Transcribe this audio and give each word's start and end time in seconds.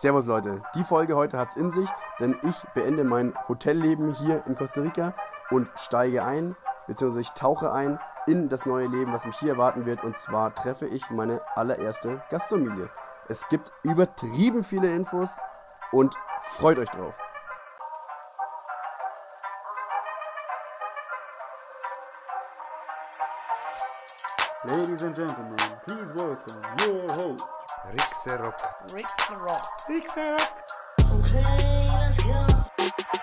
Servus 0.00 0.26
Leute, 0.26 0.62
die 0.76 0.84
Folge 0.84 1.16
heute 1.16 1.36
hat's 1.38 1.56
in 1.56 1.72
sich, 1.72 1.88
denn 2.20 2.36
ich 2.44 2.54
beende 2.72 3.02
mein 3.02 3.34
Hotelleben 3.48 4.14
hier 4.14 4.46
in 4.46 4.54
Costa 4.54 4.82
Rica 4.82 5.12
und 5.50 5.68
steige 5.74 6.22
ein, 6.22 6.54
beziehungsweise 6.86 7.22
ich 7.22 7.30
tauche 7.32 7.72
ein 7.72 7.98
in 8.28 8.48
das 8.48 8.64
neue 8.64 8.86
Leben, 8.86 9.12
was 9.12 9.26
mich 9.26 9.36
hier 9.38 9.54
erwarten 9.54 9.86
wird. 9.86 10.04
Und 10.04 10.16
zwar 10.16 10.54
treffe 10.54 10.86
ich 10.86 11.10
meine 11.10 11.40
allererste 11.56 12.22
Gastfamilie. 12.30 12.88
Es 13.26 13.48
gibt 13.48 13.72
übertrieben 13.82 14.62
viele 14.62 14.94
Infos 14.94 15.40
und 15.90 16.14
freut 16.42 16.78
euch 16.78 16.90
drauf. 16.90 17.18
Ladies 24.62 25.02
and 25.02 25.16
gentlemen, 25.16 25.56
please 25.86 26.14
welcome 26.14 26.62
your 26.86 27.07
host. 27.88 28.28
Rixerock. 28.28 28.54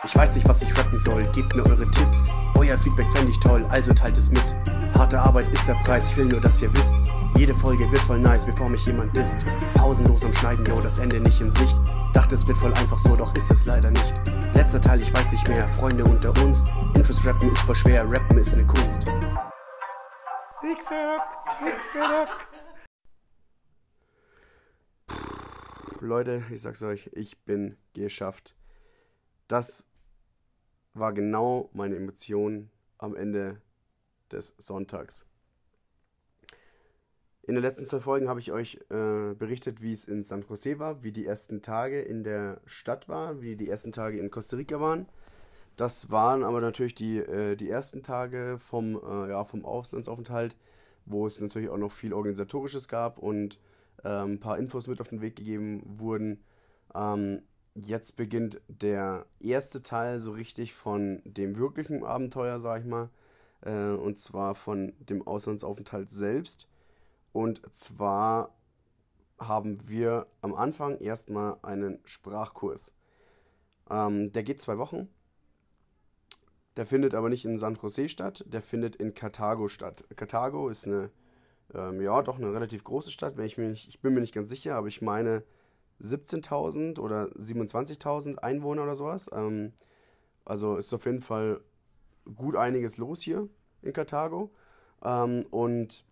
Ich 0.04 0.16
weiß 0.16 0.36
nicht, 0.36 0.48
was 0.48 0.62
ich 0.62 0.78
rappen 0.78 0.98
soll, 0.98 1.24
gebt 1.32 1.56
mir 1.56 1.66
eure 1.66 1.90
Tipps. 1.92 2.24
Euer 2.58 2.78
Feedback 2.78 3.08
fände 3.16 3.32
ich 3.32 3.40
toll, 3.40 3.66
also 3.70 3.94
teilt 3.94 4.18
es 4.18 4.30
mit. 4.30 4.56
Harte 4.98 5.20
Arbeit 5.20 5.50
ist 5.50 5.68
der 5.68 5.74
Preis, 5.84 6.10
ich 6.10 6.18
will 6.18 6.26
nur, 6.26 6.40
dass 6.40 6.62
ihr 6.62 6.74
wisst. 6.74 6.94
Jede 7.38 7.54
Folge 7.54 7.92
wird 7.92 8.02
voll 8.04 8.20
nice, 8.20 8.46
bevor 8.46 8.70
mich 8.70 8.86
jemand 8.86 9.16
disst. 9.16 9.46
Pausenlos 9.74 10.24
am 10.24 10.34
Schneiden, 10.36 10.66
yo, 10.66 10.80
das 10.82 11.00
Ende 11.00 11.20
nicht 11.20 11.42
in 11.42 11.50
Sicht. 11.50 11.78
Dachte, 12.14 12.36
es 12.36 12.48
wird 12.48 12.58
voll 12.58 12.74
einfach 12.76 13.00
so, 13.00 13.16
doch 13.16 13.34
ist 13.36 13.52
es 13.52 13.66
leider 13.66 13.92
nicht. 13.92 14.16
Letzter 14.54 14.80
Teil, 14.80 15.02
ich 15.02 15.14
weiß 15.14 15.32
nicht 15.32 15.48
mehr, 15.50 15.68
Freunde 15.70 16.04
unter 16.06 16.30
uns. 16.44 16.64
Interest 16.96 17.28
rappen 17.28 17.52
ist 17.52 17.62
voll 17.62 17.76
schwer, 17.76 18.10
rappen 18.10 18.38
ist 18.38 18.56
ne 18.56 18.66
Kunst. 18.66 19.02
Rixerock. 20.64 21.22
Rixerock. 21.62 22.55
Leute, 26.06 26.44
ich 26.52 26.62
sag's 26.62 26.84
euch, 26.84 27.10
ich 27.14 27.40
bin 27.40 27.78
geschafft. 27.94 28.56
Das 29.48 29.88
war 30.94 31.14
genau 31.14 31.70
meine 31.74 31.96
Emotion 31.96 32.70
am 32.98 33.16
Ende 33.16 33.62
des 34.32 34.56
Sonntags. 34.58 35.26
In 37.42 37.56
den 37.56 37.64
letzten 37.64 37.86
zwei 37.86 38.00
Folgen 38.00 38.28
habe 38.28 38.40
ich 38.40 38.52
euch 38.52 38.80
äh, 38.90 39.34
berichtet, 39.34 39.82
wie 39.82 39.94
es 39.94 40.08
in 40.08 40.24
San 40.24 40.44
Jose 40.48 40.80
war, 40.80 41.04
wie 41.04 41.12
die 41.12 41.26
ersten 41.26 41.62
Tage 41.62 42.02
in 42.02 42.24
der 42.24 42.62
Stadt 42.66 43.08
waren, 43.08 43.42
wie 43.42 43.56
die 43.56 43.70
ersten 43.70 43.92
Tage 43.92 44.18
in 44.20 44.32
Costa 44.32 44.58
Rica 44.58 44.80
waren. 44.80 45.08
Das 45.76 46.10
waren 46.10 46.44
aber 46.44 46.62
natürlich 46.62 46.96
die, 46.96 47.18
äh, 47.18 47.56
die 47.56 47.70
ersten 47.70 48.02
Tage 48.02 48.58
vom, 48.60 48.96
äh, 48.96 49.30
ja, 49.30 49.44
vom 49.44 49.66
Auslandsaufenthalt, 49.66 50.56
wo 51.06 51.28
es 51.28 51.40
natürlich 51.42 51.70
auch 51.70 51.78
noch 51.78 51.92
viel 51.92 52.14
Organisatorisches 52.14 52.88
gab 52.88 53.20
und 53.20 53.60
ein 54.10 54.40
paar 54.40 54.58
Infos 54.58 54.88
mit 54.88 55.02
auf 55.02 55.10
den 55.10 55.22
Weg 55.22 55.36
gegeben 55.36 55.82
wurden. 55.86 56.44
Ähm, 56.94 57.42
jetzt 57.76 58.16
beginnt 58.18 58.62
der 58.68 59.26
erste 59.40 59.82
Teil 59.82 60.22
so 60.22 60.32
richtig 60.32 60.74
von 60.74 61.22
dem 61.26 61.58
wirklichen 61.58 62.04
Abenteuer, 62.04 62.60
sag 62.60 62.82
ich 62.82 62.88
mal. 62.88 63.10
Äh, 63.62 63.90
und 63.90 64.20
zwar 64.20 64.56
von 64.56 64.94
dem 65.00 65.26
Auslandsaufenthalt 65.26 66.10
selbst. 66.10 66.70
Und 67.34 67.62
zwar 67.76 68.56
haben 69.40 69.90
wir 69.90 70.28
am 70.42 70.54
Anfang 70.54 70.98
erstmal 71.00 71.58
einen 71.62 72.00
Sprachkurs. 72.06 72.94
Ähm, 73.90 74.32
der 74.32 74.44
geht 74.44 74.62
zwei 74.62 74.78
Wochen. 74.78 75.10
Der 76.78 76.86
findet 76.86 77.14
aber 77.14 77.30
nicht 77.30 77.46
in 77.46 77.58
San 77.58 77.78
Jose 77.82 78.10
statt, 78.10 78.44
der 78.48 78.62
findet 78.62 78.98
in 78.98 79.14
Karthago 79.14 79.68
statt. 79.68 80.06
Karthago 80.16 80.70
ist 80.70 80.86
eine, 80.86 81.10
ähm, 81.74 82.02
ja, 82.02 82.22
doch 82.22 82.38
eine 82.38 82.54
relativ 82.54 82.84
große 82.84 83.12
Stadt, 83.12 83.38
wenn 83.38 83.46
ich, 83.46 83.58
mir 83.58 83.70
nicht, 83.70 83.88
ich 83.88 84.00
bin 84.02 84.14
mir 84.14 84.22
nicht 84.22 84.34
ganz 84.34 84.50
sicher, 84.50 84.76
aber 84.76 84.88
ich 84.88 85.02
meine 85.02 85.44
17.000 86.02 87.00
oder 87.00 87.28
27.000 87.38 88.38
Einwohner 88.38 88.84
oder 88.84 88.96
sowas. 88.96 89.30
Ähm, 89.34 89.74
also 90.44 90.78
ist 90.78 90.94
auf 90.94 91.06
jeden 91.06 91.22
Fall 91.22 91.62
gut 92.36 92.56
einiges 92.56 92.98
los 92.98 93.22
hier 93.22 93.48
in 93.82 93.94
Karthago. 93.94 94.52
Ähm, 95.04 95.46
und 95.52 96.04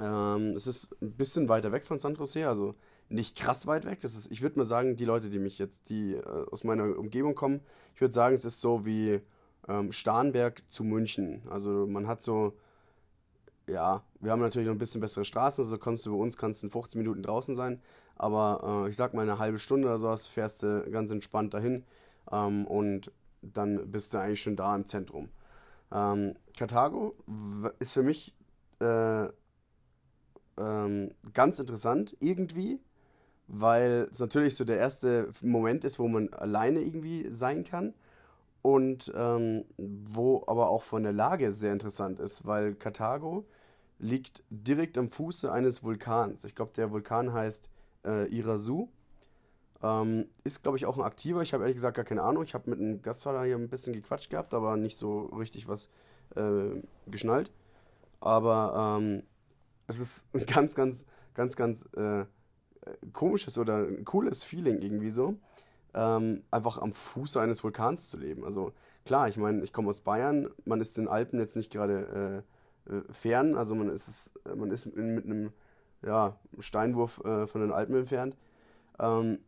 ähm, 0.00 0.50
es 0.56 0.66
ist 0.66 0.94
ein 1.02 1.12
bisschen 1.12 1.48
weiter 1.48 1.72
weg 1.72 1.84
von 1.84 1.98
San 1.98 2.14
Jose, 2.14 2.46
also 2.48 2.74
nicht 3.08 3.36
krass 3.36 3.66
weit 3.66 3.84
weg. 3.84 4.00
Das 4.00 4.16
ist, 4.16 4.30
ich 4.30 4.42
würde 4.42 4.58
mal 4.58 4.64
sagen, 4.64 4.96
die 4.96 5.04
Leute, 5.04 5.30
die 5.30 5.38
mich 5.38 5.58
jetzt, 5.58 5.88
die 5.88 6.14
äh, 6.14 6.46
aus 6.50 6.64
meiner 6.64 6.98
Umgebung 6.98 7.34
kommen, 7.34 7.60
ich 7.94 8.00
würde 8.00 8.14
sagen, 8.14 8.34
es 8.34 8.44
ist 8.44 8.60
so 8.60 8.84
wie 8.84 9.20
ähm, 9.68 9.92
Starnberg 9.92 10.62
zu 10.70 10.84
München. 10.84 11.42
Also 11.48 11.86
man 11.86 12.06
hat 12.06 12.22
so, 12.22 12.56
ja, 13.68 14.02
wir 14.20 14.30
haben 14.30 14.40
natürlich 14.40 14.66
noch 14.66 14.74
ein 14.74 14.78
bisschen 14.78 15.00
bessere 15.00 15.24
Straßen, 15.24 15.64
also 15.64 15.78
kommst 15.78 16.06
du 16.06 16.12
bei 16.12 16.18
uns, 16.22 16.36
kannst 16.36 16.62
in 16.62 16.70
15 16.70 17.00
Minuten 17.00 17.22
draußen 17.22 17.54
sein, 17.54 17.80
aber 18.16 18.84
äh, 18.86 18.90
ich 18.90 18.96
sag 18.96 19.14
mal 19.14 19.22
eine 19.22 19.38
halbe 19.38 19.58
Stunde 19.58 19.88
oder 19.88 19.98
sowas, 19.98 20.26
fährst 20.26 20.62
du 20.62 20.88
ganz 20.90 21.10
entspannt 21.10 21.54
dahin 21.54 21.84
ähm, 22.30 22.66
und 22.66 23.10
dann 23.42 23.90
bist 23.90 24.14
du 24.14 24.18
eigentlich 24.18 24.42
schon 24.42 24.56
da 24.56 24.74
im 24.74 24.86
Zentrum. 24.86 25.28
Ähm, 25.92 26.34
Karthago 26.56 27.14
ist 27.78 27.92
für 27.92 28.02
mich 28.02 28.34
äh, 28.80 29.26
ähm, 30.58 31.10
ganz 31.32 31.58
interessant 31.58 32.16
irgendwie, 32.20 32.80
weil 33.48 34.08
es 34.10 34.18
natürlich 34.18 34.56
so 34.56 34.64
der 34.64 34.78
erste 34.78 35.30
Moment 35.42 35.84
ist, 35.84 35.98
wo 35.98 36.08
man 36.08 36.32
alleine 36.32 36.80
irgendwie 36.80 37.30
sein 37.30 37.64
kann 37.64 37.94
und 38.62 39.12
ähm, 39.14 39.64
wo 39.76 40.42
aber 40.46 40.70
auch 40.70 40.82
von 40.82 41.02
der 41.02 41.12
Lage 41.12 41.52
sehr 41.52 41.72
interessant 41.72 42.18
ist, 42.18 42.46
weil 42.46 42.74
Karthago 42.74 43.44
liegt 43.98 44.42
direkt 44.50 44.98
am 44.98 45.08
Fuße 45.08 45.50
eines 45.50 45.82
Vulkans. 45.82 46.44
Ich 46.44 46.54
glaube, 46.54 46.72
der 46.76 46.90
Vulkan 46.90 47.32
heißt 47.32 47.68
äh, 48.04 48.28
Irasu. 48.28 48.88
Ähm, 49.82 50.26
ist, 50.44 50.62
glaube 50.62 50.78
ich, 50.78 50.86
auch 50.86 50.96
ein 50.96 51.04
aktiver. 51.04 51.42
Ich 51.42 51.52
habe 51.52 51.64
ehrlich 51.64 51.76
gesagt 51.76 51.96
gar 51.96 52.04
keine 52.04 52.22
Ahnung. 52.22 52.42
Ich 52.44 52.54
habe 52.54 52.70
mit 52.70 52.78
einem 52.78 53.02
Gastvater 53.02 53.44
hier 53.44 53.56
ein 53.56 53.68
bisschen 53.68 53.92
gequatscht 53.92 54.30
gehabt, 54.30 54.54
aber 54.54 54.76
nicht 54.76 54.96
so 54.96 55.26
richtig 55.26 55.68
was 55.68 55.88
äh, 56.34 56.82
geschnallt. 57.06 57.50
Aber 58.20 58.98
ähm, 58.98 59.22
es 59.86 60.00
ist 60.00 60.26
ein 60.34 60.44
ganz, 60.46 60.74
ganz, 60.74 61.06
ganz, 61.34 61.56
ganz 61.56 61.88
äh, 61.94 62.24
komisches 63.12 63.58
oder 63.58 63.78
ein 63.78 64.04
cooles 64.04 64.44
Feeling 64.44 64.80
irgendwie 64.80 65.10
so, 65.10 65.36
ähm, 65.94 66.42
einfach 66.50 66.78
am 66.78 66.92
Fuße 66.92 67.40
eines 67.40 67.62
Vulkans 67.64 68.08
zu 68.08 68.18
leben. 68.18 68.44
Also 68.44 68.72
klar, 69.04 69.28
ich 69.28 69.36
meine, 69.36 69.62
ich 69.62 69.72
komme 69.72 69.88
aus 69.88 70.00
Bayern, 70.00 70.48
man 70.64 70.80
ist 70.80 70.96
den 70.96 71.08
Alpen 71.08 71.38
jetzt 71.38 71.56
nicht 71.56 71.72
gerade 71.72 72.44
äh, 72.44 72.55
fern, 73.10 73.56
also 73.56 73.74
man 73.74 73.88
ist, 73.88 74.08
es, 74.08 74.32
man 74.56 74.70
ist 74.70 74.86
mit 74.86 75.24
einem 75.24 75.52
ja, 76.02 76.36
Steinwurf 76.58 77.22
äh, 77.24 77.46
von 77.46 77.60
den 77.60 77.72
Alpen 77.72 77.96
entfernt. 77.96 78.36
Ähm, 78.98 79.38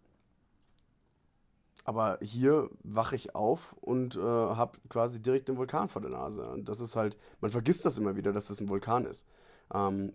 aber 1.85 2.19
hier 2.21 2.69
wache 2.83 3.17
ich 3.17 3.35
auf 3.35 3.73
und 3.81 4.17
äh, 4.17 4.21
habe 4.21 4.79
quasi 4.91 5.23
direkt 5.23 5.49
den 5.49 5.57
Vulkan 5.57 5.89
vor 5.89 6.03
der 6.03 6.11
Nase. 6.11 6.47
Und 6.47 6.69
das 6.69 6.81
ist 6.81 6.97
halt, 6.97 7.17
man 7.41 7.51
vergisst 7.51 7.85
das 7.87 7.97
immer 7.97 8.15
wieder, 8.15 8.33
dass 8.33 8.49
das 8.49 8.61
ein 8.61 8.69
Vulkan 8.69 9.07
ist. 9.07 9.27
Ähm, 9.73 10.13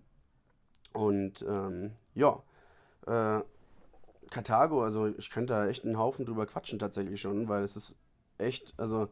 und 0.93 1.43
ähm, 1.47 1.93
ja, 2.13 2.43
äh, 3.07 3.41
Karthago, 4.29 4.83
also 4.83 5.07
ich 5.07 5.31
könnte 5.31 5.53
da 5.53 5.67
echt 5.67 5.83
einen 5.83 5.97
Haufen 5.97 6.25
drüber 6.25 6.45
quatschen 6.45 6.77
tatsächlich 6.77 7.21
schon, 7.21 7.47
weil 7.49 7.63
es 7.63 7.75
ist 7.75 7.95
echt, 8.37 8.73
also 8.77 9.09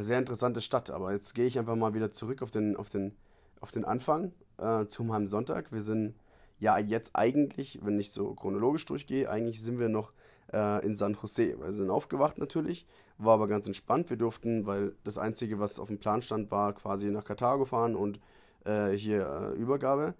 sehr 0.00 0.18
interessante 0.18 0.60
Stadt. 0.62 0.90
Aber 0.90 1.12
jetzt 1.12 1.34
gehe 1.34 1.46
ich 1.46 1.58
einfach 1.58 1.76
mal 1.76 1.94
wieder 1.94 2.12
zurück 2.12 2.42
auf 2.42 2.50
den, 2.50 2.76
auf 2.76 2.88
den, 2.88 3.14
auf 3.60 3.70
den 3.70 3.84
Anfang 3.84 4.32
äh, 4.58 4.86
zum 4.86 5.12
Heimsonntag. 5.12 5.72
Wir 5.72 5.82
sind 5.82 6.14
ja 6.58 6.78
jetzt 6.78 7.14
eigentlich, 7.14 7.80
wenn 7.82 7.98
ich 7.98 8.12
so 8.12 8.34
chronologisch 8.34 8.86
durchgehe, 8.86 9.28
eigentlich 9.28 9.62
sind 9.62 9.78
wir 9.78 9.88
noch 9.88 10.12
äh, 10.52 10.84
in 10.86 10.94
San 10.94 11.18
Jose. 11.20 11.58
Wir 11.60 11.72
sind 11.72 11.90
aufgewacht 11.90 12.38
natürlich, 12.38 12.86
war 13.18 13.34
aber 13.34 13.48
ganz 13.48 13.66
entspannt. 13.66 14.10
Wir 14.10 14.16
durften, 14.16 14.66
weil 14.66 14.94
das 15.04 15.18
Einzige, 15.18 15.58
was 15.58 15.78
auf 15.78 15.88
dem 15.88 15.98
Plan 15.98 16.22
stand, 16.22 16.50
war 16.50 16.72
quasi 16.72 17.10
nach 17.10 17.24
Karthago 17.24 17.64
fahren 17.64 17.96
und 17.96 18.20
äh, 18.64 18.90
hier 18.90 19.52
äh, 19.54 19.58
Übergabe 19.58 20.14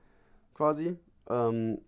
quasi. 0.54 0.96
Ähm, 1.28 1.78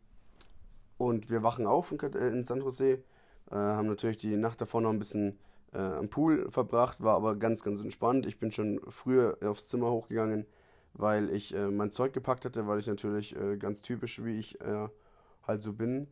und 0.97 1.31
wir 1.31 1.43
wachen 1.43 1.67
auf 1.67 1.93
in, 1.93 1.99
äh, 1.99 2.29
in 2.29 2.45
San 2.45 2.61
Jose, 2.61 3.03
äh, 3.51 3.55
haben 3.55 3.89
natürlich 3.89 4.19
die 4.19 4.37
Nacht 4.37 4.61
davor 4.61 4.81
noch 4.81 4.91
ein 4.91 4.99
bisschen 4.99 5.39
äh, 5.75 5.79
am 5.79 6.09
Pool 6.09 6.51
verbracht, 6.51 7.03
war 7.03 7.17
aber 7.17 7.37
ganz, 7.37 7.63
ganz 7.63 7.83
entspannt. 7.83 8.27
Ich 8.27 8.39
bin 8.39 8.53
schon 8.53 8.81
früher 8.89 9.37
aufs 9.43 9.69
Zimmer 9.69 9.91
hochgegangen, 9.91 10.47
weil 10.95 11.31
ich 11.31 11.55
äh, 11.55 11.69
mein 11.69 11.91
Zeug 11.91 12.13
gepackt 12.13 12.45
hatte, 12.45 12.67
weil 12.67 12.79
ich 12.79 12.87
natürlich 12.87 13.37
äh, 13.37 13.57
ganz 13.57 13.83
typisch, 13.83 14.23
wie 14.25 14.39
ich 14.39 14.61
äh, 14.61 14.89
halt 15.47 15.63
so 15.63 15.73
bin, 15.73 16.07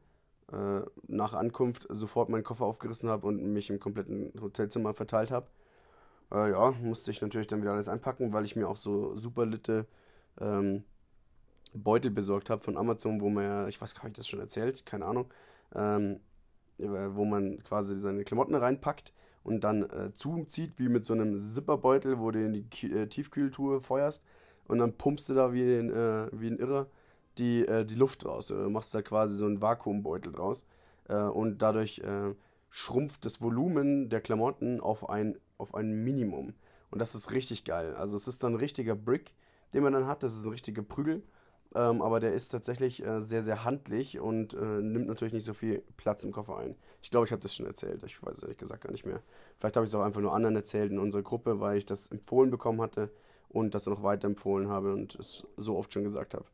äh, 0.52 0.80
nach 1.06 1.34
Ankunft 1.34 1.86
sofort 1.88 2.28
meinen 2.28 2.44
Koffer 2.44 2.64
aufgerissen 2.64 3.08
habe 3.08 3.26
und 3.26 3.42
mich 3.52 3.70
im 3.70 3.78
kompletten 3.78 4.32
Hotelzimmer 4.40 4.94
verteilt 4.94 5.30
habe. 5.30 5.46
Äh, 6.32 6.50
ja, 6.50 6.72
musste 6.82 7.10
ich 7.10 7.22
natürlich 7.22 7.46
dann 7.46 7.62
wieder 7.62 7.72
alles 7.72 7.88
einpacken, 7.88 8.32
weil 8.32 8.44
ich 8.44 8.56
mir 8.56 8.68
auch 8.68 8.76
so 8.76 9.16
super 9.16 9.46
litte 9.46 9.86
ähm, 10.40 10.84
Beutel 11.74 12.10
besorgt 12.10 12.50
habe 12.50 12.62
von 12.62 12.76
Amazon, 12.76 13.20
wo 13.20 13.30
man 13.30 13.44
ja, 13.44 13.68
ich 13.68 13.80
weiß, 13.80 13.96
habe 13.98 14.08
ich 14.08 14.14
das 14.14 14.28
schon 14.28 14.40
erzählt? 14.40 14.84
Keine 14.84 15.06
Ahnung. 15.06 15.32
Ähm, 15.74 16.20
wo 16.78 17.24
man 17.24 17.62
quasi 17.62 17.98
seine 18.00 18.24
Klamotten 18.24 18.54
reinpackt 18.54 19.12
und 19.44 19.64
dann 19.64 19.82
äh, 19.82 20.12
zuzieht, 20.14 20.72
wie 20.78 20.88
mit 20.88 21.04
so 21.04 21.14
einem 21.14 21.40
Zipperbeutel, 21.40 22.18
wo 22.18 22.30
du 22.30 22.44
in 22.44 22.52
die 22.52 22.64
Ki 22.64 22.92
äh, 22.92 23.06
Tiefkühltruhe 23.06 23.80
feuerst 23.80 24.22
und 24.68 24.78
dann 24.78 24.92
pumpst 24.92 25.28
du 25.28 25.34
da 25.34 25.52
wie 25.52 25.62
ein, 25.62 25.90
äh, 25.90 26.28
wie 26.32 26.48
ein 26.48 26.58
Irrer 26.58 26.86
die, 27.38 27.66
äh, 27.66 27.84
die 27.84 27.94
Luft 27.94 28.24
raus. 28.26 28.48
Du 28.48 28.54
machst 28.70 28.94
da 28.94 29.02
quasi 29.02 29.36
so 29.36 29.46
einen 29.46 29.62
Vakuumbeutel 29.62 30.32
draus. 30.32 30.66
Äh, 31.08 31.16
und 31.16 31.62
dadurch 31.62 31.98
äh, 32.00 32.34
schrumpft 32.70 33.24
das 33.24 33.40
Volumen 33.40 34.08
der 34.08 34.20
Klamotten 34.20 34.80
auf 34.80 35.08
ein, 35.08 35.38
auf 35.58 35.74
ein 35.74 36.04
Minimum. 36.04 36.54
Und 36.90 36.98
das 36.98 37.14
ist 37.14 37.32
richtig 37.32 37.64
geil. 37.64 37.94
Also 37.94 38.16
es 38.16 38.28
ist 38.28 38.42
dann 38.42 38.52
ein 38.52 38.58
richtiger 38.58 38.94
Brick, 38.94 39.34
den 39.74 39.82
man 39.82 39.92
dann 39.92 40.06
hat. 40.06 40.22
Das 40.22 40.34
ist 40.34 40.44
ein 40.44 40.50
richtiger 40.50 40.82
Prügel. 40.82 41.22
Ähm, 41.74 42.02
aber 42.02 42.20
der 42.20 42.34
ist 42.34 42.50
tatsächlich 42.50 43.04
äh, 43.04 43.20
sehr, 43.20 43.42
sehr 43.42 43.64
handlich 43.64 44.20
und 44.20 44.52
äh, 44.54 44.58
nimmt 44.58 45.06
natürlich 45.06 45.32
nicht 45.32 45.44
so 45.44 45.54
viel 45.54 45.82
Platz 45.96 46.22
im 46.22 46.32
Koffer 46.32 46.58
ein. 46.58 46.76
Ich 47.00 47.10
glaube, 47.10 47.26
ich 47.26 47.32
habe 47.32 47.40
das 47.40 47.54
schon 47.54 47.66
erzählt. 47.66 48.02
Ich 48.04 48.22
weiß 48.22 48.42
ehrlich 48.42 48.58
gesagt 48.58 48.82
gar 48.84 48.90
nicht 48.92 49.06
mehr. 49.06 49.22
Vielleicht 49.58 49.76
habe 49.76 49.84
ich 49.84 49.90
es 49.90 49.94
auch 49.94 50.02
einfach 50.02 50.20
nur 50.20 50.34
anderen 50.34 50.56
erzählt 50.56 50.90
in 50.90 50.98
unserer 50.98 51.22
Gruppe, 51.22 51.60
weil 51.60 51.78
ich 51.78 51.86
das 51.86 52.08
empfohlen 52.08 52.50
bekommen 52.50 52.80
hatte 52.82 53.10
und 53.48 53.74
das 53.74 53.86
noch 53.86 54.02
weiterempfohlen 54.02 54.69
habe 54.69 54.92
und 54.92 55.14
es 55.14 55.46
so 55.56 55.76
oft 55.76 55.92
schon 55.92 56.04
gesagt 56.04 56.34
habe. 56.34 56.44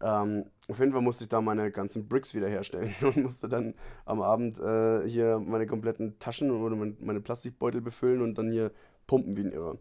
Ähm, 0.00 0.44
auf 0.68 0.78
jeden 0.78 0.92
Fall 0.92 1.00
musste 1.00 1.24
ich 1.24 1.30
da 1.30 1.40
meine 1.40 1.70
ganzen 1.70 2.06
Bricks 2.06 2.34
wiederherstellen 2.34 2.94
und 3.00 3.16
musste 3.16 3.48
dann 3.48 3.74
am 4.04 4.20
Abend 4.20 4.58
äh, 4.58 5.08
hier 5.08 5.40
meine 5.40 5.66
kompletten 5.66 6.18
Taschen 6.18 6.50
oder 6.50 6.76
meine 6.76 7.20
Plastikbeutel 7.20 7.80
befüllen 7.80 8.22
und 8.22 8.36
dann 8.36 8.50
hier 8.50 8.72
pumpen 9.06 9.36
wie 9.36 9.42
ein 9.42 9.52
Irrer. 9.52 9.78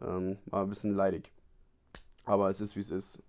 Ähm, 0.00 0.38
war 0.46 0.62
ein 0.62 0.68
bisschen 0.68 0.94
leidig. 0.94 1.30
Aber 2.24 2.50
es 2.50 2.60
ist 2.60 2.74
wie 2.76 2.80
es 2.80 2.90
ist. 2.90 3.22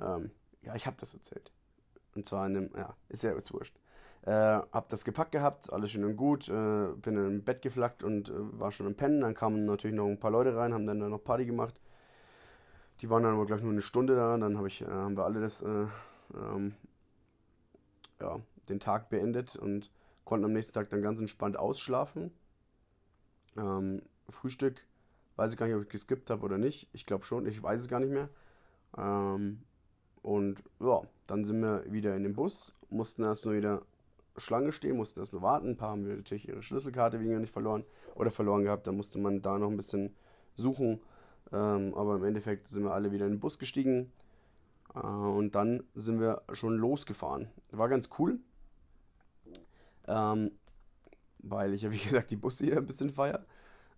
Ähm, 0.00 0.30
ja, 0.62 0.74
ich 0.74 0.86
habe 0.86 0.96
das 0.98 1.14
erzählt. 1.14 1.52
Und 2.14 2.26
zwar 2.26 2.46
in 2.46 2.56
einem, 2.56 2.70
ja, 2.76 2.96
ist 3.08 3.22
ja 3.22 3.34
jetzt 3.34 3.52
wurscht. 3.52 3.78
Äh, 4.22 4.32
hab 4.32 4.88
das 4.90 5.04
gepackt 5.04 5.32
gehabt, 5.32 5.72
alles 5.72 5.90
schön 5.92 6.04
und 6.04 6.16
gut, 6.16 6.48
äh, 6.48 6.88
bin 6.96 7.16
im 7.16 7.42
Bett 7.42 7.62
geflackt 7.62 8.02
und 8.02 8.28
äh, 8.28 8.32
war 8.58 8.70
schon 8.70 8.86
im 8.86 8.94
Pennen. 8.94 9.20
Dann 9.22 9.34
kamen 9.34 9.64
natürlich 9.64 9.96
noch 9.96 10.06
ein 10.06 10.20
paar 10.20 10.30
Leute 10.30 10.54
rein, 10.54 10.74
haben 10.74 10.86
dann 10.86 10.98
noch 10.98 11.24
Party 11.24 11.46
gemacht. 11.46 11.80
Die 13.00 13.08
waren 13.08 13.22
dann 13.22 13.32
aber 13.34 13.46
gleich 13.46 13.62
nur 13.62 13.72
eine 13.72 13.80
Stunde 13.82 14.14
da. 14.16 14.36
Dann 14.36 14.58
hab 14.58 14.66
ich, 14.66 14.82
äh, 14.82 14.86
haben 14.86 15.16
wir 15.16 15.24
alle 15.24 15.40
das, 15.40 15.62
äh, 15.62 15.86
ähm, 16.34 16.74
ja, 18.20 18.40
den 18.68 18.78
Tag 18.78 19.08
beendet 19.08 19.56
und 19.56 19.90
konnten 20.24 20.44
am 20.44 20.52
nächsten 20.52 20.74
Tag 20.74 20.90
dann 20.90 21.00
ganz 21.00 21.18
entspannt 21.18 21.58
ausschlafen. 21.58 22.30
Ähm, 23.56 24.02
Frühstück, 24.28 24.84
weiß 25.36 25.52
ich 25.52 25.58
gar 25.58 25.66
nicht, 25.66 25.76
ob 25.76 25.82
ich 25.82 25.88
geskippt 25.88 26.28
habe 26.28 26.44
oder 26.44 26.58
nicht. 26.58 26.88
Ich 26.92 27.06
glaube 27.06 27.24
schon, 27.24 27.46
ich 27.46 27.62
weiß 27.62 27.80
es 27.80 27.88
gar 27.88 28.00
nicht 28.00 28.12
mehr. 28.12 28.28
Ähm, 28.98 29.62
und 30.22 30.62
ja, 30.80 31.02
dann 31.26 31.44
sind 31.44 31.60
wir 31.60 31.84
wieder 31.90 32.16
in 32.16 32.24
den 32.24 32.34
Bus, 32.34 32.74
mussten 32.90 33.22
erstmal 33.22 33.56
wieder 33.56 33.82
Schlange 34.36 34.72
stehen, 34.72 34.96
mussten 34.96 35.20
erstmal 35.20 35.42
warten. 35.42 35.70
Ein 35.70 35.76
paar 35.76 35.90
haben 35.90 36.02
natürlich 36.02 36.48
ihre 36.48 36.62
Schlüsselkarte 36.62 37.20
wegen 37.20 37.40
nicht 37.40 37.52
verloren 37.52 37.84
oder 38.14 38.30
verloren 38.30 38.64
gehabt. 38.64 38.86
Da 38.86 38.92
musste 38.92 39.18
man 39.18 39.42
da 39.42 39.58
noch 39.58 39.70
ein 39.70 39.76
bisschen 39.76 40.14
suchen. 40.54 41.00
Ähm, 41.52 41.94
aber 41.94 42.16
im 42.16 42.24
Endeffekt 42.24 42.68
sind 42.68 42.84
wir 42.84 42.92
alle 42.92 43.12
wieder 43.12 43.26
in 43.26 43.32
den 43.32 43.40
Bus 43.40 43.58
gestiegen. 43.58 44.12
Äh, 44.94 44.98
und 44.98 45.54
dann 45.54 45.82
sind 45.94 46.20
wir 46.20 46.42
schon 46.52 46.76
losgefahren. 46.76 47.48
War 47.70 47.88
ganz 47.88 48.08
cool. 48.18 48.38
Ähm, 50.06 50.52
weil 51.38 51.74
ich 51.74 51.82
ja, 51.82 51.90
wie 51.92 51.98
gesagt, 51.98 52.30
die 52.30 52.36
Busse 52.36 52.64
hier 52.64 52.78
ein 52.78 52.86
bisschen 52.86 53.10
feier. 53.10 53.44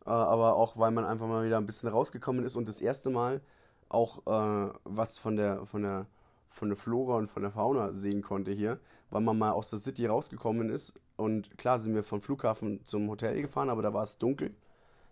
Äh, 0.05 0.11
aber 0.11 0.57
auch, 0.57 0.77
weil 0.77 0.91
man 0.91 1.05
einfach 1.05 1.27
mal 1.27 1.45
wieder 1.45 1.59
ein 1.59 1.67
bisschen 1.67 1.89
rausgekommen 1.89 2.45
ist 2.45 2.57
und 2.57 2.69
das 2.69 2.81
erste 2.81 3.11
Mal 3.11 3.41
auch 3.93 4.27
äh, 4.27 4.73
was 4.85 5.19
von 5.19 5.37
der, 5.37 5.67
von, 5.67 5.83
der, 5.83 6.07
von 6.49 6.69
der 6.69 6.77
Flora 6.77 7.17
und 7.17 7.31
von 7.31 7.43
der 7.43 7.53
Fauna 7.53 7.93
sehen 7.93 8.23
konnte 8.23 8.53
hier, 8.53 8.79
weil 9.11 9.21
man 9.21 9.39
mal 9.39 9.53
aus 9.53 9.71
der 9.71 9.79
City 9.79 10.07
rausgekommen 10.07 10.71
ist. 10.71 10.95
Und 11.17 11.57
klar 11.59 11.79
sind 11.79 11.95
wir 11.95 12.03
vom 12.03 12.23
Flughafen 12.23 12.85
zum 12.85 13.09
Hotel 13.09 13.41
gefahren, 13.41 13.71
aber 13.71 13.83
da 13.83 13.93
war 13.93 14.03
es 14.03 14.19
dunkel. 14.19 14.55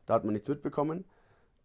Da 0.06 0.14
hat 0.14 0.24
man 0.24 0.32
nichts 0.32 0.48
mitbekommen. 0.48 1.04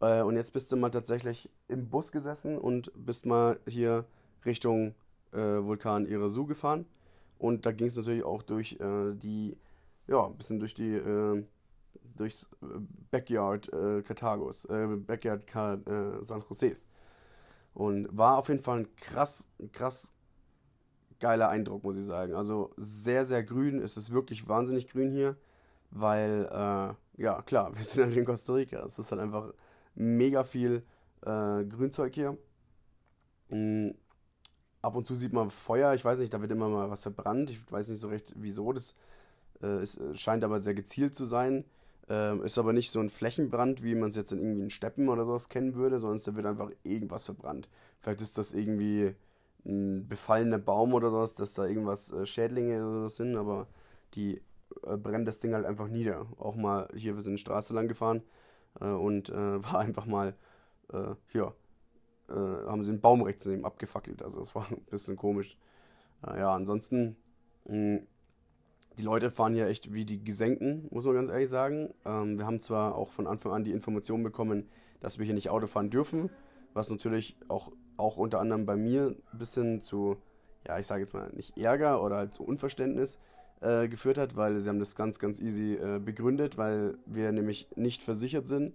Äh, 0.01 0.21
und 0.21 0.35
jetzt 0.35 0.53
bist 0.53 0.71
du 0.71 0.77
mal 0.77 0.91
tatsächlich 0.91 1.49
im 1.67 1.89
Bus 1.89 2.11
gesessen 2.11 2.57
und 2.57 2.91
bist 2.95 3.25
mal 3.25 3.59
hier 3.67 4.05
Richtung 4.45 4.93
äh, 5.31 5.37
Vulkan 5.37 6.05
Irasu 6.05 6.45
gefahren. 6.45 6.85
Und 7.39 7.65
da 7.65 7.71
ging 7.71 7.87
es 7.87 7.97
natürlich 7.97 8.23
auch 8.23 8.43
durch 8.43 8.79
äh, 8.79 9.13
die, 9.13 9.57
ja, 10.07 10.25
ein 10.25 10.35
bisschen 10.37 10.59
durch 10.59 10.73
die, 10.73 10.93
äh, 10.93 11.43
durchs 12.15 12.49
Backyard 13.11 13.71
äh, 13.73 14.01
Karthagos, 14.03 14.65
äh, 14.65 14.87
Backyard 14.95 15.47
Ka 15.47 15.77
San 16.21 16.43
Joses. 16.47 16.85
Und 17.75 18.07
war 18.17 18.37
auf 18.37 18.47
jeden 18.47 18.61
Fall 18.61 18.79
ein 18.79 18.95
krass, 18.95 19.49
krass 19.73 20.13
geiler 21.19 21.49
Eindruck, 21.49 21.83
muss 21.83 21.97
ich 21.97 22.05
sagen. 22.05 22.33
Also 22.33 22.73
sehr, 22.77 23.25
sehr 23.25 23.43
grün. 23.43 23.81
Es 23.81 23.97
ist 23.97 24.11
wirklich 24.11 24.47
wahnsinnig 24.47 24.87
grün 24.87 25.11
hier, 25.11 25.35
weil, 25.91 26.45
äh, 26.49 27.21
ja, 27.21 27.41
klar, 27.45 27.71
wir 27.75 27.83
sind 27.83 28.05
halt 28.05 28.15
in 28.17 28.25
Costa 28.25 28.53
Rica. 28.53 28.79
Es 28.85 28.97
ist 28.97 29.11
halt 29.11 29.21
einfach 29.21 29.53
mega 29.93 30.45
viel 30.45 30.83
äh, 31.21 31.65
Grünzeug 31.65 32.15
hier. 32.15 32.37
Mhm. 33.49 33.95
Ab 34.81 34.95
und 34.95 35.05
zu 35.05 35.13
sieht 35.15 35.33
man 35.33 35.49
Feuer. 35.49 35.95
Ich 35.95 36.05
weiß 36.05 36.19
nicht, 36.19 36.33
da 36.33 36.39
wird 36.39 36.51
immer 36.51 36.69
mal 36.69 36.89
was 36.89 37.01
verbrannt. 37.01 37.49
Ich 37.49 37.71
weiß 37.71 37.89
nicht 37.89 37.99
so 37.99 38.07
recht, 38.07 38.31
wieso. 38.37 38.71
Das 38.71 38.95
äh, 39.61 39.83
ist, 39.83 39.99
scheint 40.17 40.45
aber 40.45 40.61
sehr 40.61 40.75
gezielt 40.75 41.13
zu 41.13 41.25
sein. 41.25 41.65
Ähm, 42.07 42.43
ist 42.43 42.57
aber 42.59 42.71
nicht 42.71 42.91
so 42.91 42.99
ein 42.99 43.09
Flächenbrand, 43.09 43.83
wie 43.83 43.95
man 43.95 44.09
es 44.09 44.15
jetzt 44.15 44.31
in 44.31 44.39
irgendwie 44.39 44.61
in 44.63 44.69
Steppen 44.69 45.09
oder 45.09 45.25
sowas 45.25 45.49
kennen 45.49 45.73
würde, 45.73 45.99
sondern 45.99 46.21
da 46.23 46.35
wird 46.35 46.45
einfach 46.45 46.71
irgendwas 46.83 47.25
verbrannt. 47.25 47.67
Vielleicht 47.99 48.21
ist 48.21 48.37
das 48.37 48.53
irgendwie 48.53 49.15
ein 49.65 50.07
befallener 50.07 50.59
Baum 50.59 50.93
oder 50.93 51.09
sowas, 51.09 51.33
dass 51.33 51.55
da 51.55 51.65
irgendwas 51.65 52.11
äh, 52.11 52.25
Schädlinge 52.27 52.85
oder 52.85 52.99
sowas 52.99 53.15
sind, 53.15 53.35
aber 53.35 53.67
die 54.13 54.41
äh, 54.83 54.97
brennen 54.97 55.25
das 55.25 55.39
Ding 55.39 55.53
halt 55.55 55.65
einfach 55.65 55.87
nieder. 55.87 56.27
Auch 56.37 56.55
mal 56.55 56.87
hier, 56.95 57.15
wir 57.15 57.21
sind 57.21 57.39
Straße 57.39 57.73
lang 57.73 57.87
gefahren 57.87 58.21
äh, 58.79 58.85
und 58.85 59.29
äh, 59.29 59.63
war 59.63 59.79
einfach 59.79 60.05
mal, 60.05 60.35
äh, 60.93 61.15
ja, 61.33 61.53
äh, 62.29 62.33
haben 62.33 62.83
sie 62.83 62.91
einen 62.91 63.01
Baum 63.01 63.23
rechts 63.23 63.45
neben 63.47 63.65
abgefackelt. 63.65 64.21
Also 64.21 64.39
das 64.41 64.53
war 64.53 64.67
ein 64.69 64.81
bisschen 64.91 65.15
komisch. 65.15 65.57
ja, 66.23 66.53
ansonsten 66.53 67.15
mh, 67.65 67.73
hm, 67.73 68.07
die 68.97 69.03
Leute 69.03 69.31
fahren 69.31 69.53
hier 69.53 69.67
echt 69.67 69.93
wie 69.93 70.05
die 70.05 70.23
Gesenken, 70.23 70.87
muss 70.91 71.05
man 71.05 71.15
ganz 71.15 71.29
ehrlich 71.29 71.49
sagen. 71.49 71.93
Ähm, 72.05 72.37
wir 72.37 72.45
haben 72.45 72.61
zwar 72.61 72.95
auch 72.95 73.11
von 73.11 73.27
Anfang 73.27 73.51
an 73.51 73.63
die 73.63 73.71
Information 73.71 74.23
bekommen, 74.23 74.69
dass 74.99 75.19
wir 75.19 75.25
hier 75.25 75.35
nicht 75.35 75.49
Auto 75.49 75.67
fahren 75.67 75.89
dürfen, 75.89 76.29
was 76.73 76.89
natürlich 76.89 77.37
auch, 77.47 77.71
auch 77.97 78.17
unter 78.17 78.39
anderem 78.39 78.65
bei 78.65 78.75
mir 78.75 79.15
ein 79.33 79.37
bisschen 79.37 79.81
zu, 79.81 80.17
ja, 80.67 80.79
ich 80.79 80.87
sage 80.87 81.01
jetzt 81.01 81.13
mal, 81.13 81.29
nicht 81.33 81.57
Ärger 81.57 82.01
oder 82.03 82.17
halt 82.17 82.33
zu 82.33 82.43
Unverständnis 82.43 83.19
äh, 83.61 83.87
geführt 83.87 84.17
hat, 84.17 84.35
weil 84.35 84.59
sie 84.59 84.69
haben 84.69 84.79
das 84.79 84.95
ganz, 84.95 85.19
ganz 85.19 85.39
easy 85.39 85.75
äh, 85.75 85.99
begründet, 85.99 86.57
weil 86.57 86.97
wir 87.05 87.31
nämlich 87.31 87.69
nicht 87.75 88.01
versichert 88.01 88.47
sind. 88.47 88.73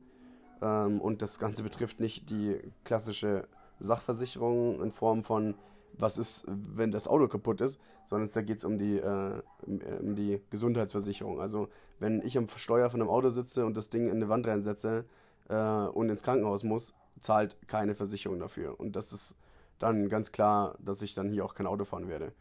Ähm, 0.63 1.01
und 1.01 1.23
das 1.23 1.39
Ganze 1.39 1.63
betrifft 1.63 2.01
nicht 2.01 2.31
die 2.31 2.59
klassische 2.85 3.49
Sachversicherung 3.79 4.83
in 4.83 4.91
Form 4.91 5.23
von 5.23 5.55
was 5.93 6.19
ist, 6.19 6.45
wenn 6.47 6.91
das 6.91 7.09
Auto 7.09 7.29
kaputt 7.29 7.61
ist, 7.61 7.81
sondern 8.05 8.31
da 8.33 8.43
geht 8.43 8.59
es 8.59 8.65
um, 8.65 8.79
die, 8.79 8.99
äh, 8.99 9.43
um 9.67 10.15
die 10.15 10.41
Gesundheitsversicherung. 10.51 11.41
Also 11.41 11.69
wenn 11.99 12.23
ich 12.23 12.37
am 12.39 12.49
Steuer 12.49 12.91
von 12.91 13.01
einem 13.01 13.11
Auto 13.11 13.31
sitze 13.31 13.67
und 13.67 13.77
das 13.77 13.91
Ding 13.91 14.07
in 14.07 14.17
eine 14.17 14.29
Wand 14.29 14.47
reinsetze 14.47 15.05
äh, 15.49 15.55
und 15.55 16.09
ins 16.09 16.23
Krankenhaus 16.23 16.65
muss, 16.65 16.95
zahlt 17.21 17.57
keine 17.69 17.95
Versicherung 17.95 18.39
dafür. 18.39 18.79
Und 18.79 18.97
das 18.97 19.13
ist 19.13 19.37
dann 19.79 20.09
ganz 20.09 20.33
klar, 20.33 20.77
dass 20.79 21.03
ich 21.03 21.15
dann 21.15 21.31
hier 21.31 21.45
auch 21.45 21.55
kein 21.55 21.67
Auto 21.67 21.85
fahren 21.85 22.09
werde. 22.09 22.33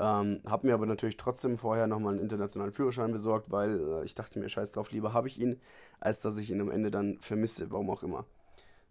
Ähm, 0.00 0.40
habe 0.46 0.66
mir 0.66 0.74
aber 0.74 0.86
natürlich 0.86 1.16
trotzdem 1.16 1.58
vorher 1.58 1.86
nochmal 1.86 2.14
einen 2.14 2.22
internationalen 2.22 2.72
Führerschein 2.72 3.10
besorgt, 3.10 3.50
weil 3.50 3.80
äh, 3.80 4.04
ich 4.04 4.14
dachte 4.14 4.38
mir, 4.38 4.48
scheiß 4.48 4.72
drauf, 4.72 4.92
lieber 4.92 5.12
habe 5.12 5.26
ich 5.26 5.40
ihn, 5.40 5.60
als 5.98 6.20
dass 6.20 6.38
ich 6.38 6.50
ihn 6.50 6.60
am 6.60 6.70
Ende 6.70 6.90
dann 6.90 7.18
vermisse, 7.18 7.70
warum 7.72 7.90
auch 7.90 8.02
immer. 8.04 8.24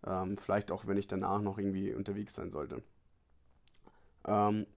Ähm, 0.05 0.37
vielleicht 0.37 0.71
auch, 0.71 0.85
wenn 0.85 0.97
ich 0.97 1.07
danach 1.07 1.41
noch 1.41 1.57
irgendwie 1.57 1.93
unterwegs 1.93 2.35
sein 2.35 2.51
sollte. 2.51 2.81
Ähm, 4.27 4.67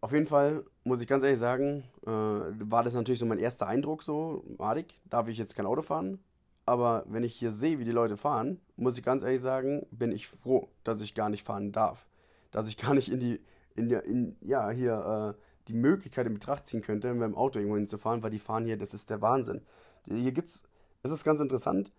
auf 0.00 0.12
jeden 0.12 0.26
Fall 0.26 0.64
muss 0.84 1.00
ich 1.00 1.08
ganz 1.08 1.24
ehrlich 1.24 1.38
sagen, 1.38 1.84
äh, 2.06 2.10
war 2.10 2.82
das 2.82 2.94
natürlich 2.94 3.18
so 3.18 3.26
mein 3.26 3.38
erster 3.38 3.66
Eindruck 3.66 4.02
so, 4.02 4.44
Madik, 4.58 5.00
darf 5.08 5.28
ich 5.28 5.38
jetzt 5.38 5.56
kein 5.56 5.66
Auto 5.66 5.82
fahren? 5.82 6.18
Aber 6.66 7.04
wenn 7.08 7.24
ich 7.24 7.34
hier 7.34 7.50
sehe, 7.50 7.78
wie 7.78 7.84
die 7.84 7.90
Leute 7.90 8.16
fahren, 8.16 8.60
muss 8.76 8.98
ich 8.98 9.04
ganz 9.04 9.22
ehrlich 9.22 9.40
sagen, 9.40 9.86
bin 9.90 10.12
ich 10.12 10.28
froh, 10.28 10.68
dass 10.82 11.00
ich 11.00 11.14
gar 11.14 11.28
nicht 11.28 11.42
fahren 11.42 11.72
darf. 11.72 12.06
Dass 12.50 12.68
ich 12.68 12.76
gar 12.78 12.94
nicht 12.94 13.10
in 13.10 13.20
die, 13.20 13.40
in 13.74 13.88
der, 13.88 14.04
in, 14.04 14.36
ja, 14.40 14.70
hier, 14.70 15.34
äh, 15.36 15.40
die 15.68 15.74
Möglichkeit 15.74 16.26
in 16.26 16.34
Betracht 16.34 16.66
ziehen 16.66 16.82
könnte, 16.82 17.12
mit 17.14 17.22
dem 17.22 17.34
Auto 17.34 17.58
irgendwo 17.58 17.76
hinzufahren, 17.76 18.22
weil 18.22 18.30
die 18.30 18.38
fahren 18.38 18.66
hier, 18.66 18.76
das 18.76 18.92
ist 18.92 19.08
der 19.08 19.22
Wahnsinn. 19.22 19.62
Hier 20.06 20.32
gibt's, 20.32 20.64
es 21.02 21.10
ist 21.10 21.24
ganz 21.24 21.40
interessant, 21.40 21.92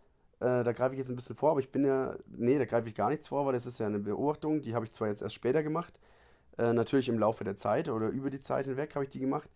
äh, 0.46 0.64
da 0.64 0.74
greife 0.74 0.94
ich 0.94 1.00
jetzt 1.00 1.10
ein 1.10 1.16
bisschen 1.16 1.36
vor, 1.36 1.52
aber 1.52 1.60
ich 1.60 1.72
bin 1.72 1.86
ja, 1.86 2.16
nee, 2.28 2.60
da 2.60 2.66
greife 2.66 2.88
ich 2.88 2.94
gar 2.94 3.10
nichts 3.10 3.28
vor, 3.28 3.46
weil 3.46 3.54
das 3.54 3.66
ist 3.66 3.80
ja 3.80 3.88
eine 3.88 4.00
Beobachtung, 4.00 4.62
die 4.62 4.76
habe 4.76 4.86
ich 4.86 4.92
zwar 4.92 5.08
jetzt 5.08 5.22
erst 5.22 5.34
später 5.34 5.64
gemacht, 5.64 6.00
äh, 6.58 6.72
natürlich 6.72 7.10
im 7.10 7.18
Laufe 7.18 7.44
der 7.44 7.58
Zeit 7.58 7.90
oder 7.90 8.10
über 8.10 8.30
die 8.30 8.42
Zeit 8.42 8.66
hinweg 8.66 8.94
habe 8.94 9.06
ich 9.06 9.10
die 9.10 9.20
gemacht, 9.20 9.50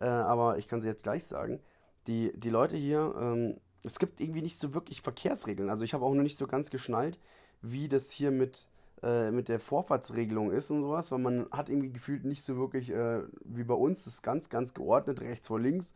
äh, 0.00 0.06
aber 0.06 0.56
ich 0.56 0.68
kann 0.68 0.80
sie 0.80 0.88
jetzt 0.88 1.02
gleich 1.02 1.24
sagen. 1.24 1.60
Die, 2.06 2.32
die 2.34 2.50
Leute 2.50 2.76
hier, 2.76 3.14
ähm, 3.20 3.56
es 3.84 3.98
gibt 3.98 4.20
irgendwie 4.20 4.42
nicht 4.42 4.58
so 4.58 4.74
wirklich 4.74 5.02
Verkehrsregeln. 5.02 5.68
Also 5.68 5.84
ich 5.84 5.92
habe 5.94 6.04
auch 6.04 6.14
noch 6.14 6.22
nicht 6.22 6.36
so 6.36 6.46
ganz 6.46 6.70
geschnallt, 6.70 7.18
wie 7.60 7.88
das 7.88 8.10
hier 8.10 8.30
mit, 8.30 8.66
äh, 9.02 9.30
mit 9.30 9.48
der 9.48 9.60
Vorfahrtsregelung 9.60 10.50
ist 10.50 10.70
und 10.70 10.80
sowas, 10.80 11.12
weil 11.12 11.18
man 11.18 11.46
hat 11.52 11.68
irgendwie 11.68 11.92
gefühlt 11.92 12.24
nicht 12.24 12.42
so 12.42 12.56
wirklich, 12.56 12.90
äh, 12.90 13.20
wie 13.44 13.64
bei 13.64 13.74
uns, 13.74 14.04
das 14.04 14.14
ist 14.14 14.22
ganz, 14.22 14.48
ganz 14.48 14.72
geordnet, 14.74 15.20
rechts 15.20 15.46
vor 15.46 15.60
links 15.60 15.94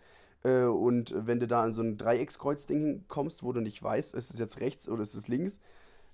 und 0.66 1.14
wenn 1.16 1.40
du 1.40 1.46
da 1.46 1.62
an 1.62 1.72
so 1.72 1.82
ein 1.82 1.96
Dreieckskreuzding 1.96 3.04
kommst, 3.08 3.42
wo 3.42 3.52
du 3.52 3.60
nicht 3.60 3.82
weißt, 3.82 4.14
ist 4.14 4.32
es 4.32 4.38
jetzt 4.38 4.60
rechts 4.60 4.88
oder 4.88 5.02
ist 5.02 5.14
es 5.14 5.28
links, 5.28 5.60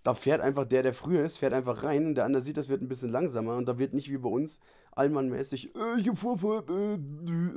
Da 0.04 0.14
fährt 0.14 0.40
einfach 0.40 0.64
der, 0.64 0.82
der 0.82 0.94
früher 0.94 1.24
ist, 1.24 1.38
fährt 1.38 1.52
einfach 1.52 1.84
rein 1.84 2.06
und 2.06 2.14
der 2.16 2.24
andere 2.24 2.42
sieht, 2.42 2.56
das 2.56 2.68
wird 2.68 2.82
ein 2.82 2.88
bisschen 2.88 3.10
langsamer 3.10 3.56
und 3.56 3.66
da 3.66 3.78
wird 3.78 3.94
nicht 3.94 4.10
wie 4.10 4.18
bei 4.18 4.28
uns 4.28 4.60
allmannmäßig, 4.92 5.74
äh, 5.76 6.00
ich 6.00 6.08
hab 6.08 6.18
Vorfahrt, 6.18 6.68
äh, 6.70 6.94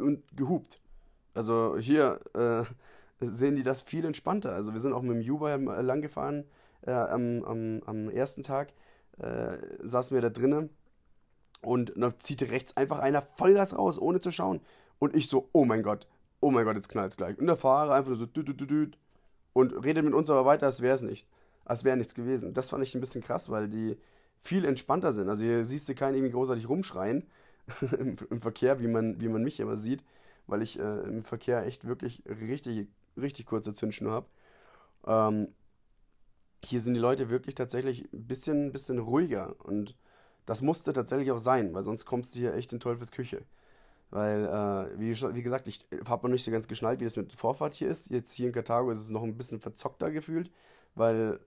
und 0.01 0.23
gehupt. 0.35 0.79
Also 1.33 1.77
hier 1.77 2.19
äh, 2.35 2.63
sehen 3.19 3.55
die 3.55 3.63
das 3.63 3.81
viel 3.81 4.05
entspannter. 4.05 4.51
Also 4.53 4.73
wir 4.73 4.79
sind 4.79 4.93
auch 4.93 5.01
mit 5.01 5.15
dem 5.15 5.21
Juba 5.21 5.55
lang 5.55 6.01
gefahren 6.01 6.45
äh, 6.83 6.91
am, 6.91 7.43
am, 7.43 7.81
am 7.85 8.09
ersten 8.09 8.43
Tag, 8.43 8.73
äh, 9.17 9.57
saßen 9.83 10.15
wir 10.15 10.21
da 10.21 10.29
drinnen 10.29 10.69
und 11.61 11.93
dann 11.95 12.13
zieht 12.19 12.43
rechts 12.51 12.77
einfach 12.77 12.99
einer 12.99 13.23
Vollgas 13.23 13.77
raus, 13.77 13.99
ohne 13.99 14.19
zu 14.19 14.31
schauen. 14.31 14.61
Und 14.99 15.15
ich 15.15 15.29
so, 15.29 15.49
oh 15.51 15.65
mein 15.65 15.83
Gott, 15.83 16.07
oh 16.45 16.51
mein 16.51 16.63
Gott, 16.63 16.75
jetzt 16.75 16.89
knallt's 16.89 17.17
gleich. 17.17 17.39
Und 17.39 17.47
der 17.47 17.57
Fahrer 17.57 17.95
einfach 17.95 18.13
so, 18.15 18.27
düt, 18.27 18.47
düt, 18.47 18.69
düt, 18.69 18.97
und 19.53 19.71
redet 19.83 20.05
mit 20.05 20.13
uns 20.13 20.29
aber 20.29 20.45
weiter, 20.45 20.67
als 20.67 20.81
wäre 20.81 20.95
es 20.95 21.01
nicht. 21.01 21.27
Als 21.65 21.83
wäre 21.83 21.97
nichts 21.97 22.13
gewesen. 22.13 22.53
Das 22.53 22.69
fand 22.69 22.83
ich 22.83 22.93
ein 22.93 23.01
bisschen 23.01 23.23
krass, 23.23 23.49
weil 23.49 23.67
die 23.67 23.97
viel 24.37 24.63
entspannter 24.63 25.11
sind. 25.11 25.27
Also 25.27 25.43
hier 25.43 25.65
siehst 25.65 25.89
du 25.89 25.95
keinen 25.95 26.13
irgendwie 26.13 26.33
großartig 26.33 26.69
rumschreien 26.69 27.23
im, 27.97 28.15
im, 28.29 28.41
Verkehr, 28.41 28.79
wie 28.79 28.87
man, 28.87 29.19
wie 29.19 29.27
man 29.27 29.43
mich 29.43 29.59
immer 29.59 29.75
sieht, 29.75 30.03
weil 30.45 30.61
ich 30.61 30.77
äh, 30.77 30.99
im 30.99 31.23
Verkehr 31.23 31.65
echt 31.65 31.87
wirklich 31.87 32.21
richtig, 32.27 32.89
richtig 33.17 33.47
kurze 33.47 33.73
Zündschnur 33.73 34.11
habe. 34.11 34.27
Ähm, 35.07 35.47
hier 36.63 36.79
sind 36.79 36.93
die 36.93 36.99
Leute 36.99 37.31
wirklich 37.31 37.55
tatsächlich 37.55 38.03
ein 38.13 38.27
bisschen, 38.27 38.71
bisschen 38.71 38.99
ruhiger 38.99 39.55
und 39.63 39.95
das 40.45 40.61
musste 40.61 40.93
tatsächlich 40.93 41.31
auch 41.31 41.39
sein, 41.39 41.73
weil 41.73 41.83
sonst 41.83 42.05
kommst 42.05 42.35
du 42.35 42.39
hier 42.39 42.53
echt 42.53 42.71
in 42.71 42.79
Teufels 42.79 43.11
Küche. 43.11 43.43
Weil, 44.11 44.45
äh, 44.45 44.99
wie, 44.99 45.11
wie, 45.11 45.43
gesagt, 45.43 45.67
ich 45.67 45.85
habe 46.07 46.27
noch 46.27 46.33
nicht 46.33 46.43
so 46.43 46.51
ganz 46.51 46.67
geschnallt, 46.67 46.99
wie 46.99 47.05
das 47.05 47.17
mit 47.17 47.33
Vorfahrt 47.33 47.73
hier 47.73 47.89
ist. 47.89 48.09
Jetzt 48.09 48.33
hier 48.33 48.47
in 48.47 48.53
Karthago 48.53 48.91
ist 48.91 48.99
es 48.99 49.09
noch 49.09 49.23
ein 49.23 49.35
bisschen 49.35 49.59
verzockter 49.59 50.11
gefühlt, 50.11 50.51
weil 50.93 51.39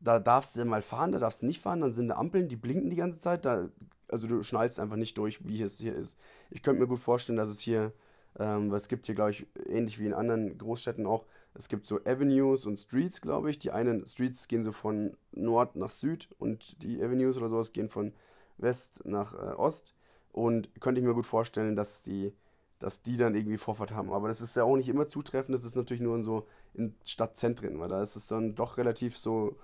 da 0.00 0.18
darfst 0.18 0.56
du 0.56 0.64
mal 0.64 0.82
fahren, 0.82 1.12
da 1.12 1.18
darfst 1.18 1.42
du 1.42 1.46
nicht 1.46 1.60
fahren, 1.60 1.80
dann 1.80 1.92
sind 1.92 2.08
da 2.08 2.16
Ampeln, 2.16 2.48
die 2.48 2.56
blinken 2.56 2.90
die 2.90 2.96
ganze 2.96 3.18
Zeit. 3.18 3.44
Da, 3.44 3.68
also 4.08 4.26
du 4.26 4.42
schnallst 4.42 4.78
einfach 4.78 4.96
nicht 4.96 5.16
durch, 5.16 5.46
wie 5.48 5.62
es 5.62 5.78
hier 5.78 5.94
ist. 5.94 6.18
Ich 6.50 6.62
könnte 6.62 6.80
mir 6.80 6.88
gut 6.88 6.98
vorstellen, 6.98 7.38
dass 7.38 7.48
es 7.48 7.60
hier, 7.60 7.92
ähm, 8.38 8.70
weil 8.70 8.76
es 8.76 8.88
gibt 8.88 9.06
hier, 9.06 9.14
glaube 9.14 9.30
ich, 9.30 9.46
ähnlich 9.66 9.98
wie 9.98 10.06
in 10.06 10.14
anderen 10.14 10.58
Großstädten 10.58 11.06
auch, 11.06 11.24
es 11.54 11.68
gibt 11.68 11.86
so 11.86 12.00
Avenues 12.04 12.66
und 12.66 12.78
Streets, 12.78 13.20
glaube 13.20 13.50
ich. 13.50 13.58
Die 13.58 13.70
einen 13.70 14.06
Streets 14.06 14.48
gehen 14.48 14.62
so 14.62 14.72
von 14.72 15.16
Nord 15.32 15.76
nach 15.76 15.90
Süd 15.90 16.28
und 16.38 16.82
die 16.82 17.02
Avenues 17.02 17.36
oder 17.36 17.50
sowas 17.50 17.72
gehen 17.72 17.88
von 17.88 18.12
West 18.56 19.04
nach 19.04 19.34
äh, 19.34 19.54
Ost. 19.54 19.94
Und 20.32 20.68
könnte 20.80 21.00
ich 21.00 21.06
mir 21.06 21.14
gut 21.14 21.26
vorstellen, 21.26 21.76
dass 21.76 22.02
die, 22.02 22.32
dass 22.78 23.02
die 23.02 23.16
dann 23.16 23.34
irgendwie 23.34 23.58
Vorfahrt 23.58 23.92
haben. 23.92 24.12
Aber 24.12 24.28
das 24.28 24.40
ist 24.40 24.56
ja 24.56 24.64
auch 24.64 24.76
nicht 24.76 24.88
immer 24.88 25.08
zutreffend. 25.08 25.54
Das 25.54 25.64
ist 25.64 25.76
natürlich 25.76 26.02
nur 26.02 26.16
in 26.16 26.22
so 26.22 26.46
in 26.74 26.94
Stadtzentren, 27.04 27.78
weil 27.78 27.88
da 27.88 28.02
ist 28.02 28.16
es 28.16 28.26
dann 28.26 28.54
doch 28.54 28.78
relativ 28.78 29.16
so 29.16 29.56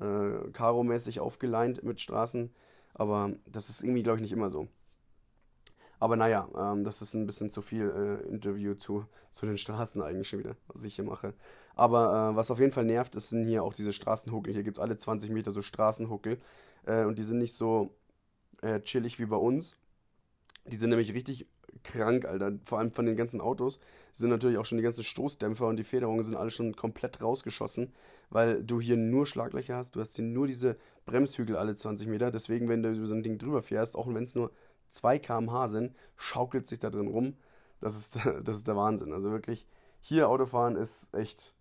äh, 0.00 0.50
Karo-mäßig 0.52 1.20
aufgeleint 1.20 1.82
mit 1.82 2.00
Straßen. 2.00 2.50
Aber 2.94 3.32
das 3.46 3.68
ist 3.68 3.82
irgendwie, 3.82 4.02
glaube 4.02 4.18
ich, 4.18 4.22
nicht 4.22 4.32
immer 4.32 4.50
so. 4.50 4.68
Aber 5.98 6.16
naja, 6.16 6.48
ähm, 6.56 6.82
das 6.84 7.00
ist 7.00 7.14
ein 7.14 7.26
bisschen 7.26 7.50
zu 7.50 7.62
viel 7.62 7.88
äh, 7.88 8.28
Interview 8.28 8.74
zu, 8.74 9.06
zu 9.30 9.46
den 9.46 9.56
Straßen 9.56 10.02
eigentlich 10.02 10.28
schon 10.28 10.40
wieder, 10.40 10.56
was 10.68 10.84
ich 10.84 10.96
hier 10.96 11.04
mache. 11.04 11.32
Aber 11.74 12.32
äh, 12.32 12.36
was 12.36 12.50
auf 12.50 12.58
jeden 12.58 12.72
Fall 12.72 12.84
nervt, 12.84 13.14
ist, 13.14 13.28
sind 13.28 13.44
hier 13.44 13.62
auch 13.62 13.72
diese 13.72 13.92
Straßenhuckel. 13.92 14.52
Hier 14.52 14.64
gibt 14.64 14.78
es 14.78 14.82
alle 14.82 14.98
20 14.98 15.30
Meter 15.30 15.52
so 15.52 15.62
Straßenhuckel. 15.62 16.40
Äh, 16.86 17.04
und 17.04 17.18
die 17.18 17.22
sind 17.22 17.38
nicht 17.38 17.54
so 17.54 17.94
äh, 18.62 18.80
chillig 18.80 19.18
wie 19.20 19.26
bei 19.26 19.36
uns. 19.36 19.76
Die 20.64 20.76
sind 20.76 20.90
nämlich 20.90 21.12
richtig 21.12 21.46
krank, 21.82 22.24
Alter. 22.24 22.52
Vor 22.64 22.78
allem 22.78 22.92
von 22.92 23.06
den 23.06 23.16
ganzen 23.16 23.40
Autos 23.40 23.80
sind 24.12 24.30
natürlich 24.30 24.58
auch 24.58 24.64
schon 24.64 24.78
die 24.78 24.84
ganzen 24.84 25.04
Stoßdämpfer 25.04 25.66
und 25.66 25.76
die 25.76 25.84
Federungen 25.84 26.22
sind 26.22 26.36
alle 26.36 26.50
schon 26.50 26.76
komplett 26.76 27.20
rausgeschossen, 27.22 27.92
weil 28.30 28.62
du 28.62 28.80
hier 28.80 28.96
nur 28.96 29.26
Schlaglöcher 29.26 29.76
hast. 29.76 29.96
Du 29.96 30.00
hast 30.00 30.14
hier 30.16 30.24
nur 30.24 30.46
diese 30.46 30.76
Bremshügel 31.06 31.56
alle 31.56 31.76
20 31.76 32.06
Meter. 32.08 32.30
Deswegen, 32.30 32.68
wenn 32.68 32.82
du 32.82 32.92
über 32.92 33.06
so 33.06 33.14
ein 33.14 33.22
Ding 33.22 33.38
drüber 33.38 33.62
fährst, 33.62 33.96
auch 33.96 34.06
wenn 34.06 34.22
es 34.22 34.34
nur 34.34 34.52
2 34.88 35.18
km/h 35.18 35.68
sind, 35.68 35.94
schaukelt 36.16 36.66
sich 36.66 36.78
da 36.78 36.90
drin 36.90 37.08
rum. 37.08 37.36
Das 37.80 37.96
ist, 37.96 38.16
das 38.44 38.56
ist 38.56 38.68
der 38.68 38.76
Wahnsinn. 38.76 39.12
Also 39.12 39.30
wirklich, 39.30 39.66
hier 40.00 40.28
Autofahren 40.28 40.76
ist 40.76 41.12
echt, 41.14 41.54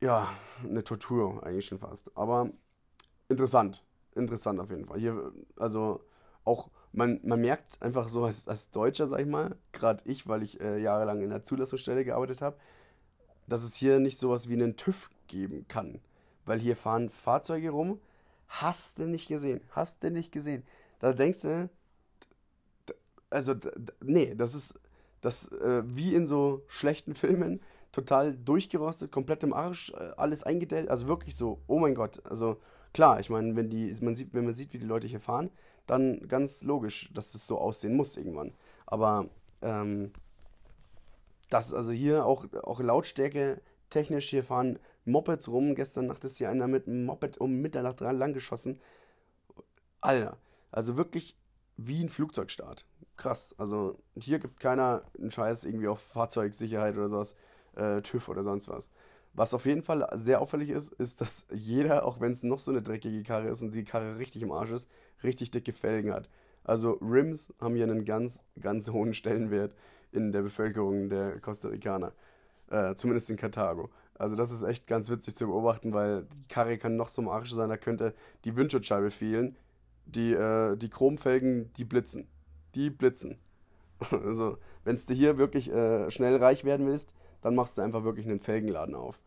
ja, 0.00 0.28
eine 0.62 0.84
Tortur 0.84 1.42
eigentlich 1.44 1.66
schon 1.66 1.78
fast. 1.78 2.14
Aber 2.16 2.50
interessant. 3.28 3.84
Interessant 4.14 4.60
auf 4.60 4.70
jeden 4.70 4.84
Fall. 4.84 4.98
Hier, 4.98 5.32
also 5.56 6.00
auch 6.44 6.68
man, 6.92 7.20
man 7.22 7.40
merkt 7.40 7.80
einfach 7.82 8.08
so 8.08 8.24
als, 8.24 8.48
als 8.48 8.70
Deutscher, 8.70 9.06
sag 9.06 9.20
ich 9.20 9.26
mal, 9.26 9.56
gerade 9.72 10.02
ich, 10.04 10.28
weil 10.28 10.42
ich 10.42 10.60
äh, 10.60 10.78
jahrelang 10.78 11.22
in 11.22 11.30
der 11.30 11.44
Zulassungsstelle 11.44 12.04
gearbeitet 12.04 12.42
habe, 12.42 12.56
dass 13.46 13.62
es 13.62 13.74
hier 13.74 13.98
nicht 13.98 14.18
sowas 14.18 14.48
wie 14.48 14.54
einen 14.54 14.76
TÜV 14.76 15.10
geben 15.26 15.66
kann. 15.68 16.00
Weil 16.44 16.58
hier 16.58 16.76
fahren 16.76 17.08
Fahrzeuge 17.08 17.70
rum, 17.70 18.00
hast 18.48 18.98
du 18.98 19.06
nicht 19.06 19.28
gesehen, 19.28 19.60
hast 19.70 20.02
du 20.02 20.10
nicht 20.10 20.32
gesehen. 20.32 20.64
Da 20.98 21.12
denkst 21.12 21.42
du, 21.42 21.70
also, 23.30 23.54
nee, 24.00 24.34
das 24.34 24.54
ist 24.54 24.78
das 25.22 25.50
äh, 25.52 25.82
wie 25.86 26.14
in 26.14 26.26
so 26.26 26.62
schlechten 26.68 27.14
Filmen, 27.14 27.60
total 27.92 28.36
durchgerostet, 28.36 29.12
komplett 29.12 29.42
im 29.42 29.52
Arsch, 29.52 29.92
äh, 29.92 30.12
alles 30.16 30.42
eingedellt, 30.42 30.88
also 30.88 31.08
wirklich 31.08 31.36
so, 31.36 31.60
oh 31.66 31.78
mein 31.78 31.94
Gott, 31.94 32.22
also 32.26 32.58
klar, 32.92 33.20
ich 33.20 33.30
meine, 33.30 33.56
wenn 33.56 33.70
wenn 33.70 34.44
man 34.44 34.54
sieht, 34.54 34.72
wie 34.72 34.78
die 34.78 34.86
Leute 34.86 35.06
hier 35.06 35.20
fahren, 35.20 35.50
dann 35.86 36.26
ganz 36.28 36.62
logisch, 36.62 37.10
dass 37.12 37.34
es 37.34 37.46
so 37.46 37.58
aussehen 37.58 37.96
muss 37.96 38.16
irgendwann. 38.16 38.52
Aber 38.86 39.28
ähm, 39.62 40.12
das 41.50 41.74
also 41.74 41.92
hier 41.92 42.24
auch, 42.24 42.46
auch 42.62 42.80
Lautstärke 42.80 43.60
technisch, 43.90 44.28
hier 44.30 44.44
fahren 44.44 44.78
Mopeds 45.04 45.48
rum. 45.48 45.74
Gestern 45.74 46.06
Nacht 46.06 46.24
ist 46.24 46.38
hier 46.38 46.50
einer 46.50 46.66
mit 46.66 46.86
einem 46.86 47.04
Moped 47.04 47.38
um 47.38 47.60
Mitternacht 47.60 48.00
dran 48.00 48.18
lang 48.18 48.32
geschossen. 48.32 48.80
Alter, 50.00 50.38
also 50.70 50.96
wirklich 50.96 51.36
wie 51.76 52.02
ein 52.02 52.08
Flugzeugstart. 52.08 52.86
Krass. 53.16 53.54
Also 53.58 53.98
hier 54.18 54.38
gibt 54.38 54.60
keiner 54.60 55.02
einen 55.18 55.30
Scheiß 55.30 55.64
irgendwie 55.64 55.88
auf 55.88 56.00
Fahrzeugsicherheit 56.00 56.96
oder 56.96 57.08
sowas, 57.08 57.36
äh, 57.76 58.00
TÜV 58.02 58.28
oder 58.28 58.44
sonst 58.44 58.68
was. 58.68 58.90
Was 59.34 59.54
auf 59.54 59.64
jeden 59.64 59.82
Fall 59.82 60.06
sehr 60.14 60.40
auffällig 60.42 60.70
ist, 60.70 60.92
ist, 60.92 61.20
dass 61.20 61.46
jeder, 61.50 62.04
auch 62.04 62.20
wenn 62.20 62.32
es 62.32 62.42
noch 62.42 62.58
so 62.58 62.70
eine 62.70 62.82
dreckige 62.82 63.22
Karre 63.22 63.48
ist 63.48 63.62
und 63.62 63.74
die 63.74 63.84
Karre 63.84 64.18
richtig 64.18 64.42
im 64.42 64.52
Arsch 64.52 64.70
ist, 64.70 64.90
richtig 65.22 65.50
dicke 65.50 65.72
Felgen 65.72 66.12
hat. 66.12 66.28
Also 66.64 66.92
Rims 67.00 67.52
haben 67.60 67.74
hier 67.74 67.84
einen 67.84 68.04
ganz, 68.04 68.44
ganz 68.60 68.90
hohen 68.90 69.14
Stellenwert 69.14 69.74
in 70.12 70.32
der 70.32 70.42
Bevölkerung 70.42 71.08
der 71.08 71.40
Costa 71.40 71.68
Ricaner. 71.68 72.12
Äh, 72.70 72.94
zumindest 72.94 73.30
in 73.30 73.36
Karthago. 73.36 73.90
Also 74.14 74.36
das 74.36 74.50
ist 74.50 74.62
echt 74.62 74.86
ganz 74.86 75.10
witzig 75.10 75.34
zu 75.34 75.46
beobachten, 75.46 75.92
weil 75.92 76.24
die 76.24 76.48
Karre 76.48 76.78
kann 76.78 76.96
noch 76.96 77.08
so 77.08 77.22
im 77.22 77.28
Arsch 77.28 77.52
sein, 77.52 77.70
da 77.70 77.76
könnte 77.76 78.14
die 78.44 78.54
Windschutzscheibe 78.54 79.10
fehlen. 79.10 79.56
Die, 80.04 80.32
äh, 80.32 80.76
die 80.76 80.90
Chromfelgen, 80.90 81.72
die 81.74 81.84
blitzen. 81.84 82.28
Die 82.74 82.90
blitzen. 82.90 83.38
Also, 84.10 84.58
wenn 84.82 84.96
du 84.96 85.14
hier 85.14 85.38
wirklich 85.38 85.70
äh, 85.70 86.10
schnell 86.10 86.36
reich 86.36 86.64
werden 86.64 86.86
willst, 86.86 87.14
dann 87.42 87.54
machst 87.54 87.76
du 87.76 87.82
einfach 87.82 88.04
wirklich 88.04 88.26
einen 88.26 88.40
Felgenladen 88.40 88.94
auf. 88.94 89.20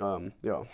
Ähm, 0.00 0.32
ja. 0.42 0.64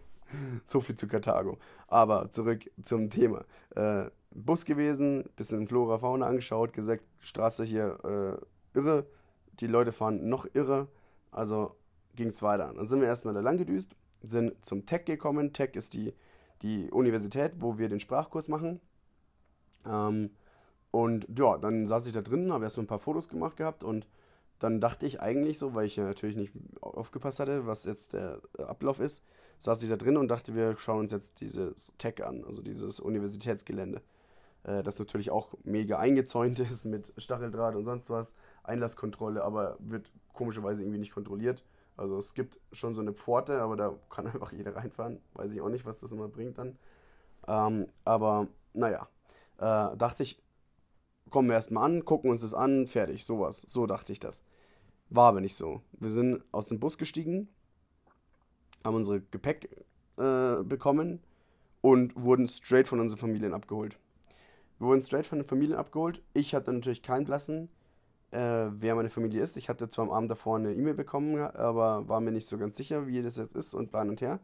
so 0.66 0.80
viel 0.80 0.96
zu 0.96 1.08
Karthago. 1.08 1.58
Aber 1.88 2.30
zurück 2.30 2.70
zum 2.82 3.10
Thema. 3.10 3.44
Äh, 3.74 4.10
Bus 4.34 4.64
gewesen, 4.64 5.24
bisschen 5.36 5.68
Flora, 5.68 5.98
Fauna 5.98 6.26
angeschaut, 6.26 6.72
gesagt, 6.72 7.04
Straße 7.20 7.64
hier 7.64 7.98
äh, 8.04 8.78
irre, 8.78 9.06
die 9.60 9.68
Leute 9.68 9.92
fahren 9.92 10.28
noch 10.28 10.46
irre, 10.54 10.88
also 11.30 11.76
ging 12.16 12.28
es 12.28 12.42
weiter. 12.42 12.72
Dann 12.74 12.84
sind 12.84 13.00
wir 13.00 13.06
erstmal 13.06 13.34
da 13.34 13.40
lang 13.40 13.58
gedüst, 13.58 13.94
sind 14.22 14.64
zum 14.64 14.86
Tech 14.86 15.04
gekommen. 15.04 15.52
Tech 15.52 15.76
ist 15.76 15.94
die, 15.94 16.12
die 16.62 16.90
Universität, 16.90 17.60
wo 17.60 17.78
wir 17.78 17.88
den 17.88 18.00
Sprachkurs 18.00 18.48
machen. 18.48 18.80
Ähm, 19.86 20.30
und 20.90 21.26
ja, 21.36 21.58
dann 21.58 21.86
saß 21.86 22.06
ich 22.06 22.12
da 22.12 22.22
drin, 22.22 22.52
habe 22.52 22.64
erst 22.64 22.76
mal 22.76 22.84
ein 22.84 22.88
paar 22.88 22.98
Fotos 22.98 23.28
gemacht 23.28 23.56
gehabt 23.56 23.84
und 23.84 24.06
dann 24.64 24.80
dachte 24.80 25.04
ich 25.06 25.20
eigentlich 25.20 25.58
so, 25.58 25.74
weil 25.74 25.84
ich 25.84 25.96
ja 25.96 26.04
natürlich 26.04 26.36
nicht 26.36 26.52
aufgepasst 26.80 27.38
hatte, 27.38 27.66
was 27.66 27.84
jetzt 27.84 28.14
der 28.14 28.40
Ablauf 28.56 28.98
ist, 28.98 29.22
saß 29.58 29.82
ich 29.82 29.90
da 29.90 29.96
drin 29.96 30.16
und 30.16 30.28
dachte, 30.28 30.54
wir 30.54 30.78
schauen 30.78 31.00
uns 31.00 31.12
jetzt 31.12 31.42
dieses 31.42 31.92
Tech 31.98 32.24
an, 32.24 32.46
also 32.46 32.62
dieses 32.62 32.98
Universitätsgelände. 32.98 34.00
Äh, 34.62 34.82
das 34.82 34.98
natürlich 34.98 35.30
auch 35.30 35.52
mega 35.64 35.98
eingezäunt 35.98 36.58
ist 36.60 36.86
mit 36.86 37.12
Stacheldraht 37.18 37.76
und 37.76 37.84
sonst 37.84 38.08
was, 38.08 38.34
Einlasskontrolle, 38.62 39.44
aber 39.44 39.76
wird 39.80 40.10
komischerweise 40.32 40.82
irgendwie 40.82 40.98
nicht 40.98 41.12
kontrolliert. 41.12 41.62
Also 41.98 42.16
es 42.16 42.32
gibt 42.32 42.58
schon 42.72 42.94
so 42.94 43.02
eine 43.02 43.12
Pforte, 43.12 43.60
aber 43.60 43.76
da 43.76 43.94
kann 44.08 44.26
einfach 44.32 44.50
jeder 44.50 44.76
reinfahren. 44.76 45.20
Weiß 45.34 45.52
ich 45.52 45.60
auch 45.60 45.68
nicht, 45.68 45.84
was 45.84 46.00
das 46.00 46.10
immer 46.10 46.28
bringt 46.28 46.56
dann. 46.56 46.78
Ähm, 47.46 47.86
aber 48.06 48.48
naja, 48.72 49.08
äh, 49.58 49.94
dachte 49.94 50.22
ich, 50.22 50.42
kommen 51.28 51.48
wir 51.48 51.54
erstmal 51.54 51.84
an, 51.84 52.06
gucken 52.06 52.30
uns 52.30 52.40
das 52.40 52.54
an, 52.54 52.86
fertig, 52.86 53.26
sowas. 53.26 53.60
So 53.60 53.86
dachte 53.86 54.10
ich 54.10 54.20
das. 54.20 54.42
War 55.14 55.28
aber 55.28 55.40
nicht 55.40 55.54
so. 55.54 55.80
Wir 55.92 56.10
sind 56.10 56.42
aus 56.50 56.66
dem 56.66 56.80
Bus 56.80 56.98
gestiegen, 56.98 57.46
haben 58.84 58.96
unsere 58.96 59.20
Gepäck 59.20 59.70
äh, 60.16 60.64
bekommen 60.64 61.20
und 61.82 62.20
wurden 62.20 62.48
straight 62.48 62.88
von 62.88 62.98
unseren 62.98 63.20
Familien 63.20 63.54
abgeholt. 63.54 63.96
Wir 64.80 64.88
wurden 64.88 65.02
straight 65.02 65.24
von 65.24 65.38
den 65.38 65.46
Familien 65.46 65.78
abgeholt. 65.78 66.20
Ich 66.32 66.52
hatte 66.52 66.72
natürlich 66.72 67.04
keinen 67.04 67.26
Blassen, 67.26 67.68
äh, 68.32 68.66
wer 68.72 68.96
meine 68.96 69.08
Familie 69.08 69.40
ist. 69.40 69.56
Ich 69.56 69.68
hatte 69.68 69.88
zwar 69.88 70.06
am 70.06 70.10
Abend 70.10 70.32
davor 70.32 70.56
eine 70.56 70.74
E-Mail 70.74 70.94
bekommen, 70.94 71.38
aber 71.38 72.08
war 72.08 72.20
mir 72.20 72.32
nicht 72.32 72.48
so 72.48 72.58
ganz 72.58 72.76
sicher, 72.76 73.06
wie 73.06 73.22
das 73.22 73.36
jetzt 73.36 73.54
ist 73.54 73.72
und 73.72 73.92
plan 73.92 74.08
und 74.08 74.20
her. 74.20 74.40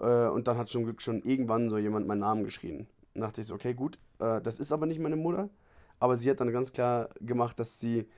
Äh, 0.00 0.28
und 0.28 0.48
dann 0.48 0.56
hat 0.56 0.70
zum 0.70 0.84
Glück 0.84 1.02
schon 1.02 1.20
irgendwann 1.20 1.68
so 1.68 1.76
jemand 1.76 2.06
meinen 2.06 2.20
Namen 2.20 2.44
geschrien. 2.44 2.86
Und 3.14 3.20
dachte 3.20 3.42
ich 3.42 3.46
so, 3.46 3.54
okay, 3.54 3.74
gut, 3.74 3.98
äh, 4.20 4.40
das 4.40 4.58
ist 4.58 4.72
aber 4.72 4.86
nicht 4.86 5.00
meine 5.00 5.16
Mutter. 5.16 5.50
Aber 5.98 6.16
sie 6.16 6.30
hat 6.30 6.40
dann 6.40 6.50
ganz 6.50 6.72
klar 6.72 7.10
gemacht, 7.20 7.58
dass 7.58 7.78
sie, 7.78 8.08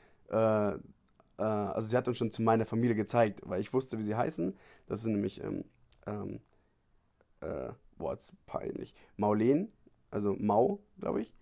äh, 1.39 1.43
also 1.43 1.89
sie 1.89 1.97
hat 1.97 2.09
uns 2.09 2.19
schon 2.19 2.31
zu 2.31 2.43
meiner 2.43 2.67
Familie 2.67 2.95
gezeigt, 2.95 3.41
weil 3.45 3.61
ich 3.61 3.73
wusste, 3.73 3.99
wie 3.99 4.03
sie 4.03 4.15
heißen. 4.15 4.57
Das 4.87 5.03
sind 5.03 5.13
nämlich, 5.13 5.43
ähm, 5.43 5.65
ähm, 6.07 6.41
äh, 7.41 7.71
boah, 7.97 8.13
jetzt 8.13 8.35
peinlich, 8.47 8.95
Maulen, 9.17 9.73
also 10.11 10.35
Mau, 10.39 10.81
glaube 10.99 11.23
ich. 11.23 11.35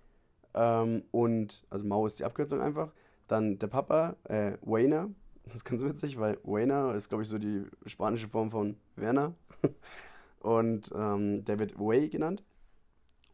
Ähm, 0.55 1.05
und, 1.11 1.67
also 1.71 1.85
Mau 1.85 2.07
ist 2.07 2.19
die 2.19 2.25
Abkürzung 2.25 2.61
einfach. 2.61 2.93
Dann 3.29 3.59
der 3.59 3.69
Papa, 3.69 4.17
äh, 4.25 4.57
Wayner. 4.63 5.11
Das 5.45 5.57
ist 5.57 5.65
ganz 5.65 5.83
witzig, 5.83 6.21
weil 6.21 6.39
Wayner 6.45 6.95
ist, 6.95 7.09
glaube 7.09 7.25
ich, 7.25 7.29
so 7.29 7.37
die 7.37 7.65
spanische 7.87 8.29
Form 8.29 8.53
von 8.53 8.77
Werner. 8.95 9.35
Und 10.39 10.89
ähm, 10.95 11.45
der 11.45 11.59
wird 11.59 11.77
Way 11.81 12.11
genannt. 12.11 12.45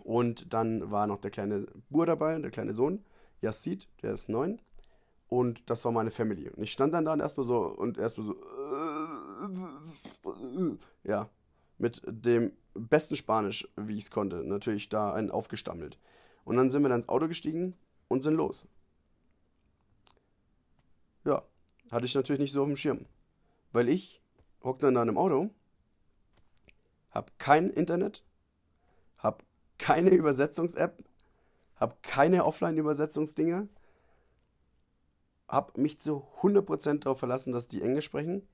Und 0.05 0.55
dann 0.55 0.91
war 0.91 1.07
noch 1.07 1.19
der 1.19 1.31
kleine 1.31 1.67
Bur 1.91 2.07
dabei, 2.07 2.38
der 2.38 2.50
kleine 2.50 2.73
Sohn, 2.73 3.05
Yassid, 3.43 3.88
der 4.03 4.12
ist 4.12 4.31
neun. 4.31 4.59
Und 5.28 5.68
das 5.68 5.85
war 5.85 5.92
meine 5.92 6.11
Family. 6.11 6.49
Und 6.49 6.62
ich 6.62 6.73
stand 6.73 6.94
dann 6.94 7.04
da 7.04 7.12
und 7.12 7.20
erstmal 7.20 7.47
so 7.47 7.66
und 7.66 7.99
erstmal 7.99 8.26
so, 8.26 8.37
ja, 11.04 11.28
mit 11.76 12.02
dem 12.06 12.52
besten 12.75 13.16
Spanisch, 13.16 13.68
wie 13.76 13.97
ich 13.97 14.04
es 14.04 14.11
konnte, 14.11 14.42
natürlich 14.42 14.88
da 14.88 15.12
einen 15.12 15.30
aufgestammelt. 15.30 15.99
Und 16.44 16.56
dann 16.56 16.70
sind 16.70 16.82
wir 16.82 16.88
dann 16.88 17.00
ins 17.00 17.08
Auto 17.08 17.28
gestiegen 17.28 17.75
und 18.08 18.23
sind 18.23 18.35
los. 18.35 18.66
Ja, 21.25 21.42
hatte 21.90 22.06
ich 22.06 22.14
natürlich 22.14 22.40
nicht 22.40 22.52
so 22.52 22.62
auf 22.62 22.68
dem 22.68 22.76
Schirm. 22.76 23.04
Weil 23.73 23.88
ich 23.88 24.23
hockte 24.62 24.87
dann 24.87 24.94
da 24.94 25.02
im 25.02 25.18
Auto, 25.18 25.50
hab 27.11 27.38
kein 27.38 27.68
Internet, 27.68 28.25
hab 29.18 29.44
keine 29.76 30.11
Übersetzungs-App, 30.11 31.04
hab 31.76 32.02
keine 32.02 32.44
Offline-Übersetzungsdinger, 32.44 33.68
hab 35.49 35.76
mich 35.78 35.99
zu 35.99 36.25
100% 36.43 37.00
darauf 37.00 37.19
verlassen, 37.19 37.52
dass 37.52 37.69
die 37.69 37.83
Englisch 37.83 38.05
sprechen 38.05 38.47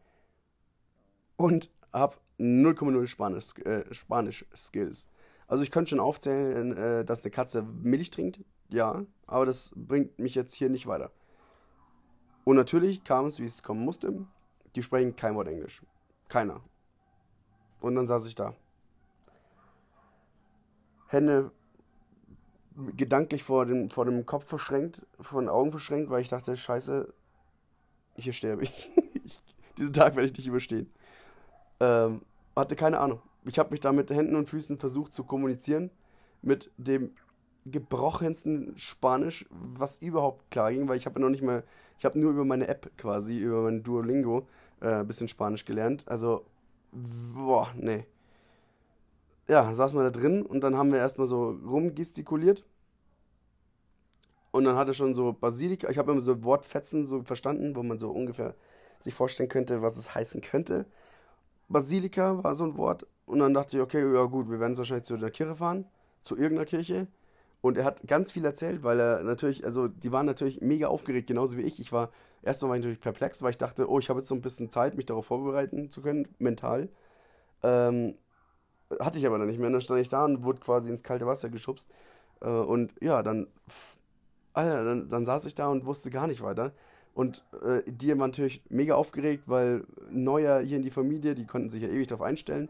und 1.36 1.70
hab 1.92 2.20
0,0 2.38 3.06
Spanisch, 3.06 3.58
äh, 3.58 3.92
Spanisch 3.92 4.46
Skills. 4.54 5.08
Also 5.46 5.62
ich 5.62 5.70
könnte 5.70 5.90
schon 5.90 6.00
aufzählen, 6.00 6.76
äh, 6.76 7.04
dass 7.04 7.24
eine 7.24 7.30
Katze 7.30 7.62
Milch 7.62 8.10
trinkt, 8.10 8.40
ja, 8.68 9.04
aber 9.26 9.46
das 9.46 9.72
bringt 9.76 10.18
mich 10.18 10.34
jetzt 10.34 10.54
hier 10.54 10.70
nicht 10.70 10.86
weiter. 10.86 11.10
Und 12.44 12.56
natürlich 12.56 13.04
kam 13.04 13.26
es, 13.26 13.38
wie 13.38 13.44
es 13.44 13.62
kommen 13.62 13.84
musste. 13.84 14.26
Die 14.74 14.82
sprechen 14.82 15.16
kein 15.16 15.34
Wort 15.34 15.48
Englisch. 15.48 15.82
Keiner. 16.28 16.60
Und 17.80 17.94
dann 17.94 18.06
saß 18.06 18.26
ich 18.26 18.34
da. 18.34 18.54
Hände 21.08 21.52
gedanklich 22.96 23.42
vor 23.42 23.66
dem, 23.66 23.90
vor 23.90 24.04
dem 24.04 24.26
Kopf 24.26 24.46
verschränkt, 24.46 25.06
vor 25.20 25.40
den 25.40 25.48
Augen 25.48 25.70
verschränkt, 25.70 26.10
weil 26.10 26.22
ich 26.22 26.28
dachte, 26.28 26.56
scheiße, 26.56 27.12
hier 28.16 28.32
sterbe 28.32 28.62
ich. 28.64 28.92
Diesen 29.78 29.92
Tag 29.92 30.14
werde 30.16 30.28
ich 30.28 30.36
nicht 30.36 30.46
überstehen. 30.46 30.90
Ähm, 31.80 32.22
hatte 32.54 32.76
keine 32.76 33.00
Ahnung. 33.00 33.20
Ich 33.44 33.58
habe 33.58 33.70
mich 33.70 33.80
da 33.80 33.92
mit 33.92 34.10
Händen 34.10 34.36
und 34.36 34.48
Füßen 34.48 34.78
versucht 34.78 35.14
zu 35.14 35.24
kommunizieren. 35.24 35.90
Mit 36.42 36.70
dem 36.76 37.10
gebrochensten 37.66 38.76
Spanisch, 38.76 39.46
was 39.50 39.98
überhaupt 39.98 40.50
klar 40.50 40.72
ging, 40.72 40.88
weil 40.88 40.98
ich 40.98 41.06
habe 41.06 41.20
noch 41.20 41.30
nicht 41.30 41.42
mal, 41.42 41.64
ich 41.98 42.04
habe 42.04 42.18
nur 42.18 42.32
über 42.32 42.44
meine 42.44 42.68
App 42.68 42.90
quasi, 42.98 43.38
über 43.38 43.62
mein 43.62 43.82
Duolingo, 43.82 44.46
äh, 44.80 44.96
ein 44.96 45.06
bisschen 45.06 45.28
Spanisch 45.28 45.64
gelernt. 45.64 46.04
Also, 46.06 46.44
boah, 46.92 47.68
nee. 47.74 48.04
Ja, 49.46 49.74
saßen 49.74 49.98
wir 49.98 50.04
da 50.04 50.10
drin 50.10 50.44
und 50.44 50.60
dann 50.60 50.76
haben 50.76 50.90
wir 50.92 50.98
erstmal 50.98 51.26
so 51.26 51.50
rumgestikuliert. 51.50 52.64
Und 54.52 54.64
dann 54.64 54.76
hat 54.76 54.88
er 54.88 54.94
schon 54.94 55.14
so 55.14 55.32
Basilika, 55.32 55.90
ich 55.90 55.98
habe 55.98 56.12
immer 56.12 56.22
so 56.22 56.44
Wortfetzen 56.44 57.06
so 57.06 57.22
verstanden, 57.22 57.74
wo 57.76 57.82
man 57.82 57.98
so 57.98 58.10
ungefähr 58.10 58.54
sich 59.00 59.12
vorstellen 59.12 59.48
könnte, 59.48 59.82
was 59.82 59.96
es 59.96 60.14
heißen 60.14 60.40
könnte. 60.40 60.86
Basilika 61.68 62.42
war 62.42 62.54
so 62.54 62.64
ein 62.64 62.76
Wort 62.76 63.06
und 63.26 63.40
dann 63.40 63.52
dachte 63.54 63.76
ich, 63.76 63.82
okay, 63.82 64.00
ja 64.14 64.24
gut, 64.24 64.50
wir 64.50 64.60
werden 64.60 64.72
jetzt 64.72 64.78
wahrscheinlich 64.78 65.06
zu 65.06 65.16
der 65.16 65.30
Kirche 65.30 65.56
fahren, 65.56 65.86
zu 66.22 66.36
irgendeiner 66.36 66.66
Kirche. 66.66 67.08
Und 67.62 67.78
er 67.78 67.84
hat 67.84 68.06
ganz 68.06 68.30
viel 68.30 68.44
erzählt, 68.44 68.82
weil 68.82 69.00
er 69.00 69.22
natürlich, 69.24 69.64
also 69.64 69.88
die 69.88 70.12
waren 70.12 70.26
natürlich 70.26 70.60
mega 70.60 70.88
aufgeregt, 70.88 71.26
genauso 71.26 71.56
wie 71.56 71.62
ich. 71.62 71.80
Ich 71.80 71.92
war, 71.92 72.10
erstmal 72.42 72.68
war 72.70 72.76
ich 72.76 72.82
natürlich 72.82 73.00
perplex, 73.00 73.42
weil 73.42 73.50
ich 73.50 73.58
dachte, 73.58 73.88
oh, 73.90 73.98
ich 73.98 74.10
habe 74.10 74.20
jetzt 74.20 74.28
so 74.28 74.34
ein 74.34 74.42
bisschen 74.42 74.70
Zeit, 74.70 74.96
mich 74.96 75.06
darauf 75.06 75.26
vorbereiten 75.26 75.90
zu 75.90 76.02
können, 76.02 76.28
mental. 76.38 76.90
Ähm, 77.62 78.14
hatte 79.00 79.18
ich 79.18 79.26
aber 79.26 79.38
dann 79.38 79.46
nicht 79.48 79.58
mehr. 79.58 79.66
Und 79.66 79.74
dann 79.74 79.82
stand 79.82 80.00
ich 80.00 80.08
da 80.08 80.24
und 80.24 80.42
wurde 80.42 80.60
quasi 80.60 80.90
ins 80.90 81.02
kalte 81.02 81.26
Wasser 81.26 81.48
geschubst. 81.50 81.88
Äh, 82.40 82.48
und 82.48 82.92
ja, 83.00 83.22
dann, 83.22 83.46
Alter, 84.52 84.84
dann, 84.84 85.08
dann 85.08 85.24
saß 85.24 85.46
ich 85.46 85.54
da 85.54 85.68
und 85.68 85.86
wusste 85.86 86.10
gar 86.10 86.26
nicht 86.26 86.42
weiter. 86.42 86.72
Und 87.14 87.44
äh, 87.62 87.82
die 87.86 88.08
waren 88.10 88.18
natürlich 88.18 88.62
mega 88.68 88.94
aufgeregt, 88.94 89.44
weil 89.46 89.84
neuer 90.10 90.60
hier 90.60 90.76
in 90.76 90.82
die 90.82 90.90
Familie, 90.90 91.34
die 91.34 91.46
konnten 91.46 91.70
sich 91.70 91.82
ja 91.82 91.88
ewig 91.88 92.08
darauf 92.08 92.22
einstellen. 92.22 92.68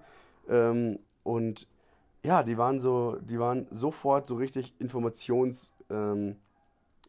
Ähm, 0.49 0.99
und 1.23 1.67
ja, 2.23 2.43
die 2.43 2.59
waren 2.59 2.79
so, 2.79 3.17
die 3.21 3.39
waren 3.39 3.67
sofort 3.71 4.27
so 4.27 4.37
richtig 4.37 4.75
informationsgeil. 4.79 5.67
Ähm, 5.91 6.37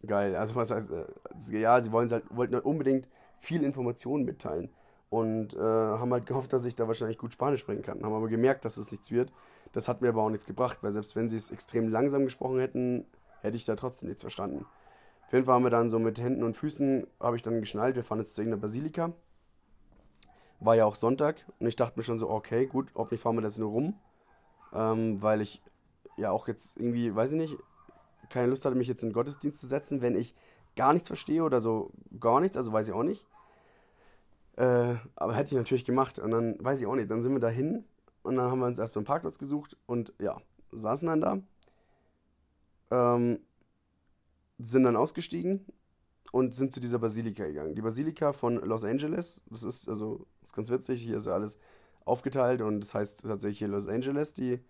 also 0.07 0.55
was 0.55 0.71
heißt, 0.71 0.91
äh, 0.91 1.59
ja, 1.59 1.81
sie 1.81 1.91
wollen 1.91 2.09
halt, 2.09 2.23
wollten 2.29 2.55
halt 2.55 2.65
unbedingt 2.65 3.09
viel 3.37 3.63
Informationen 3.63 4.23
mitteilen. 4.23 4.69
Und 5.15 5.53
äh, 5.53 5.59
haben 5.59 6.11
halt 6.11 6.25
gehofft, 6.25 6.51
dass 6.51 6.65
ich 6.65 6.75
da 6.75 6.89
wahrscheinlich 6.89 7.17
gut 7.17 7.31
Spanisch 7.31 7.61
sprechen 7.61 7.83
kann. 7.83 8.03
Haben 8.03 8.13
aber 8.13 8.27
gemerkt, 8.27 8.65
dass 8.65 8.75
es 8.75 8.91
nichts 8.91 9.11
wird. 9.11 9.31
Das 9.71 9.87
hat 9.87 10.01
mir 10.01 10.09
aber 10.09 10.23
auch 10.23 10.29
nichts 10.29 10.45
gebracht, 10.45 10.79
weil 10.81 10.91
selbst 10.91 11.15
wenn 11.15 11.29
sie 11.29 11.37
es 11.37 11.51
extrem 11.51 11.87
langsam 11.87 12.25
gesprochen 12.25 12.59
hätten, 12.59 13.05
hätte 13.39 13.55
ich 13.55 13.63
da 13.63 13.77
trotzdem 13.77 14.09
nichts 14.09 14.23
verstanden. 14.23 14.65
Auf 15.25 15.31
jeden 15.31 15.45
Fall 15.45 15.55
haben 15.55 15.63
wir 15.63 15.69
dann 15.69 15.87
so 15.87 15.99
mit 15.99 16.19
Händen 16.19 16.43
und 16.43 16.57
Füßen, 16.57 17.07
habe 17.17 17.37
ich 17.37 17.43
dann 17.43 17.61
geschnallt, 17.61 17.95
wir 17.95 18.03
fahren 18.03 18.19
jetzt 18.19 18.35
zu 18.35 18.41
irgendeiner 18.41 18.61
Basilika. 18.61 19.13
War 20.59 20.75
ja 20.75 20.83
auch 20.83 20.95
Sonntag 20.95 21.45
und 21.59 21.67
ich 21.67 21.77
dachte 21.77 21.97
mir 21.97 22.03
schon 22.03 22.19
so, 22.19 22.29
okay, 22.29 22.65
gut, 22.65 22.89
hoffentlich 22.93 23.21
fahren 23.21 23.37
wir 23.37 23.43
jetzt 23.43 23.57
nur 23.57 23.71
rum. 23.71 23.93
Ähm, 24.73 25.21
weil 25.23 25.39
ich 25.39 25.61
ja 26.17 26.31
auch 26.31 26.49
jetzt 26.49 26.75
irgendwie, 26.75 27.15
weiß 27.15 27.31
ich 27.31 27.37
nicht, 27.37 27.57
keine 28.29 28.47
Lust 28.47 28.65
hatte, 28.65 28.75
mich 28.75 28.89
jetzt 28.89 29.01
in 29.03 29.09
den 29.09 29.13
Gottesdienst 29.13 29.61
zu 29.61 29.67
setzen, 29.67 30.01
wenn 30.01 30.17
ich 30.17 30.35
gar 30.75 30.91
nichts 30.91 31.07
verstehe 31.07 31.43
oder 31.43 31.61
so 31.61 31.91
gar 32.19 32.41
nichts, 32.41 32.57
also 32.57 32.73
weiß 32.73 32.89
ich 32.89 32.93
auch 32.93 33.03
nicht. 33.03 33.25
Äh, 34.57 34.95
aber 35.15 35.33
hätte 35.33 35.51
ich 35.51 35.57
natürlich 35.57 35.83
gemacht 35.83 36.17
und 36.17 36.31
dann 36.31 36.55
weiß 36.63 36.79
ich 36.79 36.87
auch 36.87 36.95
nicht, 36.95 37.11
dann 37.11 37.21
sind 37.21 37.33
wir 37.33 37.39
da 37.39 37.49
hin 37.49 37.83
und 38.23 38.35
dann 38.35 38.49
haben 38.49 38.59
wir 38.59 38.67
uns 38.67 38.79
erstmal 38.79 39.01
einen 39.01 39.07
Parkplatz 39.07 39.37
gesucht 39.37 39.75
und 39.85 40.13
ja, 40.19 40.37
saßen 40.71 41.07
dann 41.07 41.21
da. 41.21 41.41
Ähm, 42.91 43.39
sind 44.57 44.83
dann 44.83 44.95
ausgestiegen 44.95 45.65
und 46.31 46.55
sind 46.55 46.73
zu 46.73 46.79
dieser 46.79 46.99
Basilika 46.99 47.45
gegangen. 47.45 47.75
Die 47.75 47.81
Basilika 47.81 48.31
von 48.31 48.55
Los 48.55 48.85
Angeles, 48.85 49.41
das 49.49 49.63
ist 49.63 49.89
also 49.89 50.25
das 50.39 50.51
ist 50.51 50.55
ganz 50.55 50.69
witzig, 50.69 51.01
hier 51.01 51.17
ist 51.17 51.27
ja 51.27 51.33
alles 51.33 51.59
aufgeteilt 52.05 52.61
und 52.61 52.79
das 52.79 52.93
heißt 52.93 53.23
tatsächlich 53.23 53.59
hier 53.59 53.67
Los 53.67 53.87
Angeles, 53.87 54.33
die 54.33 54.61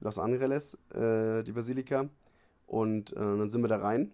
Los 0.00 0.18
Angeles, 0.18 0.76
äh, 0.92 1.42
die 1.44 1.52
Basilika. 1.52 2.10
Und 2.66 3.12
äh, 3.12 3.16
dann 3.16 3.50
sind 3.50 3.62
wir 3.62 3.68
da 3.68 3.78
rein, 3.78 4.12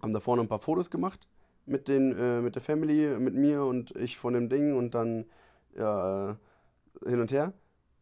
haben 0.00 0.12
da 0.12 0.20
vorne 0.20 0.42
ein 0.42 0.48
paar 0.48 0.60
Fotos 0.60 0.90
gemacht 0.90 1.26
mit, 1.66 1.88
den, 1.88 2.16
äh, 2.16 2.40
mit 2.40 2.54
der 2.54 2.62
Family, 2.62 3.18
mit 3.18 3.34
mir 3.34 3.64
und 3.64 3.94
ich 3.96 4.18
von 4.18 4.34
dem 4.34 4.48
Ding 4.48 4.76
und 4.76 4.94
dann 4.94 5.26
ja, 5.76 6.30
äh, 6.30 6.34
hin 7.08 7.20
und 7.20 7.32
her. 7.32 7.52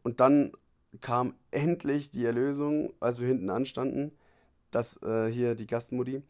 Und 0.03 0.21
dann 0.21 0.53
kam 1.01 1.35
endlich 1.51 2.11
die 2.11 2.25
Erlösung, 2.25 2.93
als 3.01 3.21
wir 3.21 3.29
hinten 3.29 3.51
anstanden, 3.51 4.13
dass 4.71 5.03
äh, 5.03 5.29
hier 5.29 5.55
die 5.55 5.67
Gastmutti 5.67 6.23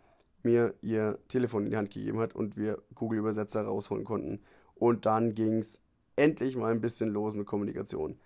mir 0.42 0.74
ihr 0.82 1.18
Telefon 1.28 1.64
in 1.64 1.70
die 1.70 1.76
Hand 1.76 1.90
gegeben 1.90 2.18
hat 2.18 2.34
und 2.34 2.56
wir 2.56 2.82
Google-Übersetzer 2.94 3.62
rausholen 3.62 4.04
konnten. 4.04 4.40
Und 4.74 5.06
dann 5.06 5.34
ging 5.34 5.58
es 5.58 5.80
endlich 6.16 6.56
mal 6.56 6.72
ein 6.72 6.80
bisschen 6.80 7.10
los 7.10 7.34
mit 7.34 7.46
Kommunikation. 7.46 8.18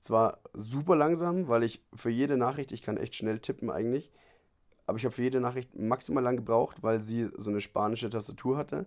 Zwar 0.00 0.38
super 0.52 0.96
langsam, 0.96 1.48
weil 1.48 1.62
ich 1.62 1.82
für 1.94 2.10
jede 2.10 2.36
Nachricht, 2.36 2.72
ich 2.72 2.82
kann 2.82 2.96
echt 2.96 3.14
schnell 3.14 3.38
tippen 3.38 3.70
eigentlich, 3.70 4.12
aber 4.86 4.98
ich 4.98 5.04
habe 5.04 5.14
für 5.14 5.22
jede 5.22 5.40
Nachricht 5.40 5.74
maximal 5.74 6.22
lang 6.22 6.36
gebraucht, 6.36 6.82
weil 6.82 7.00
sie 7.00 7.30
so 7.36 7.50
eine 7.50 7.60
spanische 7.60 8.10
Tastatur 8.10 8.56
hatte. 8.56 8.86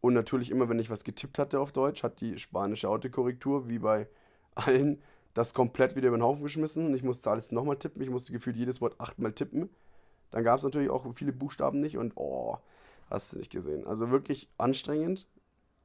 Und 0.00 0.14
natürlich 0.14 0.50
immer, 0.50 0.68
wenn 0.68 0.78
ich 0.78 0.90
was 0.90 1.04
getippt 1.04 1.38
hatte 1.38 1.60
auf 1.60 1.72
Deutsch, 1.72 2.02
hat 2.02 2.20
die 2.20 2.38
spanische 2.38 2.88
Autokorrektur, 2.88 3.68
wie 3.68 3.78
bei 3.78 4.08
allen, 4.54 5.02
das 5.34 5.54
komplett 5.54 5.96
wieder 5.96 6.08
über 6.08 6.18
den 6.18 6.22
Haufen 6.22 6.42
geschmissen. 6.42 6.86
Und 6.86 6.94
ich 6.94 7.02
musste 7.02 7.30
alles 7.30 7.52
nochmal 7.52 7.76
tippen. 7.76 8.02
Ich 8.02 8.10
musste 8.10 8.32
gefühlt 8.32 8.56
jedes 8.56 8.80
Wort 8.80 9.00
achtmal 9.00 9.32
tippen. 9.32 9.70
Dann 10.30 10.44
gab 10.44 10.58
es 10.58 10.64
natürlich 10.64 10.90
auch 10.90 11.06
viele 11.14 11.32
Buchstaben 11.32 11.80
nicht 11.80 11.96
und 11.96 12.12
oh, 12.16 12.58
hast 13.08 13.32
du 13.32 13.38
nicht 13.38 13.50
gesehen. 13.50 13.86
Also 13.86 14.10
wirklich 14.10 14.48
anstrengend. 14.58 15.26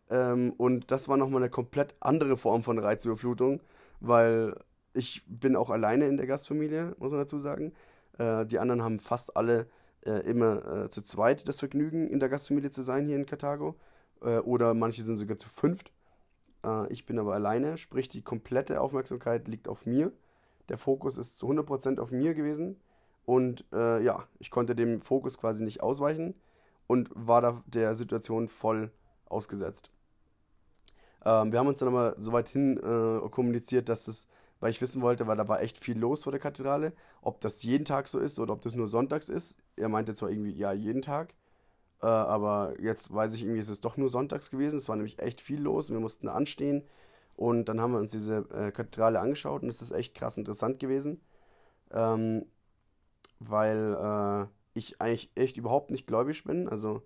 Ähm, 0.10 0.54
und 0.58 0.91
das 0.91 1.08
war 1.08 1.17
nochmal 1.17 1.41
eine 1.41 1.49
komplett 1.49 1.95
andere 1.99 2.38
Form 2.38 2.63
von 2.63 2.78
Reizüberflutung, 2.78 3.62
weil 4.02 4.56
ich 4.93 5.23
bin 5.28 5.56
auch 5.56 5.69
alleine 5.69 6.08
in 6.08 6.17
der 6.17 6.28
Gastfamilie, 6.28 6.95
muss 6.99 7.12
man 7.12 7.21
dazu 7.21 7.39
sagen. 7.39 7.73
Äh, 8.17 8.45
die 8.45 8.60
anderen 8.60 8.84
haben 8.84 8.99
fast 8.99 9.38
alle 9.38 9.67
äh, 10.06 10.19
immer 10.30 10.86
äh, 10.86 10.89
zu 10.89 11.02
zweit 11.02 11.47
das 11.47 11.60
Vergnügen, 11.60 12.08
in 12.08 12.19
der 12.19 12.30
Gastfamilie 12.30 12.71
zu 12.71 12.82
sein 12.82 13.06
hier 13.06 13.15
in 13.15 13.26
Karthago. 13.26 13.76
Äh, 14.21 14.39
oder 14.39 14.73
manche 14.73 15.04
sind 15.04 15.17
sogar 15.17 15.38
zu 15.38 15.49
fünft. 15.49 15.91
Ich 16.88 17.06
bin 17.06 17.19
aber 17.19 17.34
alleine, 17.34 17.78
sprich 17.78 18.08
die 18.08 18.21
komplette 18.21 18.80
Aufmerksamkeit 18.80 19.49
liegt 19.49 19.67
auf 19.67 19.86
mir. 19.86 20.13
Der 20.69 20.78
Fokus 20.78 21.17
ist 21.17 21.38
zu 21.38 21.49
100% 21.49 21.99
auf 21.99 22.12
mir 22.12 22.34
gewesen. 22.36 22.80
Und 23.26 23.65
äh, 23.73 24.02
ja, 24.02 24.28
ich 24.39 24.49
konnte 24.49 24.73
dem 24.73 25.02
Fokus 25.02 25.38
quasi 25.38 25.63
nicht 25.63 25.82
ausweichen 25.82 26.36
und 26.88 27.10
war 27.13 27.41
da 27.41 27.62
der 27.67 27.95
Situation 27.95 28.47
voll 28.47 28.91
ausgesetzt. 29.26 29.91
Ähm, 31.26 31.52
wir 31.52 31.60
haben 31.60 31.67
uns 31.67 31.80
dann 31.80 31.89
aber 31.89 32.15
so 32.19 32.32
weit 32.32 32.49
hin 32.49 32.78
äh, 32.78 33.30
kommuniziert, 33.30 33.89
dass 33.89 34.08
es, 34.08 34.28
weil 34.63 34.69
ich 34.69 34.80
wissen 34.80 35.02
wollte, 35.02 35.28
weil 35.28 35.36
da 35.36 35.49
war 35.49 35.62
echt 35.62 35.78
viel 35.78 35.99
los 35.99 36.23
vor 36.23 36.32
der 36.32 36.39
Kathedrale, 36.39 36.93
ob 37.21 37.41
das 37.41 37.63
jeden 37.63 37.84
Tag 37.84 38.08
so 38.08 38.17
ist 38.17 38.39
oder 38.39 38.54
ob 38.54 38.62
das 38.62 38.76
nur 38.76 38.88
sonntags 38.88 39.28
ist. 39.28 39.58
Er 39.76 39.89
meinte 39.89 40.13
zwar 40.13 40.30
irgendwie, 40.30 40.54
ja, 40.54 40.71
jeden 40.71 41.02
Tag, 41.02 41.34
äh, 42.02 42.06
aber 42.06 42.73
jetzt 42.80 43.13
weiß 43.13 43.34
ich 43.34 43.41
irgendwie, 43.43 43.60
ist 43.60 43.67
es 43.67 43.82
doch 43.82 43.97
nur 43.97 44.08
sonntags 44.08 44.52
gewesen. 44.52 44.78
Es 44.78 44.88
war 44.88 44.95
nämlich 44.95 45.19
echt 45.19 45.41
viel 45.41 45.62
los 45.62 45.89
und 45.89 45.97
wir 45.97 45.99
mussten 45.99 46.30
anstehen. 46.30 46.84
Und 47.36 47.65
dann 47.67 47.82
haben 47.82 47.91
wir 47.91 47.99
uns 47.99 48.12
diese 48.12 48.38
äh, 48.52 48.71
Kathedrale 48.71 49.19
angeschaut 49.19 49.63
und 49.63 49.67
es 49.67 49.82
ist 49.82 49.91
echt 49.91 50.15
krass 50.15 50.38
interessant 50.38 50.80
gewesen. 50.80 51.19
Ähm, 51.91 52.45
weil 53.39 53.97
äh, 53.99 54.80
ich 54.80 55.02
eigentlich 55.02 55.30
echt 55.36 55.58
überhaupt 55.58 55.91
nicht 55.91 56.08
gläubig 56.08 56.45
bin. 56.45 56.69
Also, 56.69 57.02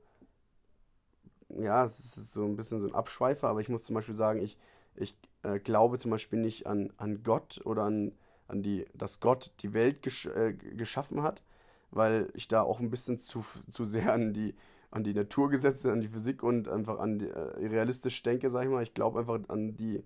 ja, 1.49 1.85
es 1.85 1.99
ist 2.17 2.33
so 2.33 2.45
ein 2.45 2.55
bisschen 2.55 2.79
so 2.79 2.87
ein 2.87 2.93
Abschweifer, 2.93 3.47
aber 3.47 3.61
ich 3.61 3.69
muss 3.69 3.83
zum 3.83 3.95
Beispiel 3.95 4.13
sagen, 4.13 4.41
ich, 4.43 4.59
ich 4.95 5.17
äh, 5.43 5.59
glaube 5.59 5.99
zum 5.99 6.11
Beispiel 6.11 6.39
nicht 6.39 6.67
an, 6.67 6.91
an 6.97 7.23
Gott 7.23 7.61
oder 7.65 7.83
an, 7.83 8.13
an 8.47 8.63
die, 8.63 8.85
dass 8.93 9.19
Gott 9.19 9.51
die 9.61 9.73
Welt 9.73 10.01
gesch 10.01 10.27
äh, 10.27 10.53
geschaffen 10.53 11.23
hat, 11.23 11.43
weil 11.91 12.29
ich 12.33 12.47
da 12.47 12.61
auch 12.61 12.79
ein 12.79 12.89
bisschen 12.89 13.19
zu, 13.19 13.43
zu 13.71 13.85
sehr 13.85 14.13
an 14.13 14.33
die, 14.33 14.55
an 14.91 15.03
die 15.03 15.13
Naturgesetze, 15.13 15.91
an 15.91 16.01
die 16.01 16.09
Physik 16.09 16.43
und 16.43 16.67
einfach 16.67 16.99
an 16.99 17.19
die, 17.19 17.27
äh, 17.27 17.67
realistisch 17.67 18.21
denke, 18.23 18.49
sag 18.49 18.63
ich 18.63 18.69
mal. 18.69 18.83
Ich 18.83 18.93
glaube 18.93 19.19
einfach 19.19 19.39
an 19.47 19.75
die, 19.75 20.03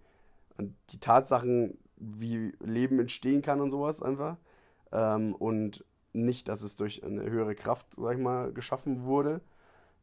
an 0.58 0.76
die 0.90 1.00
Tatsachen, 1.00 1.78
wie 1.98 2.54
Leben 2.60 3.00
entstehen 3.00 3.42
kann 3.42 3.62
und 3.62 3.72
sowas 3.72 4.02
einfach. 4.02 4.38
Ähm, 4.92 5.36
und 5.36 5.86
nicht, 6.14 6.48
dass 6.48 6.62
es 6.62 6.76
durch 6.76 7.04
eine 7.04 7.30
höhere 7.30 7.56
Kraft, 7.56 7.88
sag 7.96 8.16
ich 8.16 8.22
mal, 8.22 8.52
geschaffen 8.52 9.04
wurde. 9.04 9.42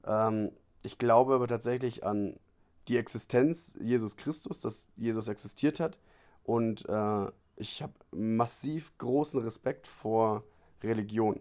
Ähm, 0.06 0.52
ich 0.82 0.98
glaube 0.98 1.34
aber 1.34 1.48
tatsächlich 1.48 2.04
an 2.04 2.38
die 2.88 2.96
Existenz 2.96 3.76
Jesus 3.80 4.16
Christus, 4.16 4.58
dass 4.58 4.88
Jesus 4.96 5.28
existiert 5.28 5.78
hat. 5.80 5.98
Und 6.42 6.88
äh, 6.88 7.30
ich 7.56 7.82
habe 7.82 7.92
massiv 8.10 8.96
großen 8.98 9.40
Respekt 9.40 9.86
vor 9.86 10.44
Religion. 10.82 11.40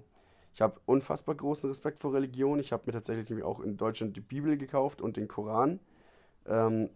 Ich 0.53 0.61
habe 0.61 0.81
unfassbar 0.85 1.35
großen 1.35 1.69
Respekt 1.69 1.99
vor 1.99 2.13
Religion. 2.13 2.59
Ich 2.59 2.73
habe 2.73 2.83
mir 2.85 2.91
tatsächlich 2.91 3.43
auch 3.43 3.59
in 3.59 3.77
Deutschland 3.77 4.15
die 4.15 4.21
Bibel 4.21 4.57
gekauft 4.57 5.01
und 5.01 5.15
den 5.15 5.27
Koran. 5.27 5.79
Ähm, 6.45 6.89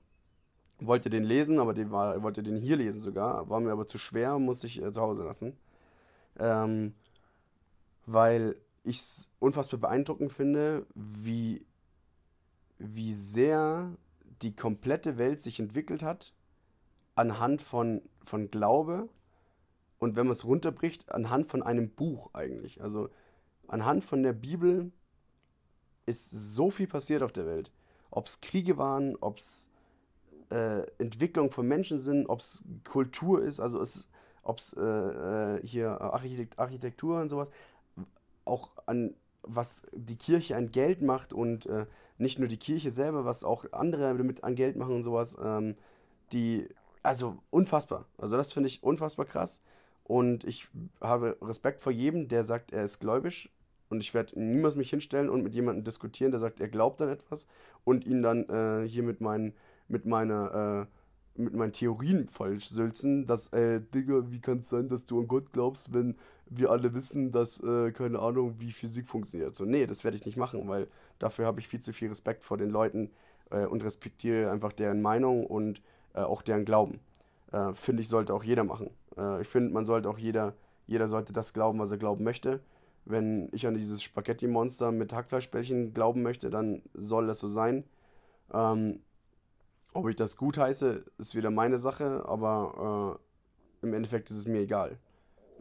wollte 0.79 1.09
den 1.09 1.23
lesen, 1.23 1.59
aber 1.59 1.73
den 1.73 1.91
war, 1.91 2.23
wollte 2.23 2.41
den 2.41 2.57
hier 2.57 2.75
lesen 2.75 3.01
sogar. 3.01 3.47
War 3.49 3.59
mir 3.59 3.71
aber 3.71 3.87
zu 3.87 3.99
schwer, 3.99 4.39
musste 4.39 4.67
ich 4.67 4.81
äh, 4.81 4.91
zu 4.91 5.01
Hause 5.01 5.23
lassen. 5.23 5.55
Ähm, 6.39 6.95
weil 8.07 8.55
ich 8.83 8.99
es 8.99 9.29
unfassbar 9.39 9.79
beeindruckend 9.79 10.31
finde, 10.31 10.87
wie, 10.95 11.63
wie 12.79 13.13
sehr 13.13 13.95
die 14.41 14.55
komplette 14.55 15.17
Welt 15.17 15.41
sich 15.41 15.59
entwickelt 15.59 16.03
hat 16.03 16.33
anhand 17.15 17.61
von, 17.61 18.01
von 18.23 18.49
Glaube 18.49 19.09
und 19.99 20.15
wenn 20.15 20.25
man 20.25 20.31
es 20.31 20.45
runterbricht, 20.45 21.11
anhand 21.11 21.47
von 21.47 21.61
einem 21.61 21.89
Buch 21.89 22.31
eigentlich. 22.33 22.81
Also 22.81 23.09
anhand 23.67 24.03
von 24.03 24.23
der 24.23 24.33
Bibel 24.33 24.91
ist 26.05 26.31
so 26.31 26.71
viel 26.71 26.87
passiert 26.87 27.21
auf 27.21 27.31
der 27.31 27.45
Welt. 27.45 27.71
Ob 28.09 28.27
es 28.27 28.41
Kriege 28.41 28.77
waren, 28.77 29.15
ob 29.17 29.37
es 29.37 29.69
äh, 30.49 30.81
Entwicklung 30.97 31.51
von 31.51 31.67
Menschen 31.67 31.99
sind, 31.99 32.27
ob 32.27 32.39
es 32.39 32.63
Kultur 32.83 33.43
ist, 33.43 33.59
also 33.59 33.81
ob 34.43 34.57
es 34.57 34.73
äh, 34.73 34.81
äh, 34.81 35.67
hier 35.67 36.01
Architekt 36.01 36.57
Architektur 36.57 37.21
und 37.21 37.29
sowas 37.29 37.49
auch 38.43 38.71
an 38.87 39.13
was 39.43 39.83
die 39.93 40.17
Kirche 40.17 40.55
an 40.55 40.71
Geld 40.71 41.01
macht 41.01 41.33
und 41.33 41.65
äh, 41.65 41.85
nicht 42.21 42.39
nur 42.39 42.47
die 42.47 42.57
Kirche 42.57 42.91
selber, 42.91 43.25
was 43.25 43.43
auch 43.43 43.65
andere 43.71 44.15
damit 44.15 44.43
an 44.43 44.55
Geld 44.55 44.75
machen 44.75 44.95
und 44.95 45.03
sowas, 45.03 45.35
ähm, 45.43 45.75
die, 46.31 46.67
also 47.03 47.37
unfassbar. 47.49 48.05
Also 48.17 48.37
das 48.37 48.53
finde 48.53 48.67
ich 48.67 48.83
unfassbar 48.83 49.25
krass 49.25 49.61
und 50.03 50.43
ich 50.43 50.67
habe 51.01 51.37
Respekt 51.41 51.81
vor 51.81 51.91
jedem, 51.91 52.27
der 52.27 52.43
sagt, 52.43 52.71
er 52.71 52.85
ist 52.85 52.99
gläubig 52.99 53.51
und 53.89 54.01
ich 54.01 54.13
werde 54.13 54.39
niemals 54.39 54.75
mich 54.75 54.89
hinstellen 54.89 55.29
und 55.29 55.43
mit 55.43 55.53
jemandem 55.53 55.83
diskutieren, 55.83 56.31
der 56.31 56.39
sagt, 56.39 56.61
er 56.61 56.69
glaubt 56.69 57.01
an 57.01 57.09
etwas 57.09 57.47
und 57.83 58.05
ihn 58.05 58.21
dann 58.21 58.47
äh, 58.49 58.87
hier 58.87 59.03
mit, 59.03 59.19
mein, 59.19 59.53
mit 59.87 60.05
meiner 60.05 60.87
äh, 60.87 60.97
mit 61.35 61.53
meinen 61.53 61.71
Theorien 61.71 62.27
falsch 62.27 62.69
sülzen, 62.69 63.25
dass, 63.25 63.47
äh, 63.53 63.81
Digga, 63.93 64.29
wie 64.31 64.39
kann 64.39 64.59
es 64.59 64.69
sein, 64.69 64.87
dass 64.87 65.05
du 65.05 65.19
an 65.19 65.27
Gott 65.27 65.51
glaubst, 65.53 65.93
wenn 65.93 66.15
wir 66.47 66.71
alle 66.71 66.93
wissen, 66.93 67.31
dass, 67.31 67.61
äh, 67.61 67.91
keine 67.91 68.19
Ahnung, 68.19 68.55
wie 68.59 68.71
Physik 68.71 69.07
funktioniert. 69.07 69.55
So, 69.55 69.65
nee, 69.65 69.85
das 69.87 70.03
werde 70.03 70.17
ich 70.17 70.25
nicht 70.25 70.37
machen, 70.37 70.67
weil 70.67 70.87
dafür 71.21 71.45
habe 71.45 71.59
ich 71.59 71.67
viel 71.67 71.79
zu 71.79 71.93
viel 71.93 72.09
Respekt 72.09 72.43
vor 72.43 72.57
den 72.57 72.69
Leuten 72.69 73.11
äh, 73.49 73.65
und 73.65 73.83
respektiere 73.83 74.51
einfach 74.51 74.73
deren 74.73 75.01
Meinung 75.01 75.45
und 75.45 75.81
äh, 76.13 76.19
auch 76.19 76.41
deren 76.41 76.65
Glauben. 76.65 76.99
Äh, 77.51 77.73
finde 77.73 78.01
ich, 78.01 78.09
sollte 78.09 78.33
auch 78.33 78.43
jeder 78.43 78.63
machen. 78.63 78.89
Äh, 79.17 79.41
ich 79.41 79.47
finde, 79.47 79.73
man 79.73 79.85
sollte 79.85 80.09
auch 80.09 80.17
jeder, 80.17 80.53
jeder 80.87 81.07
sollte 81.07 81.33
das 81.33 81.53
glauben, 81.53 81.79
was 81.79 81.91
er 81.91 81.97
glauben 81.97 82.23
möchte. 82.23 82.61
Wenn 83.05 83.49
ich 83.51 83.65
an 83.67 83.75
dieses 83.75 84.01
Spaghetti-Monster 84.03 84.91
mit 84.91 85.13
Hackfleischbällchen 85.13 85.93
glauben 85.93 86.21
möchte, 86.21 86.49
dann 86.49 86.81
soll 86.93 87.27
das 87.27 87.39
so 87.39 87.47
sein. 87.47 87.83
Ähm, 88.53 89.01
ob 89.93 90.07
ich 90.07 90.15
das 90.15 90.37
gut 90.37 90.57
heiße, 90.57 91.03
ist 91.17 91.35
wieder 91.35 91.51
meine 91.51 91.77
Sache, 91.77 92.23
aber 92.25 93.19
äh, 93.81 93.85
im 93.85 93.93
Endeffekt 93.93 94.29
ist 94.29 94.37
es 94.37 94.47
mir 94.47 94.59
egal. 94.59 94.97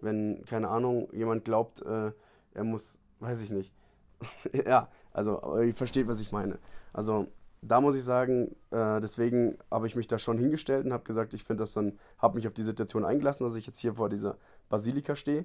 Wenn, 0.01 0.45
keine 0.47 0.69
Ahnung, 0.69 1.09
jemand 1.13 1.45
glaubt, 1.45 1.83
äh, 1.83 2.13
er 2.55 2.65
muss, 2.65 2.99
weiß 3.19 3.41
ich 3.41 3.51
nicht. 3.51 3.73
ja, 4.53 4.89
also, 5.13 5.61
ihr 5.61 5.75
versteht, 5.75 6.09
was 6.09 6.21
ich 6.21 6.33
meine. 6.33 6.59
Also, 6.93 7.27
da 7.63 7.81
muss 7.81 7.95
ich 7.95 8.05
sagen, 8.05 8.57
äh, 8.71 9.01
deswegen 9.01 9.59
habe 9.71 9.87
ich 9.87 9.97
mich 9.97 10.09
da 10.09 10.19
schon 10.19 10.39
hingestellt 10.39 10.87
und 10.87 10.93
habe 10.93 11.05
gesagt, 11.05 11.35
ich 11.35 11.45
finde 11.45 11.63
das 11.63 11.75
dann, 11.75 11.99
habe 12.19 12.37
mich 12.37 12.47
auf 12.47 12.55
die 12.55 12.63
Situation 12.63 13.05
eingelassen, 13.05 13.47
dass 13.47 13.57
ich 13.57 13.67
jetzt 13.67 13.79
hier 13.79 13.95
vor 13.95 14.09
dieser 14.09 14.37
Basilika 14.69 15.15
stehe. 15.15 15.45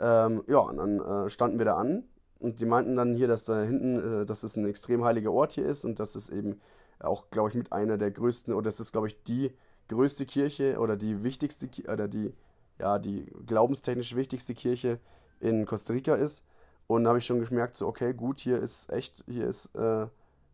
Ähm, 0.00 0.42
ja, 0.48 0.58
und 0.58 0.78
dann 0.78 1.00
äh, 1.00 1.30
standen 1.30 1.58
wir 1.58 1.66
da 1.66 1.76
an 1.76 2.04
und 2.40 2.60
die 2.60 2.66
meinten 2.66 2.96
dann 2.96 3.14
hier, 3.14 3.28
dass 3.28 3.44
da 3.44 3.62
hinten, 3.62 4.22
äh, 4.22 4.26
dass 4.26 4.42
es 4.42 4.56
ein 4.56 4.66
extrem 4.66 5.04
heiliger 5.04 5.30
Ort 5.30 5.52
hier 5.52 5.66
ist 5.66 5.84
und 5.84 6.00
dass 6.00 6.16
es 6.16 6.28
eben 6.28 6.60
auch, 6.98 7.30
glaube 7.30 7.50
ich, 7.50 7.54
mit 7.54 7.72
einer 7.72 7.98
der 7.98 8.10
größten, 8.10 8.52
oder 8.52 8.68
es 8.68 8.80
ist, 8.80 8.92
glaube 8.92 9.06
ich, 9.06 9.22
die 9.22 9.52
größte 9.88 10.26
Kirche 10.26 10.78
oder 10.78 10.96
die 10.96 11.22
wichtigste, 11.22 11.68
oder 11.90 12.08
die, 12.08 12.32
ja, 12.80 12.98
die 12.98 13.26
glaubenstechnisch 13.46 14.16
wichtigste 14.16 14.54
Kirche 14.54 14.98
in 15.40 15.66
Costa 15.66 15.92
Rica 15.92 16.14
ist. 16.14 16.44
Und 16.86 17.06
habe 17.06 17.18
ich 17.18 17.26
schon 17.26 17.42
gemerkt, 17.42 17.76
so, 17.76 17.86
okay, 17.86 18.12
gut, 18.12 18.40
hier 18.40 18.58
ist 18.58 18.92
echt, 18.92 19.24
hier 19.26 19.46
ist, 19.46 19.74
äh, 19.74 20.06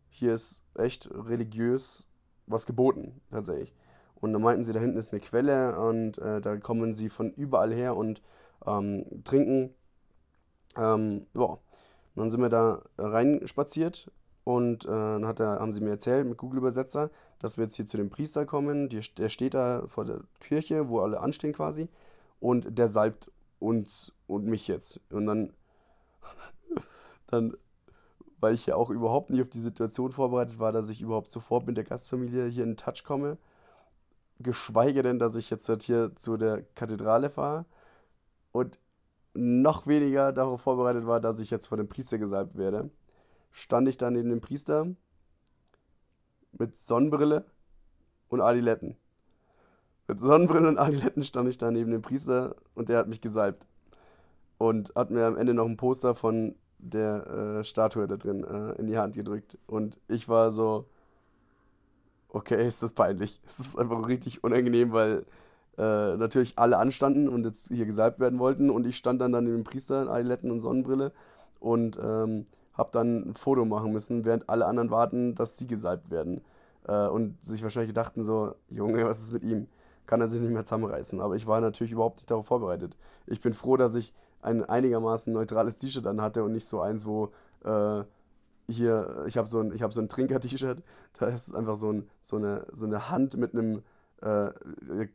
hier 0.09 0.33
ist 0.33 0.63
echt 0.75 1.09
religiös 1.11 2.07
was 2.47 2.65
geboten, 2.65 3.21
tatsächlich. 3.29 3.75
Und 4.15 4.33
da 4.33 4.39
meinten 4.39 4.63
sie, 4.63 4.73
da 4.73 4.79
hinten 4.79 4.97
ist 4.97 5.13
eine 5.13 5.21
Quelle 5.21 5.79
und 5.79 6.17
äh, 6.17 6.41
da 6.41 6.57
kommen 6.57 6.93
sie 6.93 7.09
von 7.09 7.31
überall 7.31 7.73
her 7.73 7.95
und 7.95 8.21
ähm, 8.65 9.05
trinken. 9.23 9.73
Ähm, 10.77 11.25
ja. 11.33 11.57
dann 12.15 12.29
sind 12.29 12.41
wir 12.41 12.49
da 12.49 12.83
reinspaziert 12.97 14.11
und 14.43 14.85
äh, 14.85 14.89
dann 14.89 15.25
hat 15.25 15.39
er, 15.39 15.59
haben 15.59 15.73
sie 15.73 15.81
mir 15.81 15.91
erzählt 15.91 16.27
mit 16.27 16.37
Google-Übersetzer, 16.37 17.09
dass 17.39 17.57
wir 17.57 17.65
jetzt 17.65 17.75
hier 17.75 17.87
zu 17.87 17.97
dem 17.97 18.09
Priester 18.09 18.45
kommen. 18.45 18.89
Die, 18.89 18.99
der 19.17 19.29
steht 19.29 19.53
da 19.53 19.83
vor 19.87 20.05
der 20.05 20.21
Kirche, 20.39 20.89
wo 20.89 20.99
alle 20.99 21.19
anstehen 21.19 21.53
quasi. 21.53 21.87
Und 22.39 22.77
der 22.77 22.87
salbt 22.87 23.31
uns 23.59 24.11
und 24.27 24.45
mich 24.45 24.67
jetzt. 24.67 25.01
Und 25.11 25.25
dann, 25.25 25.53
dann, 27.27 27.55
weil 28.39 28.53
ich 28.53 28.65
ja 28.65 28.75
auch 28.75 28.89
überhaupt 28.89 29.29
nicht 29.29 29.41
auf 29.41 29.49
die 29.49 29.59
Situation 29.59 30.11
vorbereitet 30.11 30.59
war, 30.59 30.71
dass 30.71 30.89
ich 30.89 31.01
überhaupt 31.01 31.31
sofort 31.31 31.67
mit 31.67 31.77
der 31.77 31.83
Gastfamilie 31.83 32.47
hier 32.47 32.63
in 32.63 32.77
Touch 32.77 33.03
komme. 33.03 33.37
Geschweige 34.39 35.03
denn, 35.03 35.19
dass 35.19 35.35
ich 35.35 35.49
jetzt 35.49 35.67
halt 35.67 35.83
hier 35.83 36.15
zu 36.15 36.37
der 36.37 36.63
Kathedrale 36.75 37.29
fahre. 37.29 37.65
Und 38.51 38.79
noch 39.33 39.85
weniger 39.85 40.31
darauf 40.31 40.61
vorbereitet 40.61 41.05
war, 41.05 41.19
dass 41.19 41.39
ich 41.39 41.51
jetzt 41.51 41.67
von 41.67 41.77
dem 41.77 41.89
Priester 41.89 42.17
gesalbt 42.17 42.57
werde 42.57 42.89
stand 43.51 43.87
ich 43.87 43.97
da 43.97 44.09
neben 44.09 44.29
dem 44.29 44.41
Priester 44.41 44.87
mit 46.51 46.77
Sonnenbrille 46.77 47.45
und 48.29 48.41
Adiletten. 48.41 48.97
Mit 50.07 50.19
Sonnenbrille 50.19 50.67
und 50.67 50.77
Adiletten 50.77 51.23
stand 51.23 51.49
ich 51.49 51.57
da 51.57 51.71
neben 51.71 51.91
dem 51.91 52.01
Priester 52.01 52.55
und 52.73 52.89
der 52.89 52.97
hat 52.97 53.07
mich 53.07 53.21
gesalbt. 53.21 53.67
Und 54.59 54.93
hat 54.93 55.09
mir 55.09 55.25
am 55.25 55.37
Ende 55.37 55.55
noch 55.55 55.65
ein 55.65 55.77
Poster 55.77 56.13
von 56.13 56.53
der 56.77 57.59
äh, 57.59 57.63
Statue 57.63 58.07
da 58.07 58.17
drin 58.17 58.43
äh, 58.43 58.79
in 58.79 58.87
die 58.87 58.97
Hand 58.97 59.15
gedrückt. 59.15 59.57
Und 59.65 59.97
ich 60.07 60.29
war 60.29 60.51
so, 60.51 60.85
okay, 62.29 62.67
ist 62.67 62.83
das 62.83 62.91
peinlich. 62.91 63.41
Es 63.47 63.59
ist 63.59 63.79
einfach 63.79 64.07
richtig 64.07 64.43
unangenehm, 64.43 64.91
weil 64.91 65.25
äh, 65.77 66.17
natürlich 66.17 66.59
alle 66.59 66.77
anstanden 66.77 67.27
und 67.27 67.45
jetzt 67.45 67.69
hier 67.69 67.85
gesalbt 67.85 68.19
werden 68.19 68.37
wollten. 68.37 68.69
Und 68.69 68.85
ich 68.85 68.97
stand 68.97 69.21
dann, 69.21 69.31
dann 69.31 69.45
neben 69.45 69.57
dem 69.57 69.63
Priester 69.63 70.01
in 70.01 70.07
Adiletten 70.09 70.51
und 70.51 70.59
Sonnenbrille. 70.59 71.13
Und 71.59 71.97
ähm, 72.01 72.45
habe 72.73 72.89
dann 72.91 73.29
ein 73.29 73.33
Foto 73.33 73.65
machen 73.65 73.91
müssen, 73.91 74.23
während 74.23 74.49
alle 74.49 74.65
anderen 74.65 74.91
warten, 74.91 75.35
dass 75.35 75.57
sie 75.57 75.67
gesalbt 75.67 76.11
werden. 76.11 76.41
Äh, 76.87 77.07
und 77.07 77.43
sich 77.43 77.63
wahrscheinlich 77.63 77.89
gedachten 77.89 78.23
so, 78.23 78.55
Junge, 78.69 79.05
was 79.05 79.19
ist 79.19 79.33
mit 79.33 79.43
ihm? 79.43 79.67
Kann 80.05 80.21
er 80.21 80.27
sich 80.27 80.41
nicht 80.41 80.51
mehr 80.51 80.65
zusammenreißen. 80.65 81.21
Aber 81.21 81.35
ich 81.35 81.47
war 81.47 81.61
natürlich 81.61 81.91
überhaupt 81.91 82.17
nicht 82.17 82.31
darauf 82.31 82.45
vorbereitet. 82.45 82.97
Ich 83.25 83.41
bin 83.41 83.53
froh, 83.53 83.77
dass 83.77 83.95
ich 83.95 84.13
ein 84.41 84.63
einigermaßen 84.63 85.31
neutrales 85.33 85.77
T-Shirt 85.77 86.07
an 86.07 86.21
hatte 86.21 86.43
und 86.43 86.51
nicht 86.51 86.67
so 86.67 86.81
eins, 86.81 87.05
wo 87.05 87.31
äh, 87.63 88.03
hier, 88.67 89.23
ich 89.27 89.37
habe 89.37 89.47
so 89.47 89.59
ein, 89.59 89.73
hab 89.81 89.93
so 89.93 90.01
ein 90.01 90.09
Trinker-T-Shirt, 90.09 90.83
da 91.19 91.27
ist 91.27 91.55
einfach 91.55 91.75
so, 91.75 91.91
ein, 91.91 92.09
so, 92.21 92.37
eine, 92.37 92.65
so 92.71 92.85
eine 92.85 93.09
Hand 93.09 93.37
mit 93.37 93.53
einem, 93.53 93.83
äh, 94.21 94.51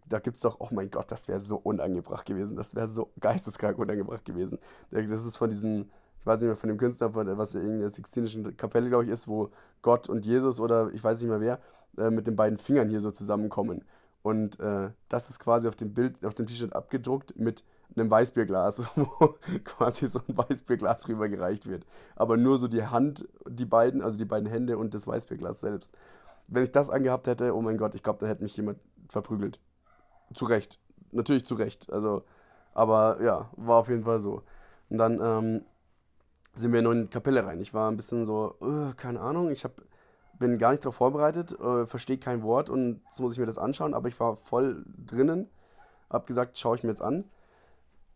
da 0.08 0.18
gibt 0.18 0.36
es 0.36 0.42
doch, 0.42 0.56
oh 0.60 0.68
mein 0.72 0.90
Gott, 0.90 1.10
das 1.10 1.28
wäre 1.28 1.40
so 1.40 1.56
unangebracht 1.56 2.26
gewesen, 2.26 2.56
das 2.56 2.74
wäre 2.74 2.88
so 2.88 3.10
geisteskrank 3.20 3.78
unangebracht 3.78 4.24
gewesen. 4.24 4.58
Das 4.90 5.24
ist 5.24 5.36
von 5.36 5.50
diesem, 5.50 5.90
ich 6.20 6.26
weiß 6.26 6.40
nicht 6.40 6.48
mehr, 6.48 6.56
von 6.56 6.68
dem 6.68 6.78
Künstler, 6.78 7.10
von, 7.10 7.38
was 7.38 7.54
in 7.54 7.80
der 7.80 7.90
Sixtinischen 7.90 8.56
Kapelle, 8.56 8.88
glaube 8.88 9.04
ich, 9.04 9.10
ist, 9.10 9.28
wo 9.28 9.50
Gott 9.82 10.08
und 10.08 10.24
Jesus 10.24 10.60
oder 10.60 10.90
ich 10.92 11.02
weiß 11.02 11.20
nicht 11.20 11.30
mehr 11.30 11.40
wer, 11.40 11.60
äh, 11.98 12.10
mit 12.10 12.26
den 12.26 12.36
beiden 12.36 12.58
Fingern 12.58 12.88
hier 12.88 13.00
so 13.00 13.10
zusammenkommen. 13.10 13.84
Und 14.22 14.58
äh, 14.58 14.90
das 15.10 15.28
ist 15.28 15.38
quasi 15.38 15.68
auf 15.68 15.76
dem 15.76 15.92
Bild, 15.92 16.24
auf 16.24 16.34
dem 16.34 16.46
T-Shirt 16.46 16.74
abgedruckt 16.74 17.38
mit 17.38 17.62
einem 17.96 18.10
Weißbierglas, 18.10 18.90
wo 18.96 19.34
quasi 19.64 20.06
so 20.06 20.20
ein 20.28 20.36
Weißbierglas 20.36 21.08
rübergereicht 21.08 21.66
wird. 21.66 21.86
Aber 22.16 22.36
nur 22.36 22.58
so 22.58 22.68
die 22.68 22.84
Hand, 22.84 23.28
die 23.48 23.64
beiden, 23.64 24.02
also 24.02 24.18
die 24.18 24.24
beiden 24.24 24.48
Hände 24.48 24.78
und 24.78 24.94
das 24.94 25.06
Weißbierglas 25.06 25.60
selbst. 25.60 25.94
Wenn 26.46 26.64
ich 26.64 26.72
das 26.72 26.90
angehabt 26.90 27.26
hätte, 27.26 27.54
oh 27.54 27.62
mein 27.62 27.78
Gott, 27.78 27.94
ich 27.94 28.02
glaube, 28.02 28.18
da 28.20 28.26
hätte 28.26 28.42
mich 28.42 28.56
jemand 28.56 28.78
verprügelt. 29.08 29.60
Zu 30.34 30.44
Recht. 30.46 30.80
Natürlich 31.12 31.44
zu 31.44 31.54
Recht. 31.54 31.92
Also, 31.92 32.24
aber 32.72 33.22
ja, 33.22 33.50
war 33.56 33.78
auf 33.78 33.88
jeden 33.88 34.04
Fall 34.04 34.18
so. 34.18 34.42
Und 34.90 34.98
dann 34.98 35.20
ähm, 35.20 35.64
sind 36.52 36.72
wir 36.72 36.80
in 36.80 37.02
die 37.02 37.08
Kapelle 37.08 37.46
rein. 37.46 37.60
Ich 37.60 37.72
war 37.72 37.90
ein 37.90 37.96
bisschen 37.96 38.24
so, 38.24 38.56
uh, 38.60 38.92
keine 38.96 39.20
Ahnung, 39.20 39.50
ich 39.50 39.64
hab, 39.64 39.72
bin 40.38 40.58
gar 40.58 40.72
nicht 40.72 40.84
darauf 40.84 40.96
vorbereitet, 40.96 41.58
äh, 41.58 41.86
verstehe 41.86 42.18
kein 42.18 42.42
Wort 42.42 42.68
und 42.68 43.00
jetzt 43.06 43.20
muss 43.20 43.32
ich 43.32 43.38
mir 43.38 43.46
das 43.46 43.58
anschauen, 43.58 43.94
aber 43.94 44.08
ich 44.08 44.18
war 44.20 44.36
voll 44.36 44.84
drinnen. 45.06 45.48
Hab 46.10 46.26
gesagt, 46.26 46.58
schaue 46.58 46.76
ich 46.76 46.82
mir 46.82 46.90
jetzt 46.90 47.02
an 47.02 47.24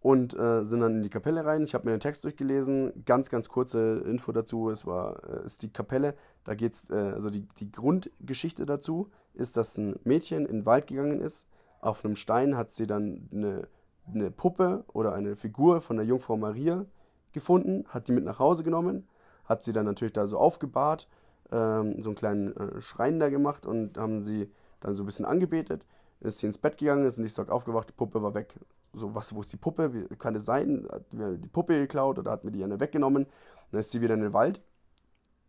und 0.00 0.38
äh, 0.38 0.64
sind 0.64 0.80
dann 0.80 0.96
in 0.96 1.02
die 1.02 1.10
Kapelle 1.10 1.44
rein. 1.44 1.64
Ich 1.64 1.74
habe 1.74 1.84
mir 1.86 1.90
den 1.90 2.00
Text 2.00 2.22
durchgelesen. 2.24 3.04
Ganz, 3.04 3.30
ganz 3.30 3.48
kurze 3.48 3.98
Info 4.06 4.30
dazu. 4.32 4.70
Es 4.70 4.86
war, 4.86 5.22
äh, 5.28 5.44
ist 5.44 5.62
die 5.62 5.72
Kapelle. 5.72 6.14
Da 6.44 6.54
geht's, 6.54 6.88
äh, 6.90 6.94
also 6.94 7.30
die, 7.30 7.46
die 7.58 7.70
Grundgeschichte 7.72 8.64
dazu 8.64 9.10
ist, 9.34 9.56
dass 9.56 9.76
ein 9.76 9.98
Mädchen 10.04 10.46
in 10.46 10.58
den 10.58 10.66
Wald 10.66 10.86
gegangen 10.86 11.20
ist. 11.20 11.48
Auf 11.80 12.04
einem 12.04 12.16
Stein 12.16 12.56
hat 12.56 12.70
sie 12.70 12.86
dann 12.86 13.28
eine, 13.32 13.68
eine 14.12 14.30
Puppe 14.30 14.84
oder 14.92 15.14
eine 15.14 15.36
Figur 15.36 15.80
von 15.80 15.96
der 15.96 16.06
Jungfrau 16.06 16.36
Maria 16.36 16.86
gefunden, 17.32 17.84
hat 17.88 18.08
die 18.08 18.12
mit 18.12 18.24
nach 18.24 18.38
Hause 18.38 18.64
genommen, 18.64 19.06
hat 19.44 19.62
sie 19.62 19.72
dann 19.72 19.84
natürlich 19.84 20.12
da 20.12 20.26
so 20.26 20.38
aufgebahrt, 20.38 21.08
ähm, 21.52 22.00
so 22.00 22.10
einen 22.10 22.16
kleinen 22.16 22.56
äh, 22.56 22.80
Schrein 22.80 23.18
da 23.18 23.28
gemacht 23.28 23.66
und 23.66 23.98
haben 23.98 24.22
sie 24.22 24.50
dann 24.80 24.94
so 24.94 25.02
ein 25.02 25.06
bisschen 25.06 25.24
angebetet. 25.24 25.86
Ist 26.20 26.38
sie 26.38 26.46
ins 26.46 26.58
Bett 26.58 26.78
gegangen, 26.78 27.04
ist 27.04 27.16
am 27.16 27.22
nächsten 27.22 27.44
Tag 27.44 27.52
aufgewacht, 27.52 27.90
die 27.90 27.94
Puppe 27.94 28.22
war 28.22 28.34
weg 28.34 28.58
so, 28.92 29.14
was, 29.14 29.34
wo 29.34 29.40
ist 29.40 29.52
die 29.52 29.56
Puppe? 29.56 29.92
Wie, 29.92 30.16
kann 30.16 30.34
es 30.34 30.44
sein? 30.44 30.86
Hat 30.90 31.12
mir 31.12 31.36
die 31.36 31.48
Puppe 31.48 31.78
geklaut 31.78 32.18
oder 32.18 32.30
hat 32.30 32.44
mir 32.44 32.50
die 32.50 32.64
eine 32.64 32.80
weggenommen? 32.80 33.26
Dann 33.70 33.80
ist 33.80 33.90
sie 33.90 34.00
wieder 34.00 34.14
in 34.14 34.20
den 34.20 34.32
Wald, 34.32 34.62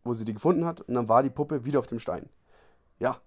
wo 0.04 0.14
sie 0.14 0.26
die 0.26 0.34
gefunden 0.34 0.66
hat, 0.66 0.82
und 0.82 0.94
dann 0.94 1.08
war 1.08 1.24
die 1.24 1.30
Puppe 1.30 1.66
wieder 1.66 1.80
auf 1.80 1.88
dem 1.88 2.00
Stein. 2.00 2.30
Ja, 3.00 3.22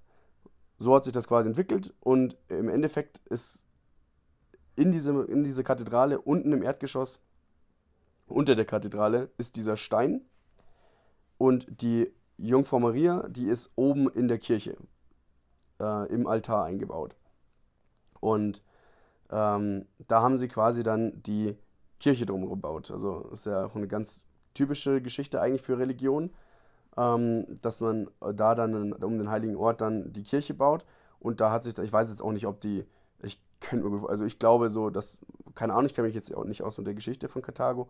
so 0.78 0.94
hat 0.94 1.04
sich 1.04 1.12
das 1.12 1.28
quasi 1.28 1.48
entwickelt 1.48 1.94
und 2.00 2.36
im 2.48 2.68
Endeffekt 2.68 3.18
ist 3.26 3.64
in 4.76 4.90
diese, 4.90 5.12
in 5.24 5.44
diese 5.44 5.64
Kathedrale 5.64 6.20
unten 6.20 6.52
im 6.52 6.62
Erdgeschoss, 6.62 7.20
unter 8.26 8.54
der 8.54 8.64
Kathedrale, 8.64 9.30
ist 9.38 9.56
dieser 9.56 9.76
Stein 9.76 10.22
und 11.38 11.66
die 11.82 12.12
Jungfrau 12.36 12.80
Maria, 12.80 13.28
die 13.28 13.46
ist 13.46 13.72
oben 13.76 14.08
in 14.10 14.28
der 14.28 14.38
Kirche, 14.38 14.76
äh, 15.80 16.08
im 16.12 16.26
Altar 16.26 16.64
eingebaut. 16.64 17.14
Und 18.20 18.62
ähm, 19.32 19.86
da 20.06 20.20
haben 20.20 20.36
sie 20.36 20.46
quasi 20.46 20.82
dann 20.82 21.22
die 21.22 21.56
Kirche 21.98 22.26
drumherum 22.26 22.56
gebaut. 22.56 22.90
Also 22.90 23.30
ist 23.32 23.46
ja 23.46 23.64
auch 23.64 23.74
eine 23.74 23.88
ganz 23.88 24.24
typische 24.54 25.00
Geschichte 25.00 25.40
eigentlich 25.40 25.62
für 25.62 25.78
Religion, 25.78 26.30
ähm, 26.98 27.46
dass 27.62 27.80
man 27.80 28.10
da 28.34 28.54
dann 28.54 28.92
um 28.92 29.18
den 29.18 29.30
heiligen 29.30 29.56
Ort 29.56 29.80
dann 29.80 30.12
die 30.12 30.22
Kirche 30.22 30.52
baut. 30.52 30.84
Und 31.18 31.40
da 31.40 31.50
hat 31.50 31.64
sich, 31.64 31.78
ich 31.78 31.92
weiß 31.92 32.10
jetzt 32.10 32.22
auch 32.22 32.32
nicht, 32.32 32.46
ob 32.46 32.60
die, 32.60 32.84
ich 33.22 33.40
mir, 33.72 34.08
also 34.08 34.26
ich 34.26 34.38
glaube 34.38 34.68
so, 34.68 34.90
dass, 34.90 35.20
keine 35.54 35.72
Ahnung, 35.72 35.86
ich 35.86 35.94
kenne 35.94 36.08
mich 36.08 36.14
jetzt 36.14 36.34
auch 36.34 36.44
nicht 36.44 36.62
aus 36.62 36.76
mit 36.76 36.86
der 36.86 36.94
Geschichte 36.94 37.28
von 37.28 37.40
Karthago, 37.40 37.88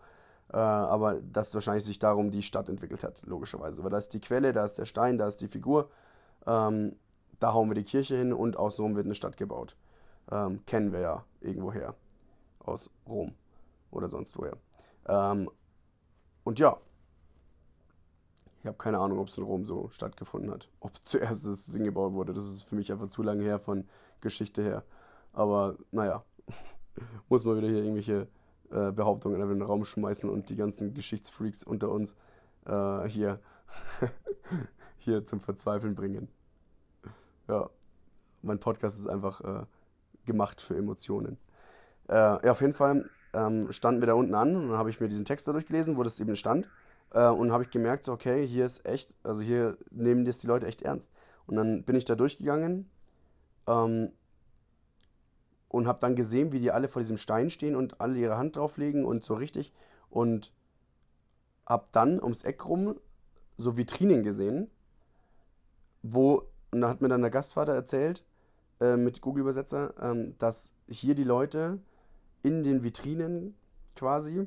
äh, 0.52 0.58
aber 0.58 1.14
dass 1.20 1.54
wahrscheinlich 1.54 1.84
sich 1.84 1.98
darum 1.98 2.30
die 2.30 2.42
Stadt 2.42 2.68
entwickelt 2.68 3.02
hat, 3.02 3.22
logischerweise. 3.26 3.82
Weil 3.82 3.90
da 3.90 3.98
ist 3.98 4.10
die 4.10 4.20
Quelle, 4.20 4.52
da 4.52 4.64
ist 4.64 4.78
der 4.78 4.84
Stein, 4.84 5.18
da 5.18 5.26
ist 5.26 5.40
die 5.40 5.48
Figur, 5.48 5.90
ähm, 6.46 6.94
da 7.40 7.52
hauen 7.52 7.68
wir 7.68 7.74
die 7.74 7.82
Kirche 7.82 8.16
hin 8.16 8.32
und 8.32 8.56
außenrum 8.56 8.94
wird 8.94 9.06
eine 9.06 9.16
Stadt 9.16 9.36
gebaut 9.36 9.74
ähm, 10.32 10.64
kennen 10.66 10.92
wir 10.92 11.00
ja 11.00 11.24
irgendwoher. 11.40 11.94
Aus 12.60 12.90
Rom 13.06 13.34
oder 13.90 14.08
sonst 14.08 14.38
woher. 14.38 14.56
Ähm, 15.06 15.50
und 16.44 16.58
ja, 16.58 16.78
ich 18.60 18.66
habe 18.66 18.78
keine 18.78 18.98
Ahnung, 18.98 19.18
ob 19.18 19.28
es 19.28 19.36
in 19.36 19.44
Rom 19.44 19.66
so 19.66 19.88
stattgefunden 19.90 20.50
hat. 20.52 20.68
Ob 20.80 20.92
zuerst 21.02 21.44
das 21.46 21.66
Ding 21.66 21.82
gebaut 21.82 22.12
wurde. 22.12 22.32
Das 22.32 22.44
ist 22.44 22.62
für 22.62 22.76
mich 22.76 22.92
einfach 22.92 23.08
zu 23.08 23.22
lange 23.22 23.42
her 23.42 23.58
von 23.58 23.88
Geschichte 24.20 24.62
her. 24.62 24.84
Aber 25.32 25.76
naja, 25.90 26.24
muss 27.28 27.44
man 27.44 27.56
wieder 27.56 27.66
hier 27.66 27.78
irgendwelche 27.78 28.28
äh, 28.70 28.92
Behauptungen 28.92 29.40
in 29.40 29.48
den 29.48 29.62
Raum 29.62 29.84
schmeißen 29.84 30.30
und 30.30 30.48
die 30.48 30.54
ganzen 30.56 30.94
Geschichtsfreaks 30.94 31.64
unter 31.64 31.90
uns 31.90 32.14
äh, 32.64 33.08
hier, 33.08 33.40
hier 34.98 35.24
zum 35.24 35.40
Verzweifeln 35.40 35.96
bringen. 35.96 36.28
Ja, 37.48 37.68
mein 38.42 38.60
Podcast 38.60 38.96
ist 39.00 39.08
einfach 39.08 39.40
äh, 39.40 39.66
gemacht 40.24 40.60
für 40.60 40.76
Emotionen. 40.76 41.38
Äh, 42.08 42.14
ja, 42.14 42.50
auf 42.50 42.60
jeden 42.60 42.72
Fall 42.72 43.08
ähm, 43.32 43.72
standen 43.72 44.00
wir 44.00 44.06
da 44.06 44.14
unten 44.14 44.34
an 44.34 44.56
und 44.56 44.68
dann 44.68 44.78
habe 44.78 44.90
ich 44.90 45.00
mir 45.00 45.08
diesen 45.08 45.24
Text 45.24 45.48
da 45.48 45.52
durchgelesen, 45.52 45.96
wo 45.96 46.02
das 46.02 46.20
eben 46.20 46.36
stand. 46.36 46.68
Äh, 47.12 47.28
und 47.28 47.52
habe 47.52 47.64
ich 47.64 47.70
gemerkt, 47.70 48.04
so, 48.04 48.12
okay, 48.12 48.46
hier 48.46 48.64
ist 48.64 48.86
echt, 48.86 49.14
also 49.22 49.42
hier 49.42 49.76
nehmen 49.90 50.24
das 50.24 50.38
die 50.38 50.46
Leute 50.46 50.66
echt 50.66 50.82
ernst. 50.82 51.12
Und 51.46 51.56
dann 51.56 51.84
bin 51.84 51.96
ich 51.96 52.04
da 52.04 52.14
durchgegangen 52.14 52.90
ähm, 53.66 54.12
und 55.68 55.86
habe 55.86 56.00
dann 56.00 56.14
gesehen, 56.14 56.52
wie 56.52 56.60
die 56.60 56.70
alle 56.70 56.88
vor 56.88 57.02
diesem 57.02 57.16
Stein 57.16 57.50
stehen 57.50 57.76
und 57.76 58.00
alle 58.00 58.18
ihre 58.18 58.36
Hand 58.36 58.56
drauflegen 58.56 59.04
und 59.04 59.22
so 59.22 59.34
richtig. 59.34 59.72
Und 60.10 60.52
habe 61.66 61.86
dann 61.92 62.22
ums 62.22 62.44
Eck 62.44 62.66
rum 62.68 62.98
so 63.56 63.76
Vitrinen 63.76 64.22
gesehen, 64.22 64.70
wo, 66.02 66.48
und 66.70 66.80
da 66.80 66.88
hat 66.88 67.00
mir 67.00 67.08
dann 67.08 67.22
der 67.22 67.30
Gastvater 67.30 67.74
erzählt, 67.74 68.24
äh, 68.80 68.96
mit 68.96 69.20
Google-Übersetzer, 69.20 69.94
ähm, 70.00 70.34
dass 70.38 70.74
hier 70.88 71.14
die 71.14 71.24
Leute 71.24 71.78
in 72.42 72.62
den 72.62 72.82
Vitrinen 72.82 73.54
quasi, 73.94 74.46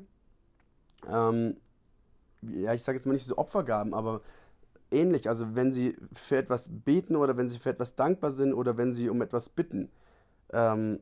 ähm, 1.08 1.56
ja, 2.42 2.74
ich 2.74 2.82
sage 2.82 2.98
jetzt 2.98 3.06
mal 3.06 3.12
nicht 3.12 3.24
so 3.24 3.38
Opfergaben, 3.38 3.94
aber 3.94 4.20
ähnlich. 4.90 5.28
Also 5.28 5.54
wenn 5.54 5.72
sie 5.72 5.96
für 6.12 6.36
etwas 6.36 6.68
beten 6.70 7.16
oder 7.16 7.36
wenn 7.36 7.48
sie 7.48 7.58
für 7.58 7.70
etwas 7.70 7.94
dankbar 7.94 8.30
sind 8.30 8.52
oder 8.52 8.76
wenn 8.76 8.92
sie 8.92 9.08
um 9.08 9.22
etwas 9.22 9.48
bitten, 9.48 9.90
ähm, 10.52 11.00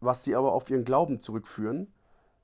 was 0.00 0.24
sie 0.24 0.36
aber 0.36 0.52
auf 0.52 0.70
ihren 0.70 0.84
Glauben 0.84 1.20
zurückführen, 1.20 1.92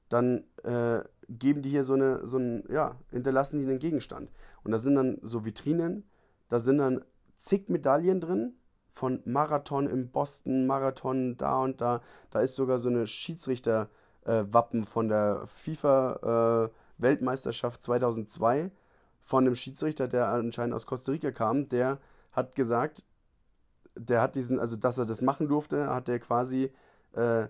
dann 0.08 0.44
äh, 0.64 1.02
geben 1.28 1.62
die 1.62 1.70
hier 1.70 1.84
so 1.84 1.94
eine, 1.94 2.26
so 2.26 2.38
ein, 2.38 2.64
ja, 2.68 2.96
hinterlassen 3.10 3.60
die 3.60 3.66
einen 3.66 3.78
Gegenstand. 3.78 4.30
Und 4.64 4.72
da 4.72 4.78
sind 4.78 4.96
dann 4.96 5.18
so 5.22 5.44
Vitrinen, 5.44 6.04
da 6.48 6.58
sind 6.58 6.78
dann 6.78 7.04
zig 7.36 7.68
Medaillen 7.68 8.20
drin, 8.20 8.54
von 8.90 9.22
Marathon 9.24 9.86
in 9.86 10.10
Boston, 10.10 10.66
Marathon 10.66 11.36
da 11.36 11.62
und 11.62 11.80
da. 11.80 12.00
Da 12.30 12.40
ist 12.40 12.54
sogar 12.54 12.78
so 12.78 12.88
eine 12.88 13.06
Schiedsrichterwappen 13.06 14.82
äh, 14.82 14.86
von 14.86 15.08
der 15.08 15.42
FIFA-Weltmeisterschaft 15.46 17.80
äh, 17.80 17.84
2002 17.84 18.70
von 19.20 19.46
einem 19.46 19.54
Schiedsrichter, 19.54 20.08
der 20.08 20.28
anscheinend 20.28 20.74
aus 20.74 20.86
Costa 20.86 21.12
Rica 21.12 21.30
kam. 21.30 21.68
Der 21.68 21.98
hat 22.32 22.56
gesagt, 22.56 23.04
der 23.94 24.22
hat 24.22 24.34
diesen, 24.34 24.58
also 24.58 24.76
dass 24.76 24.98
er 24.98 25.06
das 25.06 25.22
machen 25.22 25.46
durfte, 25.48 25.88
hat 25.88 26.08
er 26.08 26.18
quasi 26.18 26.72
äh, 27.12 27.46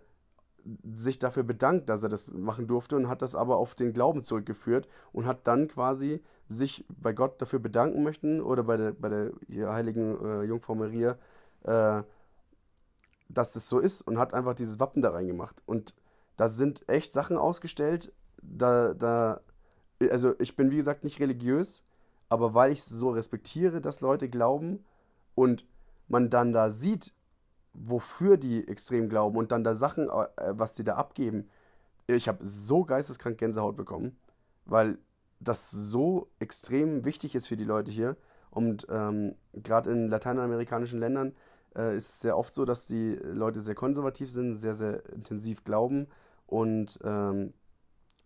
sich 0.85 1.19
dafür 1.19 1.43
bedankt, 1.43 1.89
dass 1.89 2.03
er 2.03 2.09
das 2.09 2.29
machen 2.29 2.67
durfte 2.67 2.97
und 2.97 3.09
hat 3.09 3.23
das 3.23 3.35
aber 3.35 3.57
auf 3.57 3.75
den 3.75 3.93
Glauben 3.93 4.23
zurückgeführt 4.23 4.89
und 5.13 5.27
hat 5.27 5.47
dann 5.47 5.69
quasi 5.69 6.23
sich 6.47 6.85
bei 6.89 7.13
Gott 7.13 7.41
dafür 7.41 7.59
bedanken 7.59 8.03
möchten 8.03 8.41
oder 8.41 8.63
bei 8.65 8.77
der, 8.77 8.93
bei 8.93 9.09
der 9.09 9.33
heiligen 9.73 10.19
äh, 10.25 10.43
Jungfrau 10.45 10.75
Maria, 10.75 11.17
äh, 11.63 12.03
dass 13.29 13.57
es 13.57 13.69
so 13.69 13.79
ist 13.79 14.03
und 14.03 14.19
hat 14.19 14.35
einfach 14.35 14.55
dieses 14.55 14.81
Wappen 14.81 15.03
da 15.03 15.11
reingemacht. 15.11 15.63
Und 15.67 15.95
da 16.37 16.49
sind 16.49 16.89
echt 16.89 17.13
Sachen 17.13 17.37
ausgestellt, 17.37 18.13
da, 18.43 18.95
da, 18.95 19.41
also 20.11 20.35
ich 20.39 20.57
bin 20.57 20.71
wie 20.71 20.77
gesagt 20.77 21.05
nicht 21.05 21.21
religiös, 21.21 21.85
aber 22.29 22.55
weil 22.55 22.73
ich 22.73 22.83
so 22.83 23.11
respektiere, 23.11 23.81
dass 23.81 24.01
Leute 24.01 24.29
glauben 24.29 24.85
und 25.35 25.67
man 26.09 26.31
dann 26.31 26.53
da 26.53 26.71
sieht, 26.71 27.13
wofür 27.73 28.37
die 28.37 28.67
extrem 28.69 29.09
glauben 29.09 29.37
und 29.37 29.53
dann 29.53 29.65
da 29.65 29.75
Sachen, 29.75 30.09
äh, 30.09 30.27
was 30.51 30.75
die 30.75 30.85
da 30.85 30.97
abgeben. 30.97 31.49
Ich 32.07 32.29
habe 32.29 32.45
so 32.45 32.85
geisteskrank 32.85 33.39
Gänsehaut 33.39 33.77
bekommen, 33.77 34.17
weil 34.65 34.99
das 35.41 35.71
so 35.71 36.29
extrem 36.39 37.05
wichtig 37.05 37.35
ist 37.35 37.47
für 37.47 37.57
die 37.57 37.65
Leute 37.65 37.91
hier 37.91 38.17
Und 38.51 38.87
ähm, 38.91 39.37
gerade 39.53 39.91
in 39.91 40.09
lateinamerikanischen 40.09 40.99
Ländern 41.01 41.35
äh, 41.77 41.97
ist 41.97 42.09
es 42.09 42.21
sehr 42.21 42.37
oft 42.37 42.55
so, 42.55 42.65
dass 42.65 42.87
die 42.87 43.15
Leute 43.15 43.61
sehr 43.61 43.75
konservativ 43.75 44.31
sind, 44.31 44.57
sehr, 44.57 44.75
sehr 44.75 45.09
intensiv 45.11 45.65
glauben. 45.65 46.09
Und 46.47 46.99
ähm, 47.05 47.53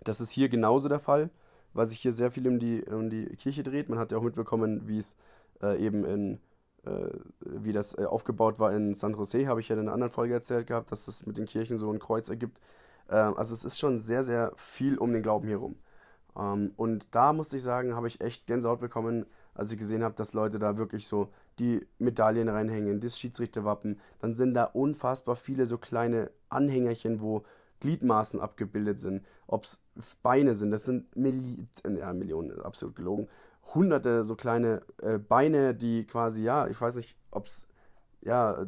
das 0.02 0.20
ist 0.20 0.30
hier 0.30 0.48
genauso 0.48 0.88
der 0.88 0.98
Fall, 0.98 1.30
weil 1.74 1.86
sich 1.86 2.00
hier 2.00 2.12
sehr 2.12 2.30
viel 2.30 2.48
um 2.48 2.58
die, 2.58 2.82
um 2.84 3.10
die 3.10 3.26
Kirche 3.36 3.62
dreht. 3.62 3.88
Man 3.88 3.98
hat 3.98 4.12
ja 4.12 4.18
auch 4.18 4.22
mitbekommen, 4.22 4.88
wie 4.88 4.98
es 4.98 5.16
äh, 5.62 5.78
eben 5.78 6.04
in, 6.04 6.40
wie 7.40 7.72
das 7.72 7.98
äh, 7.98 8.04
aufgebaut 8.04 8.58
war 8.58 8.72
in 8.72 8.94
San 8.94 9.14
Jose, 9.14 9.46
habe 9.46 9.60
ich 9.60 9.68
ja 9.68 9.74
in 9.74 9.82
einer 9.82 9.92
anderen 9.92 10.12
Folge 10.12 10.34
erzählt 10.34 10.66
gehabt, 10.66 10.92
dass 10.92 11.08
es 11.08 11.26
mit 11.26 11.38
den 11.38 11.46
Kirchen 11.46 11.78
so 11.78 11.90
ein 11.90 11.98
Kreuz 11.98 12.28
ergibt. 12.28 12.60
Ähm, 13.08 13.36
also 13.36 13.54
es 13.54 13.64
ist 13.64 13.78
schon 13.78 13.98
sehr, 13.98 14.22
sehr 14.22 14.52
viel 14.56 14.98
um 14.98 15.12
den 15.12 15.22
Glauben 15.22 15.46
hier 15.46 15.58
rum. 15.58 15.76
Ähm, 16.36 16.72
und 16.76 17.08
da 17.12 17.32
musste 17.32 17.56
ich 17.56 17.62
sagen, 17.62 17.94
habe 17.94 18.08
ich 18.08 18.20
echt 18.20 18.46
Gänsehaut 18.46 18.80
bekommen, 18.80 19.26
als 19.54 19.70
ich 19.72 19.78
gesehen 19.78 20.02
habe, 20.02 20.14
dass 20.14 20.32
Leute 20.34 20.58
da 20.58 20.76
wirklich 20.76 21.06
so 21.06 21.28
die 21.58 21.86
Medaillen 21.98 22.48
reinhängen, 22.48 23.00
das 23.00 23.18
Schiedsrichterwappen. 23.18 24.00
Dann 24.18 24.34
sind 24.34 24.54
da 24.54 24.64
unfassbar 24.64 25.36
viele 25.36 25.66
so 25.66 25.78
kleine 25.78 26.30
Anhängerchen, 26.48 27.20
wo 27.20 27.44
Gliedmaßen 27.80 28.40
abgebildet 28.40 29.00
sind, 29.00 29.24
ob 29.46 29.64
es 29.64 29.80
Beine 30.22 30.54
sind, 30.54 30.70
das 30.70 30.84
sind 30.84 31.14
Milli 31.16 31.68
ja, 31.86 32.12
Millionen, 32.14 32.58
absolut 32.62 32.96
gelogen, 32.96 33.28
hunderte 33.74 34.24
so 34.24 34.34
kleine 34.36 34.80
äh, 35.02 35.18
Beine, 35.18 35.74
die 35.74 36.06
quasi, 36.06 36.42
ja, 36.42 36.66
ich 36.66 36.80
weiß 36.80 36.96
nicht, 36.96 37.16
ob 37.30 37.46
es, 37.46 37.66
ja, 38.22 38.66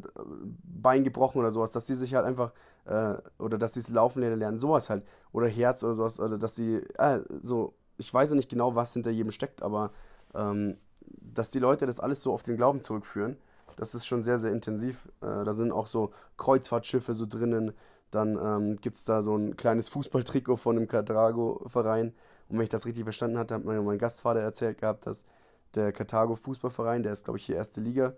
Bein 0.63 1.03
gebrochen 1.03 1.39
oder 1.39 1.51
sowas, 1.51 1.71
dass 1.71 1.87
sie 1.87 1.95
sich 1.95 2.15
halt 2.15 2.25
einfach, 2.25 2.51
äh, 2.85 3.15
oder 3.39 3.57
dass 3.57 3.73
sie 3.73 3.79
es 3.81 3.89
laufen 3.89 4.21
lernen, 4.21 4.59
sowas 4.59 4.89
halt, 4.89 5.05
oder 5.31 5.47
Herz 5.47 5.83
oder 5.83 5.93
sowas, 5.93 6.19
oder 6.19 6.37
dass 6.37 6.55
sie, 6.55 6.81
äh, 6.97 7.21
so, 7.41 7.73
ich 7.97 8.13
weiß 8.13 8.29
ja 8.29 8.35
nicht 8.35 8.49
genau, 8.49 8.75
was 8.75 8.93
hinter 8.93 9.11
jedem 9.11 9.31
steckt, 9.31 9.61
aber 9.63 9.91
ähm, 10.35 10.77
dass 11.01 11.49
die 11.49 11.59
Leute 11.59 11.85
das 11.85 11.99
alles 11.99 12.21
so 12.21 12.33
auf 12.33 12.43
den 12.43 12.57
Glauben 12.57 12.81
zurückführen, 12.81 13.37
das 13.77 13.93
ist 13.93 14.05
schon 14.05 14.23
sehr, 14.23 14.39
sehr 14.39 14.51
intensiv. 14.51 15.07
Äh, 15.21 15.43
da 15.43 15.53
sind 15.53 15.71
auch 15.71 15.87
so 15.87 16.11
Kreuzfahrtschiffe 16.35 17.13
so 17.13 17.25
drinnen, 17.25 17.73
dann 18.11 18.37
ähm, 18.37 18.75
gibt 18.77 18.97
es 18.97 19.05
da 19.05 19.21
so 19.21 19.35
ein 19.35 19.55
kleines 19.55 19.89
Fußballtrikot 19.89 20.57
von 20.57 20.77
einem 20.77 20.87
Carthago-Verein. 20.87 22.13
Und 22.49 22.57
wenn 22.57 22.63
ich 22.63 22.69
das 22.69 22.85
richtig 22.85 23.03
verstanden 23.03 23.37
hatte, 23.37 23.55
hat 23.55 23.63
mein 23.65 23.97
Gastvater 23.97 24.39
erzählt 24.39 24.79
gehabt, 24.79 25.05
dass 25.05 25.25
der 25.75 25.91
Carthago 25.91 26.35
Fußballverein, 26.35 27.03
der 27.03 27.11
ist 27.11 27.25
glaube 27.25 27.37
ich 27.37 27.45
hier 27.45 27.55
erste 27.55 27.81
Liga, 27.81 28.13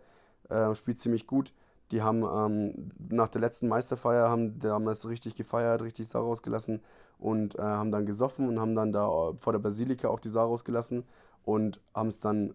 äh, 0.49 0.73
spielt 0.75 0.99
ziemlich 0.99 1.27
gut. 1.27 1.53
Die 1.91 2.01
haben 2.01 2.23
ähm, 2.23 2.91
nach 3.09 3.29
der 3.29 3.41
letzten 3.41 3.67
Meisterfeier 3.67 4.29
haben, 4.29 4.59
das 4.59 5.09
richtig 5.09 5.35
gefeiert, 5.35 5.81
richtig 5.81 6.07
Sau 6.07 6.21
rausgelassen 6.21 6.81
und 7.17 7.57
äh, 7.57 7.61
haben 7.61 7.91
dann 7.91 8.05
gesoffen 8.05 8.47
und 8.47 8.59
haben 8.59 8.75
dann 8.75 8.91
da 8.91 9.07
äh, 9.07 9.33
vor 9.37 9.53
der 9.53 9.59
Basilika 9.59 10.07
auch 10.07 10.19
die 10.19 10.29
Sau 10.29 10.45
rausgelassen 10.45 11.03
und 11.43 11.81
haben 11.93 12.09
es 12.09 12.19
dann 12.19 12.53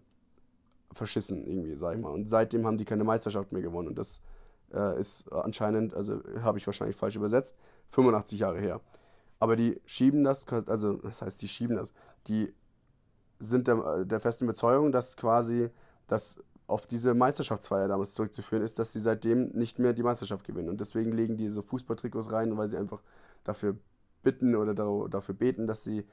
verschissen 0.93 1.45
irgendwie, 1.45 1.75
sag 1.75 1.95
ich 1.95 2.01
mal. 2.01 2.09
Und 2.11 2.29
seitdem 2.29 2.65
haben 2.65 2.77
die 2.77 2.85
keine 2.85 3.03
Meisterschaft 3.03 3.51
mehr 3.51 3.61
gewonnen 3.61 3.89
und 3.89 3.97
das 3.97 4.21
äh, 4.73 4.99
ist 4.99 5.31
anscheinend, 5.31 5.93
also 5.93 6.21
habe 6.41 6.57
ich 6.57 6.65
wahrscheinlich 6.65 6.95
falsch 6.95 7.17
übersetzt, 7.17 7.57
85 7.89 8.39
Jahre 8.39 8.59
her. 8.59 8.79
Aber 9.39 9.55
die 9.55 9.81
schieben 9.85 10.23
das, 10.23 10.47
also 10.47 10.93
das 10.93 11.21
heißt, 11.21 11.41
die 11.41 11.47
schieben 11.47 11.75
das, 11.75 11.93
die 12.27 12.53
sind 13.39 13.67
der, 13.67 14.05
der 14.05 14.19
festen 14.19 14.45
Überzeugung, 14.45 14.91
dass 14.91 15.17
quasi 15.17 15.69
das 16.07 16.37
auf 16.67 16.87
diese 16.87 17.13
Meisterschaftsfeier 17.13 17.87
damals 17.87 18.13
zurückzuführen 18.15 18.63
ist, 18.63 18.79
dass 18.79 18.91
sie 18.91 18.99
seitdem 18.99 19.49
nicht 19.49 19.77
mehr 19.77 19.93
die 19.93 20.03
Meisterschaft 20.03 20.45
gewinnen. 20.45 20.69
Und 20.69 20.81
deswegen 20.81 21.11
legen 21.11 21.37
die 21.37 21.47
so 21.49 21.61
Fußballtrikots 21.61 22.31
rein, 22.31 22.57
weil 22.57 22.67
sie 22.67 22.77
einfach 22.77 23.01
dafür 23.43 23.77
bitten 24.23 24.55
oder 24.55 24.73
dafür 25.07 25.35
beten, 25.35 25.67
dass 25.67 25.83
sie, 25.83 26.05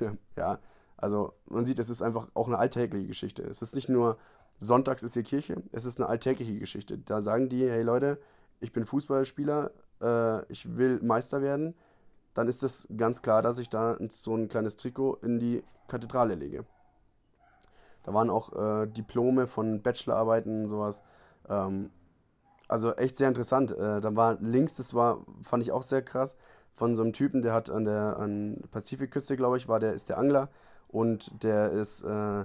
ja, 0.36 0.58
also 0.96 1.34
man 1.46 1.66
sieht, 1.66 1.78
es 1.78 1.88
ist 1.88 2.02
einfach 2.02 2.28
auch 2.34 2.48
eine 2.48 2.58
alltägliche 2.58 3.06
Geschichte. 3.06 3.42
Es 3.42 3.62
ist 3.62 3.74
nicht 3.74 3.88
nur 3.88 4.18
sonntags 4.58 5.02
ist 5.02 5.14
hier 5.14 5.22
Kirche. 5.22 5.62
Es 5.72 5.84
ist 5.84 6.00
eine 6.00 6.08
alltägliche 6.08 6.58
Geschichte. 6.58 6.98
Da 6.98 7.20
sagen 7.20 7.48
die, 7.48 7.68
hey 7.68 7.82
Leute, 7.82 8.18
ich 8.60 8.72
bin 8.72 8.86
Fußballspieler, 8.86 9.72
äh, 10.00 10.52
ich 10.52 10.76
will 10.76 11.00
Meister 11.02 11.42
werden. 11.42 11.74
Dann 12.34 12.48
ist 12.48 12.62
es 12.62 12.88
ganz 12.96 13.22
klar, 13.22 13.42
dass 13.42 13.58
ich 13.58 13.68
da 13.68 13.96
so 14.08 14.34
ein 14.34 14.48
kleines 14.48 14.76
Trikot 14.76 15.18
in 15.22 15.38
die 15.38 15.62
Kathedrale 15.88 16.34
lege. 16.34 16.64
Da 18.02 18.14
waren 18.14 18.30
auch 18.30 18.52
äh, 18.52 18.86
Diplome 18.86 19.46
von 19.46 19.82
Bachelorarbeiten 19.82 20.64
und 20.64 20.68
sowas. 20.68 21.02
Ähm, 21.48 21.90
also 22.68 22.94
echt 22.94 23.16
sehr 23.16 23.28
interessant. 23.28 23.72
Äh, 23.72 24.00
da 24.00 24.16
war 24.16 24.38
links, 24.40 24.76
das 24.76 24.94
war, 24.94 25.24
fand 25.42 25.62
ich 25.62 25.72
auch 25.72 25.82
sehr 25.82 26.02
krass, 26.02 26.36
von 26.72 26.96
so 26.96 27.02
einem 27.02 27.12
Typen, 27.12 27.42
der 27.42 27.52
hat 27.52 27.70
an 27.70 27.84
der 27.84 28.16
an 28.18 28.62
Pazifikküste, 28.70 29.36
glaube 29.36 29.58
ich, 29.58 29.68
war 29.68 29.78
der, 29.78 29.92
ist 29.92 30.08
der 30.08 30.18
Angler 30.18 30.48
und 30.88 31.42
der 31.42 31.70
ist 31.70 32.02
äh, 32.02 32.44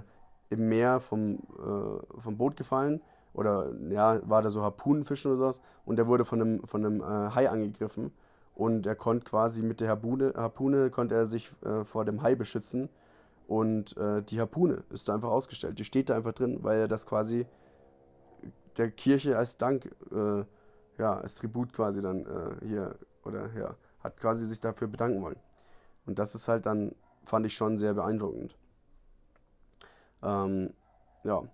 im 0.50 0.68
Meer 0.68 1.00
vom, 1.00 1.38
äh, 1.58 2.20
vom 2.20 2.36
Boot 2.36 2.56
gefallen 2.56 3.00
oder 3.32 3.72
ja, 3.88 4.20
war 4.28 4.42
da 4.42 4.50
so 4.50 4.62
Harpunenfischen 4.62 5.30
oder 5.30 5.38
sowas 5.38 5.60
und 5.86 5.96
der 5.96 6.06
wurde 6.06 6.24
von 6.24 6.40
einem, 6.40 6.66
von 6.66 6.84
einem 6.84 7.00
äh, 7.00 7.34
Hai 7.34 7.48
angegriffen 7.48 8.12
und 8.58 8.86
er 8.86 8.96
konnte 8.96 9.24
quasi 9.24 9.62
mit 9.62 9.80
der 9.80 9.88
Harpune, 9.88 10.34
Harpune 10.36 10.90
konnte 10.90 11.14
er 11.14 11.26
sich 11.26 11.50
äh, 11.64 11.84
vor 11.84 12.04
dem 12.04 12.22
Hai 12.22 12.34
beschützen 12.34 12.88
und 13.46 13.96
äh, 13.96 14.20
die 14.20 14.40
Harpune 14.40 14.82
ist 14.90 15.08
da 15.08 15.14
einfach 15.14 15.30
ausgestellt. 15.30 15.78
Die 15.78 15.84
steht 15.84 16.10
da 16.10 16.16
einfach 16.16 16.32
drin, 16.32 16.58
weil 16.62 16.80
er 16.80 16.88
das 16.88 17.06
quasi 17.06 17.46
der 18.76 18.90
Kirche 18.90 19.38
als 19.38 19.58
Dank, 19.58 19.86
äh, 20.10 20.44
ja, 20.98 21.20
als 21.20 21.36
Tribut 21.36 21.72
quasi 21.72 22.02
dann 22.02 22.26
äh, 22.26 22.66
hier 22.66 22.98
oder 23.24 23.48
ja, 23.56 23.76
hat 24.00 24.16
quasi 24.16 24.44
sich 24.44 24.58
dafür 24.58 24.88
bedanken 24.88 25.22
wollen. 25.22 25.38
Und 26.04 26.18
das 26.18 26.34
ist 26.34 26.48
halt 26.48 26.66
dann, 26.66 26.96
fand 27.22 27.46
ich 27.46 27.54
schon 27.54 27.78
sehr 27.78 27.94
beeindruckend. 27.94 28.56
Ähm, 30.20 30.74
ja, 31.22 31.44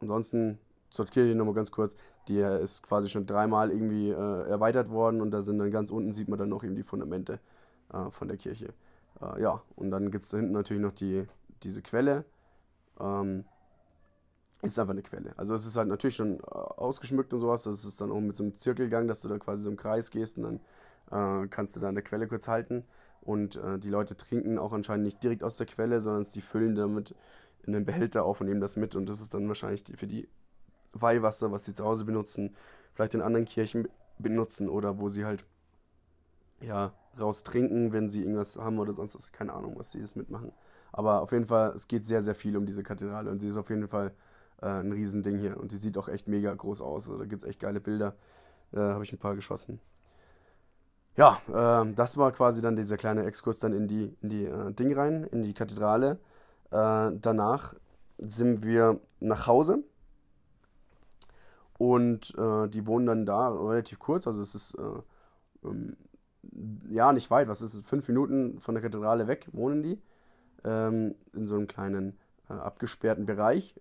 ansonsten 0.00 0.60
zur 0.88 1.06
Kirche 1.06 1.34
nochmal 1.34 1.54
ganz 1.54 1.72
kurz. 1.72 1.96
Die 2.28 2.38
ist 2.38 2.82
quasi 2.82 3.08
schon 3.08 3.26
dreimal 3.26 3.70
irgendwie 3.70 4.10
äh, 4.10 4.48
erweitert 4.48 4.90
worden 4.90 5.20
und 5.20 5.30
da 5.30 5.42
sind 5.42 5.58
dann 5.58 5.70
ganz 5.70 5.90
unten, 5.90 6.12
sieht 6.12 6.28
man 6.28 6.38
dann 6.38 6.48
noch 6.48 6.64
eben 6.64 6.74
die 6.74 6.82
Fundamente 6.82 7.38
äh, 7.92 8.10
von 8.10 8.28
der 8.28 8.36
Kirche. 8.36 8.72
Äh, 9.20 9.42
ja, 9.42 9.62
und 9.76 9.90
dann 9.90 10.10
gibt 10.10 10.24
es 10.24 10.30
da 10.30 10.38
hinten 10.38 10.52
natürlich 10.52 10.82
noch 10.82 10.92
die, 10.92 11.26
diese 11.62 11.82
Quelle. 11.82 12.24
Ähm, 13.00 13.44
ist 14.62 14.78
einfach 14.78 14.92
eine 14.92 15.02
Quelle. 15.02 15.34
Also 15.36 15.54
es 15.54 15.66
ist 15.66 15.76
halt 15.76 15.88
natürlich 15.88 16.16
schon 16.16 16.40
äh, 16.40 16.44
ausgeschmückt 16.50 17.32
und 17.34 17.40
sowas. 17.40 17.64
Das 17.64 17.84
ist 17.84 18.00
dann 18.00 18.10
auch 18.10 18.20
mit 18.20 18.36
so 18.36 18.44
einem 18.44 18.56
Zirkelgang, 18.56 19.06
dass 19.06 19.20
du 19.20 19.28
da 19.28 19.38
quasi 19.38 19.62
so 19.64 19.70
im 19.70 19.76
Kreis 19.76 20.10
gehst 20.10 20.38
und 20.38 20.60
dann 21.10 21.44
äh, 21.44 21.48
kannst 21.48 21.76
du 21.76 21.80
da 21.80 21.88
an 21.88 21.94
der 21.94 22.04
Quelle 22.04 22.26
kurz 22.26 22.48
halten. 22.48 22.84
Und 23.20 23.56
äh, 23.56 23.78
die 23.78 23.90
Leute 23.90 24.16
trinken 24.16 24.58
auch 24.58 24.72
anscheinend 24.72 25.04
nicht 25.04 25.22
direkt 25.22 25.44
aus 25.44 25.56
der 25.56 25.66
Quelle, 25.66 26.00
sondern 26.00 26.26
die 26.34 26.40
füllen 26.40 26.74
damit 26.74 27.14
in 27.66 27.72
den 27.72 27.84
Behälter 27.84 28.24
auf 28.24 28.40
und 28.40 28.48
nehmen 28.48 28.60
das 28.60 28.76
mit. 28.76 28.96
Und 28.96 29.06
das 29.06 29.20
ist 29.20 29.34
dann 29.34 29.48
wahrscheinlich 29.48 29.84
für 29.94 30.06
die 30.06 30.28
Weihwasser, 30.94 31.52
was 31.52 31.64
sie 31.64 31.74
zu 31.74 31.84
Hause 31.84 32.04
benutzen, 32.04 32.54
vielleicht 32.94 33.14
in 33.14 33.22
anderen 33.22 33.44
Kirchen 33.46 33.88
benutzen 34.18 34.68
oder 34.68 34.98
wo 35.00 35.08
sie 35.08 35.24
halt 35.24 35.44
ja 36.60 36.92
raus 37.18 37.42
trinken, 37.44 37.92
wenn 37.92 38.10
sie 38.10 38.20
irgendwas 38.20 38.56
haben 38.56 38.78
oder 38.78 38.94
sonst 38.94 39.14
was. 39.14 39.32
Keine 39.32 39.52
Ahnung, 39.52 39.74
was 39.76 39.92
sie 39.92 40.00
das 40.00 40.16
mitmachen. 40.16 40.52
Aber 40.92 41.22
auf 41.22 41.32
jeden 41.32 41.46
Fall, 41.46 41.70
es 41.74 41.88
geht 41.88 42.04
sehr, 42.04 42.22
sehr 42.22 42.34
viel 42.34 42.56
um 42.56 42.66
diese 42.66 42.82
Kathedrale 42.82 43.30
und 43.30 43.40
sie 43.40 43.48
ist 43.48 43.56
auf 43.56 43.70
jeden 43.70 43.88
Fall 43.88 44.12
äh, 44.62 44.66
ein 44.66 44.92
Riesending 44.92 45.38
hier 45.38 45.58
und 45.58 45.72
die 45.72 45.76
sieht 45.76 45.98
auch 45.98 46.08
echt 46.08 46.28
mega 46.28 46.52
groß 46.54 46.80
aus. 46.80 47.08
Also, 47.08 47.18
da 47.18 47.26
gibt 47.26 47.42
es 47.42 47.48
echt 47.48 47.60
geile 47.60 47.80
Bilder. 47.80 48.14
Äh, 48.72 48.78
Habe 48.78 49.04
ich 49.04 49.12
ein 49.12 49.18
paar 49.18 49.34
geschossen. 49.34 49.80
Ja, 51.16 51.40
äh, 51.48 51.92
das 51.94 52.16
war 52.16 52.32
quasi 52.32 52.60
dann 52.60 52.76
dieser 52.76 52.96
kleine 52.96 53.24
Exkurs 53.24 53.60
dann 53.60 53.72
in 53.72 53.86
die, 53.86 54.16
in 54.22 54.28
die 54.28 54.44
äh, 54.46 54.72
Ding 54.72 54.92
rein, 54.94 55.24
in 55.24 55.42
die 55.42 55.54
Kathedrale. 55.54 56.18
Äh, 56.70 57.10
danach 57.20 57.74
sind 58.18 58.64
wir 58.64 59.00
nach 59.20 59.46
Hause 59.46 59.84
und 61.78 62.34
äh, 62.38 62.68
die 62.68 62.86
wohnen 62.86 63.06
dann 63.06 63.26
da 63.26 63.48
relativ 63.48 63.98
kurz, 63.98 64.26
also 64.26 64.42
es 64.42 64.54
ist 64.54 64.74
äh, 64.74 65.68
ähm, 65.68 65.96
ja 66.88 67.12
nicht 67.12 67.30
weit, 67.30 67.48
was 67.48 67.62
ist 67.62 67.74
es, 67.74 67.82
fünf 67.82 68.06
Minuten 68.08 68.60
von 68.60 68.74
der 68.74 68.82
Kathedrale 68.82 69.26
weg 69.26 69.48
wohnen 69.52 69.82
die 69.82 70.00
ähm, 70.64 71.14
in 71.32 71.46
so 71.46 71.56
einem 71.56 71.66
kleinen 71.66 72.18
äh, 72.48 72.54
abgesperrten 72.54 73.26
Bereich. 73.26 73.74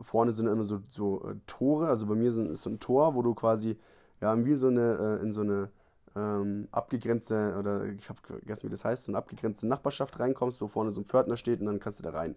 Vorne 0.00 0.32
sind 0.32 0.46
immer 0.46 0.64
so, 0.64 0.80
so 0.88 1.28
äh, 1.28 1.34
Tore, 1.46 1.88
also 1.88 2.06
bei 2.06 2.14
mir 2.14 2.30
sind, 2.32 2.50
ist 2.50 2.62
so 2.62 2.70
ein 2.70 2.80
Tor, 2.80 3.14
wo 3.14 3.22
du 3.22 3.34
quasi 3.34 3.78
ja 4.20 4.44
wie 4.44 4.54
so 4.54 4.68
eine 4.68 5.18
äh, 5.20 5.22
in 5.22 5.32
so 5.32 5.40
eine 5.40 5.70
ähm, 6.16 6.68
abgegrenzte, 6.70 7.56
oder 7.58 7.84
ich 7.86 8.08
habe 8.08 8.20
vergessen, 8.22 8.66
wie 8.66 8.70
das 8.70 8.84
heißt, 8.84 9.04
so 9.04 9.12
eine 9.12 9.18
abgegrenzte 9.18 9.66
Nachbarschaft 9.66 10.18
reinkommst, 10.18 10.60
wo 10.60 10.68
vorne 10.68 10.90
so 10.90 11.00
ein 11.00 11.04
Pförtner 11.04 11.36
steht 11.36 11.60
und 11.60 11.66
dann 11.66 11.80
kannst 11.80 12.00
du 12.00 12.04
da 12.04 12.10
rein. 12.10 12.36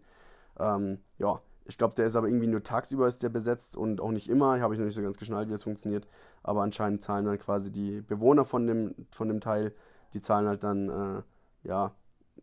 Ähm, 0.60 1.00
ja, 1.18 1.42
ich 1.72 1.78
glaube, 1.78 1.96
der 1.96 2.06
ist 2.06 2.18
aber 2.18 2.28
irgendwie 2.28 2.48
nur 2.48 2.64
tagsüber 2.64 3.08
ist 3.08 3.24
der 3.24 3.30
besetzt 3.30 3.78
und 3.78 4.02
auch 4.02 4.12
nicht 4.12 4.30
immer. 4.30 4.60
Habe 4.60 4.74
ich 4.74 4.80
noch 4.80 4.86
nicht 4.86 4.96
so 4.96 5.02
ganz 5.02 5.18
geschnallt, 5.18 5.48
wie 5.48 5.54
das 5.54 5.64
funktioniert. 5.64 6.06
Aber 6.44 6.64
anscheinend 6.64 7.02
zahlen 7.02 7.24
dann 7.24 7.40
quasi 7.40 7.72
die 7.72 8.02
Bewohner 8.02 8.44
von 8.44 8.68
dem, 8.68 8.94
von 9.12 9.30
dem 9.30 9.40
Teil, 9.40 9.74
die 10.14 10.20
zahlen 10.20 10.48
halt 10.48 10.64
dann, 10.64 10.90
äh, 10.90 11.24
ja, 11.64 11.96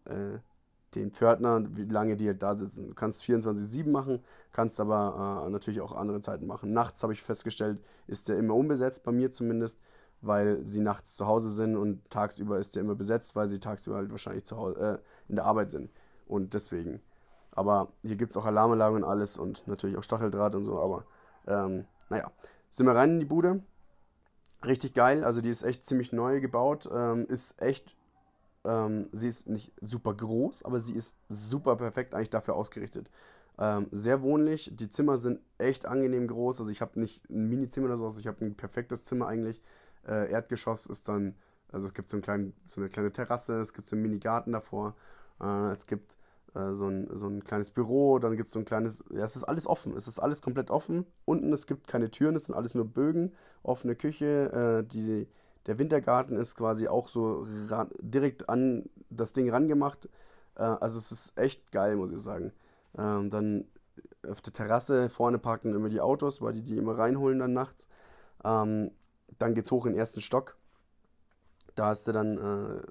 äh, 0.06 0.38
den 0.94 1.10
Pförtner, 1.10 1.62
wie 1.76 1.84
lange 1.84 2.16
die 2.16 2.26
halt 2.26 2.42
da 2.42 2.54
sitzen. 2.54 2.88
Du 2.88 2.94
kannst 2.94 3.22
24-7 3.22 3.90
machen, 3.90 4.20
kannst 4.52 4.80
aber 4.80 5.44
äh, 5.46 5.50
natürlich 5.50 5.82
auch 5.82 5.92
andere 5.92 6.22
Zeiten 6.22 6.46
machen. 6.46 6.72
Nachts 6.72 7.02
habe 7.02 7.12
ich 7.12 7.22
festgestellt, 7.22 7.78
ist 8.06 8.30
der 8.30 8.38
immer 8.38 8.54
unbesetzt, 8.54 9.04
bei 9.04 9.12
mir 9.12 9.30
zumindest 9.30 9.78
weil 10.20 10.66
sie 10.66 10.80
nachts 10.80 11.14
zu 11.14 11.26
Hause 11.26 11.48
sind 11.50 11.76
und 11.76 12.10
tagsüber 12.10 12.58
ist 12.58 12.74
der 12.74 12.82
immer 12.82 12.96
besetzt, 12.96 13.36
weil 13.36 13.46
sie 13.46 13.60
tagsüber 13.60 13.96
halt 13.96 14.10
wahrscheinlich 14.10 14.44
zu 14.44 14.56
Hause, 14.56 14.80
äh, 14.80 14.98
in 15.28 15.36
der 15.36 15.44
Arbeit 15.44 15.70
sind. 15.70 15.90
Und 16.26 16.54
deswegen. 16.54 17.00
Aber 17.52 17.92
hier 18.02 18.16
gibt 18.16 18.32
es 18.32 18.36
auch 18.36 18.44
Alarmanlage 18.44 18.96
und 18.96 19.04
alles 19.04 19.36
und 19.36 19.66
natürlich 19.66 19.96
auch 19.96 20.02
Stacheldraht 20.02 20.54
und 20.54 20.64
so. 20.64 20.78
Aber 20.80 21.04
ähm, 21.46 21.86
naja, 22.08 22.30
sind 22.68 22.86
wir 22.86 22.94
rein 22.94 23.12
in 23.12 23.20
die 23.20 23.26
Bude. 23.26 23.62
Richtig 24.64 24.92
geil, 24.94 25.24
also 25.24 25.40
die 25.40 25.50
ist 25.50 25.62
echt 25.62 25.86
ziemlich 25.86 26.12
neu 26.12 26.40
gebaut. 26.40 26.88
Ähm, 26.92 27.26
ist 27.26 27.62
echt, 27.62 27.96
ähm, 28.64 29.08
sie 29.12 29.28
ist 29.28 29.48
nicht 29.48 29.72
super 29.80 30.14
groß, 30.14 30.64
aber 30.64 30.80
sie 30.80 30.94
ist 30.94 31.16
super 31.28 31.76
perfekt 31.76 32.14
eigentlich 32.14 32.30
dafür 32.30 32.56
ausgerichtet. 32.56 33.08
Ähm, 33.58 33.88
sehr 33.90 34.22
wohnlich, 34.22 34.70
die 34.74 34.90
Zimmer 34.90 35.16
sind 35.16 35.40
echt 35.58 35.86
angenehm 35.86 36.26
groß. 36.26 36.60
Also 36.60 36.70
ich 36.70 36.80
habe 36.80 36.98
nicht 37.00 37.28
ein 37.30 37.48
Mini-Zimmer 37.48 37.86
oder 37.86 37.96
sowas, 37.96 38.18
ich 38.18 38.26
habe 38.26 38.44
ein 38.44 38.56
perfektes 38.56 39.04
Zimmer 39.04 39.26
eigentlich. 39.26 39.62
Äh, 40.06 40.30
Erdgeschoss 40.30 40.86
ist 40.86 41.08
dann, 41.08 41.34
also 41.72 41.86
es 41.86 41.94
gibt 41.94 42.08
so, 42.08 42.16
einen 42.16 42.22
kleinen, 42.22 42.54
so 42.66 42.80
eine 42.80 42.90
kleine 42.90 43.12
Terrasse, 43.12 43.60
es 43.60 43.72
gibt 43.72 43.88
so 43.88 43.96
einen 43.96 44.02
Mini-Garten 44.02 44.52
davor. 44.52 44.94
Äh, 45.40 45.70
es 45.70 45.86
gibt 45.86 46.17
äh, 46.54 46.72
so, 46.72 46.86
ein, 46.88 47.08
so 47.14 47.26
ein 47.26 47.44
kleines 47.44 47.70
Büro, 47.70 48.18
dann 48.18 48.36
gibt 48.36 48.48
es 48.48 48.52
so 48.52 48.58
ein 48.58 48.64
kleines, 48.64 49.04
ja, 49.10 49.24
es 49.24 49.36
ist 49.36 49.44
alles 49.44 49.66
offen, 49.66 49.94
es 49.96 50.08
ist 50.08 50.18
alles 50.18 50.42
komplett 50.42 50.70
offen. 50.70 51.06
Unten, 51.24 51.52
es 51.52 51.66
gibt 51.66 51.86
keine 51.88 52.10
Türen, 52.10 52.36
es 52.36 52.46
sind 52.46 52.54
alles 52.54 52.74
nur 52.74 52.86
Bögen, 52.86 53.32
offene 53.62 53.96
Küche, 53.96 54.82
äh, 54.84 54.86
die, 54.86 55.28
der 55.66 55.78
Wintergarten 55.78 56.36
ist 56.36 56.56
quasi 56.56 56.88
auch 56.88 57.08
so 57.08 57.46
ran, 57.68 57.90
direkt 58.00 58.48
an 58.48 58.88
das 59.10 59.32
Ding 59.32 59.50
rangemacht. 59.50 60.08
Äh, 60.56 60.62
also 60.62 60.98
es 60.98 61.12
ist 61.12 61.38
echt 61.38 61.70
geil, 61.72 61.96
muss 61.96 62.12
ich 62.12 62.18
sagen. 62.18 62.52
Ähm, 62.96 63.30
dann 63.30 63.64
auf 64.28 64.40
der 64.40 64.52
Terrasse 64.52 65.08
vorne 65.08 65.38
parken 65.38 65.74
immer 65.74 65.88
die 65.88 66.00
Autos, 66.00 66.42
weil 66.42 66.52
die 66.54 66.62
die 66.62 66.78
immer 66.78 66.98
reinholen 66.98 67.38
dann 67.38 67.52
nachts. 67.52 67.88
Ähm, 68.44 68.90
dann 69.38 69.54
geht's 69.54 69.70
hoch 69.70 69.86
in 69.86 69.92
den 69.92 69.98
ersten 69.98 70.20
Stock. 70.20 70.56
Da 71.74 71.86
hast 71.86 72.08
du 72.08 72.12
dann 72.12 72.38
äh, 72.38 72.82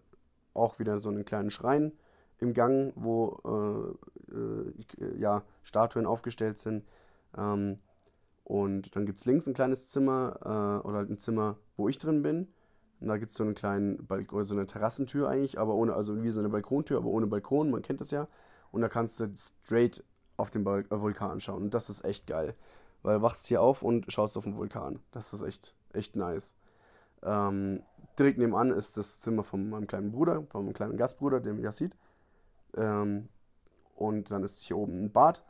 auch 0.54 0.80
wieder 0.80 1.00
so 1.00 1.10
einen 1.10 1.26
kleinen 1.26 1.50
Schrein 1.50 1.92
im 2.40 2.54
Gang, 2.54 2.94
wo 2.96 3.98
äh, 4.32 4.34
äh, 4.34 5.20
ja, 5.20 5.44
Statuen 5.64 6.06
aufgestellt 6.06 6.60
sind. 6.60 6.86
Ähm, 7.38 7.80
und 8.44 8.96
dann 8.96 9.06
gibt 9.06 9.20
es 9.20 9.26
links 9.26 9.48
ein 9.48 9.54
kleines 9.54 9.90
Zimmer 9.90 10.38
äh, 10.42 10.88
oder 10.88 10.98
halt 10.98 11.10
ein 11.10 11.20
Zimmer, 11.20 11.58
wo 11.76 11.90
ich 11.90 11.98
drin 11.98 12.22
bin. 12.22 12.48
Und 13.00 13.10
da 13.10 13.18
gibt 13.18 13.32
es 13.32 13.38
so 13.38 13.44
einen 13.44 13.56
kleinen 13.56 14.06
Balkon, 14.08 14.44
so 14.44 14.56
eine 14.56 14.66
Terrassentür 14.66 15.30
eigentlich, 15.30 15.60
aber 15.60 15.76
ohne, 15.76 15.94
also 15.94 16.24
wie 16.24 16.32
so 16.32 16.40
eine 16.40 16.50
Balkontür, 16.50 16.98
aber 16.98 17.10
ohne 17.10 17.28
Balkon, 17.28 17.70
man 17.70 17.82
kennt 17.82 18.02
das 18.02 18.12
ja. 18.12 18.28
Und 18.72 18.82
da 18.82 18.90
kannst 18.90 19.20
du 19.20 19.32
straight 19.36 20.04
auf 20.38 20.50
den 20.50 20.64
Bal 20.64 20.86
äh, 20.90 21.02
Vulkan 21.02 21.40
schauen. 21.40 21.64
Und 21.64 21.74
das 21.74 21.90
ist 21.90 22.06
echt 22.06 22.28
geil. 22.28 22.56
Weil 23.04 23.18
du 23.18 23.22
wachst 23.22 23.48
hier 23.48 23.62
auf 23.62 23.84
und 23.84 24.12
schaust 24.12 24.38
auf 24.38 24.44
den 24.44 24.58
Vulkan. 24.58 25.00
Das 25.12 25.34
ist 25.34 25.42
echt, 25.42 25.76
echt 25.94 26.16
nice. 26.16 26.56
Ähm, 27.24 27.84
direkt 28.18 28.38
nebenan 28.38 28.72
ist 28.72 28.98
das 28.98 29.20
Zimmer 29.20 29.44
von 29.44 29.70
meinem 29.70 29.88
kleinen 29.88 30.12
Bruder, 30.12 30.44
von 30.50 30.66
meinem 30.66 30.74
kleinen 30.74 30.98
Gastbruder, 30.98 31.40
dem 31.40 31.60
Yassid. 31.60 31.96
Ähm, 32.76 33.30
und 33.96 34.32
dann 34.32 34.44
ist 34.44 34.62
hier 34.64 34.78
oben 34.78 35.06
ein 35.06 35.12
Bad. 35.12 35.44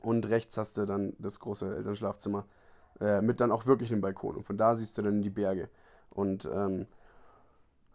Und 0.00 0.28
rechts 0.28 0.56
hast 0.56 0.78
du 0.78 0.84
dann 0.84 1.14
das 1.18 1.38
große 1.38 1.76
Elternschlafzimmer 1.76 2.46
äh, 3.00 3.22
mit 3.22 3.40
dann 3.40 3.52
auch 3.52 3.66
wirklich 3.66 3.92
einem 3.92 4.00
Balkon. 4.00 4.36
Und 4.36 4.44
von 4.44 4.56
da 4.56 4.74
siehst 4.74 4.98
du 4.98 5.02
dann 5.02 5.22
die 5.22 5.30
Berge. 5.30 5.68
Und 6.10 6.48
ähm, 6.52 6.86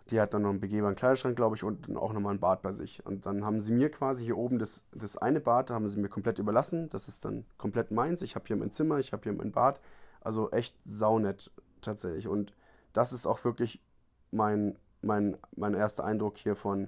die 0.10 0.22
hat 0.22 0.34
dann 0.34 0.44
noch 0.44 0.50
einen 0.50 0.62
begehbaren 0.62 0.96
Kleiderschrank, 0.96 1.36
glaube 1.36 1.58
ich, 1.58 1.64
und 1.64 1.88
dann 1.88 1.98
auch 1.98 2.14
nochmal 2.14 2.34
ein 2.34 2.40
Bad 2.40 2.62
bei 2.62 2.72
sich. 2.72 3.06
Und 3.06 3.26
dann 3.26 3.44
haben 3.44 3.60
sie 3.60 3.74
mir 3.74 3.92
quasi 3.92 4.24
hier 4.24 4.38
oben 4.38 4.58
das, 4.58 4.84
das 4.94 5.18
eine 5.18 5.42
Bad, 5.42 5.70
haben 5.70 5.88
sie 5.88 6.00
mir 6.00 6.10
komplett 6.10 6.40
überlassen. 6.40 6.88
Das 6.90 7.08
ist 7.08 7.26
dann 7.26 7.46
komplett 7.58 7.92
meins. 7.92 8.22
Ich 8.22 8.36
habe 8.36 8.46
hier 8.48 8.56
mein 8.56 8.72
Zimmer, 8.72 9.00
ich 9.00 9.12
habe 9.12 9.24
hier 9.24 9.34
mein 9.34 9.52
Bad. 9.52 9.82
Also 10.22 10.50
echt 10.52 10.76
saunett 10.86 11.52
tatsächlich. 11.82 12.28
Und 12.28 12.54
das 12.94 13.12
ist 13.12 13.26
auch 13.26 13.44
wirklich 13.44 13.82
mein, 14.32 14.78
mein, 15.02 15.38
mein 15.56 15.74
erster 15.74 16.06
Eindruck 16.06 16.38
hier 16.38 16.56
von, 16.56 16.88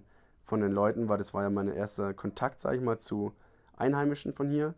von 0.49 0.61
den 0.61 0.71
Leuten, 0.71 1.07
weil 1.07 1.17
das 1.17 1.33
war 1.33 1.43
ja 1.43 1.49
mein 1.49 1.67
erster 1.67 2.13
Kontakt, 2.13 2.59
sage 2.59 2.77
ich 2.77 2.81
mal, 2.81 2.97
zu 2.97 3.33
Einheimischen 3.77 4.33
von 4.33 4.49
hier. 4.49 4.73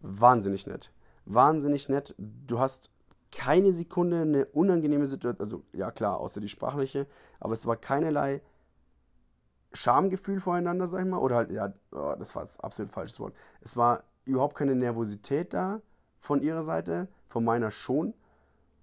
Wahnsinnig 0.00 0.66
nett. 0.66 0.92
Wahnsinnig 1.26 1.88
nett. 1.88 2.14
Du 2.18 2.58
hast 2.58 2.90
keine 3.30 3.72
Sekunde 3.72 4.22
eine 4.22 4.46
unangenehme 4.46 5.06
Situation, 5.06 5.40
also 5.40 5.62
ja 5.72 5.90
klar, 5.90 6.18
außer 6.18 6.40
die 6.40 6.48
sprachliche, 6.48 7.06
aber 7.38 7.52
es 7.52 7.66
war 7.66 7.76
keinerlei 7.76 8.40
Schamgefühl 9.74 10.40
voreinander, 10.40 10.86
sag 10.86 11.00
ich 11.02 11.10
mal, 11.10 11.18
oder 11.18 11.36
halt, 11.36 11.50
ja, 11.50 11.74
oh, 11.92 12.14
das 12.18 12.34
war 12.34 12.42
das 12.42 12.58
absolut 12.60 12.90
falsches 12.90 13.20
Wort. 13.20 13.34
Es 13.60 13.76
war 13.76 14.04
überhaupt 14.24 14.56
keine 14.56 14.74
Nervosität 14.74 15.52
da 15.52 15.82
von 16.20 16.40
ihrer 16.40 16.62
Seite, 16.62 17.08
von 17.26 17.44
meiner 17.44 17.70
schon. 17.70 18.14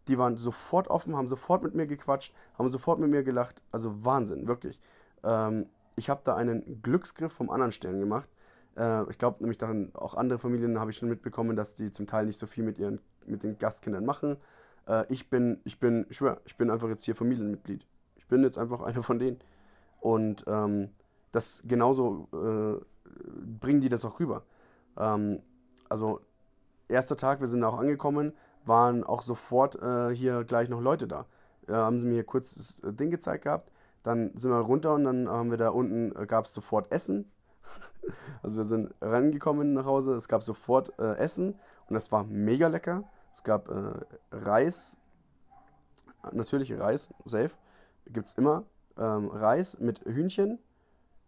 Die 0.07 0.19
waren 0.19 0.37
sofort 0.37 0.87
offen, 0.87 1.17
haben 1.17 1.27
sofort 1.27 1.63
mit 1.63 1.73
mir 1.73 1.87
gequatscht, 1.87 2.35
haben 2.59 2.69
sofort 2.69 2.99
mit 2.99 3.09
mir 3.09 3.23
gelacht. 3.23 3.63
Also 3.71 4.05
Wahnsinn, 4.05 4.47
wirklich. 4.47 4.79
Ähm, 5.23 5.65
ich 5.95 6.09
habe 6.09 6.21
da 6.23 6.35
einen 6.35 6.81
Glücksgriff 6.81 7.31
vom 7.31 7.49
anderen 7.49 7.71
Stern 7.71 7.99
gemacht. 7.99 8.29
Äh, 8.77 9.09
ich 9.09 9.17
glaube 9.17 9.37
nämlich 9.39 9.57
daran, 9.57 9.91
auch 9.93 10.15
andere 10.15 10.39
Familien 10.39 10.79
habe 10.79 10.91
ich 10.91 10.97
schon 10.97 11.09
mitbekommen, 11.09 11.55
dass 11.55 11.75
die 11.75 11.91
zum 11.91 12.07
Teil 12.07 12.25
nicht 12.25 12.37
so 12.37 12.47
viel 12.47 12.63
mit 12.63 12.77
ihren 12.77 12.99
mit 13.25 13.43
den 13.43 13.57
Gastkindern 13.57 14.05
machen. 14.05 14.37
Äh, 14.87 15.05
ich 15.11 15.29
bin, 15.29 15.59
ich 15.63 15.79
bin, 15.79 16.05
ich 16.09 16.17
schwör, 16.17 16.41
ich 16.45 16.57
bin 16.57 16.69
einfach 16.69 16.89
jetzt 16.89 17.05
hier 17.05 17.15
Familienmitglied. 17.15 17.85
Ich 18.15 18.27
bin 18.27 18.43
jetzt 18.43 18.57
einfach 18.57 18.81
einer 18.85 19.03
von 19.03 19.19
denen. 19.19 19.39
Und 19.99 20.43
ähm, 20.47 20.89
das 21.31 21.63
genauso 21.65 22.27
äh, 22.33 22.83
bringen 23.59 23.81
die 23.81 23.89
das 23.89 24.05
auch 24.05 24.19
rüber. 24.19 24.43
Ähm, 24.97 25.41
also 25.89 26.21
erster 26.87 27.17
Tag, 27.17 27.39
wir 27.39 27.47
sind 27.47 27.63
auch 27.63 27.77
angekommen, 27.77 28.33
waren 28.65 29.03
auch 29.03 29.21
sofort 29.21 29.81
äh, 29.81 30.13
hier 30.13 30.43
gleich 30.43 30.69
noch 30.69 30.81
Leute 30.81 31.07
da. 31.07 31.25
Äh, 31.67 31.73
haben 31.73 31.99
sie 31.99 32.07
mir 32.07 32.13
hier 32.13 32.23
kurz 32.23 32.55
das 32.55 32.79
äh, 32.79 32.93
Ding 32.93 33.09
gezeigt 33.09 33.43
gehabt. 33.45 33.71
Dann 34.05 34.37
sind 34.37 34.51
wir 34.51 34.59
runter 34.59 34.93
und 34.93 35.03
dann 35.03 35.27
haben 35.27 35.49
wir 35.49 35.57
da 35.57 35.69
unten, 35.69 36.15
äh, 36.15 36.27
gab 36.27 36.45
es 36.45 36.53
sofort 36.53 36.91
Essen. 36.91 37.31
also 38.43 38.57
wir 38.57 38.63
sind 38.63 38.93
reingekommen 39.01 39.73
nach 39.73 39.85
Hause, 39.85 40.13
es 40.13 40.27
gab 40.27 40.43
sofort 40.43 40.93
äh, 40.99 41.17
Essen 41.17 41.55
und 41.89 41.93
das 41.95 42.11
war 42.11 42.23
mega 42.23 42.67
lecker. 42.67 43.03
Es 43.33 43.43
gab 43.43 43.67
äh, 43.67 43.93
Reis, 44.31 44.97
natürlich 46.31 46.79
Reis, 46.79 47.09
safe, 47.25 47.49
gibt 48.05 48.27
es 48.27 48.35
immer. 48.35 48.65
Ähm, 48.95 49.27
Reis 49.29 49.79
mit 49.79 50.01
Hühnchen, 50.05 50.59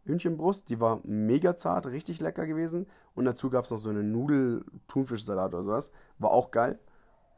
Hühnchenbrust, 0.06 0.70
die 0.70 0.80
war 0.80 1.02
mega 1.04 1.58
zart, 1.58 1.88
richtig 1.88 2.20
lecker 2.20 2.46
gewesen. 2.46 2.86
Und 3.16 3.26
dazu 3.26 3.50
gab 3.50 3.66
es 3.66 3.72
noch 3.72 3.80
so 3.80 3.90
eine 3.90 4.04
Nudel-Thunfischsalat 4.04 5.56
oder 5.56 5.64
sowas. 5.64 5.92
War 6.20 6.30
auch 6.30 6.52
geil. 6.52 6.80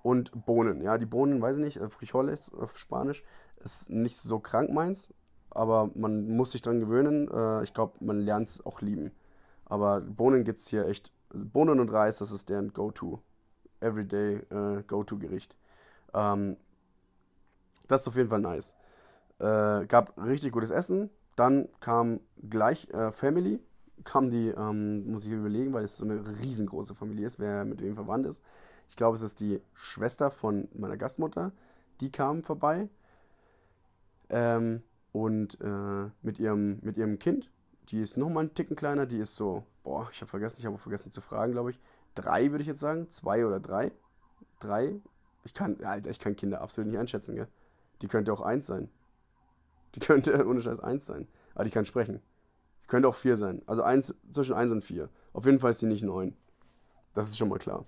Und 0.04 0.46
Bohnen, 0.46 0.82
ja, 0.82 0.98
die 0.98 1.06
Bohnen, 1.06 1.42
weiß 1.42 1.58
ich 1.60 1.64
nicht, 1.64 1.78
äh, 1.78 1.90
Frijoles 1.90 2.54
auf 2.54 2.78
Spanisch, 2.78 3.24
ist 3.64 3.90
nicht 3.90 4.18
so 4.18 4.40
krank 4.40 4.72
meins, 4.72 5.14
aber 5.52 5.90
man 5.96 6.36
muss 6.36 6.52
sich 6.52 6.62
dran 6.62 6.80
gewöhnen. 6.80 7.30
Äh, 7.32 7.64
ich 7.64 7.74
glaube, 7.74 7.94
man 8.04 8.20
lernt 8.20 8.48
es 8.48 8.66
auch 8.66 8.82
lieben. 8.82 9.12
Aber 9.66 10.02
Bohnen 10.02 10.44
gibt 10.44 10.60
es 10.60 10.68
hier 10.68 10.88
echt. 10.88 11.12
Bohnen 11.32 11.80
und 11.80 11.90
Reis, 11.92 12.18
das 12.18 12.32
ist 12.32 12.50
deren 12.50 12.74
Go-To. 12.74 13.22
Everyday 13.82 14.36
äh, 14.50 14.84
Go-To-Gericht. 14.88 15.56
Ähm, 16.14 16.58
das 17.88 18.02
ist 18.02 18.08
auf 18.08 18.16
jeden 18.16 18.30
Fall 18.30 18.42
nice. 18.42 18.76
Äh, 19.40 19.86
gab 19.86 20.18
richtig 20.18 20.52
gutes 20.52 20.72
Essen. 20.72 21.10
Dann 21.36 21.70
kam 21.80 22.20
gleich 22.50 22.90
äh, 22.90 23.12
Family. 23.12 23.60
Kam 24.04 24.30
die, 24.30 24.50
ähm, 24.50 25.06
muss 25.12 25.26
ich 25.26 25.32
überlegen, 25.32 25.74
weil 25.74 25.84
es 25.84 25.98
so 25.98 26.06
eine 26.06 26.24
riesengroße 26.42 26.96
Familie 26.96 27.26
ist, 27.26 27.40
wer 27.40 27.66
mit 27.66 27.82
wem 27.82 27.96
verwandt 27.96 28.26
ist. 28.26 28.44
Ich 28.90 28.96
glaube, 28.96 29.16
es 29.16 29.22
ist 29.22 29.40
die 29.40 29.62
Schwester 29.74 30.32
von 30.32 30.68
meiner 30.74 30.98
Gastmutter. 30.98 31.52
Die 32.02 32.12
kam 32.12 32.44
vorbei. 32.44 32.90
Ähm, 34.30 34.84
und 35.12 35.60
äh, 35.62 36.10
mit, 36.22 36.40
ihrem, 36.40 36.80
mit 36.82 36.98
ihrem 36.98 37.20
Kind. 37.20 37.50
Die 37.90 38.02
ist 38.02 38.18
nochmal 38.18 38.46
einen 38.46 38.54
Ticken 38.54 38.76
kleiner. 38.76 39.06
Die 39.06 39.18
ist 39.18 39.36
so, 39.36 39.64
boah, 39.84 40.08
ich 40.12 40.22
habe 40.22 40.30
vergessen, 40.30 40.60
ich 40.60 40.66
habe 40.66 40.78
vergessen 40.78 41.12
zu 41.12 41.22
fragen, 41.22 41.54
glaube 41.54 41.72
ich 41.72 41.80
drei, 42.16 42.52
würde 42.52 42.62
ich 42.62 42.68
jetzt 42.68 42.82
sagen. 42.82 43.10
Zwei 43.10 43.46
oder 43.46 43.60
drei. 43.60 43.92
Drei. 44.60 44.96
Ich 45.44 45.54
kann, 45.54 45.82
Alter, 45.84 46.10
ich 46.10 46.20
kann 46.20 46.36
Kinder 46.36 46.62
absolut 46.62 46.92
nicht 46.92 47.00
einschätzen, 47.00 47.36
gell? 47.36 47.48
Die 48.02 48.08
könnte 48.08 48.34
auch 48.34 48.42
eins 48.42 48.68
sein. 48.68 48.90
Die 49.96 50.00
könnte 50.06 50.46
ohne 50.48 50.62
Scheiß 50.62 50.80
eins 50.80 51.06
sein. 51.06 51.28
Aber 51.56 51.64
die 51.64 51.72
kann 51.72 51.86
sprechen. 51.86 52.22
Die 52.84 52.88
könnte 52.88 53.08
auch 53.08 53.16
vier 53.16 53.38
sein. 53.38 53.62
Also 53.66 53.84
eins, 53.84 54.14
zwischen 54.32 54.54
eins 54.54 54.72
und 54.72 54.84
vier. 54.84 55.10
Auf 55.34 55.46
jeden 55.46 55.60
Fall 55.60 55.72
ist 55.72 55.82
die 55.82 55.88
nicht 55.88 56.04
neun. 56.04 56.36
Das 57.14 57.28
ist 57.28 57.38
schon 57.38 57.50
mal 57.50 57.60
klar. 57.60 57.86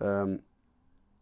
Ähm, 0.00 0.42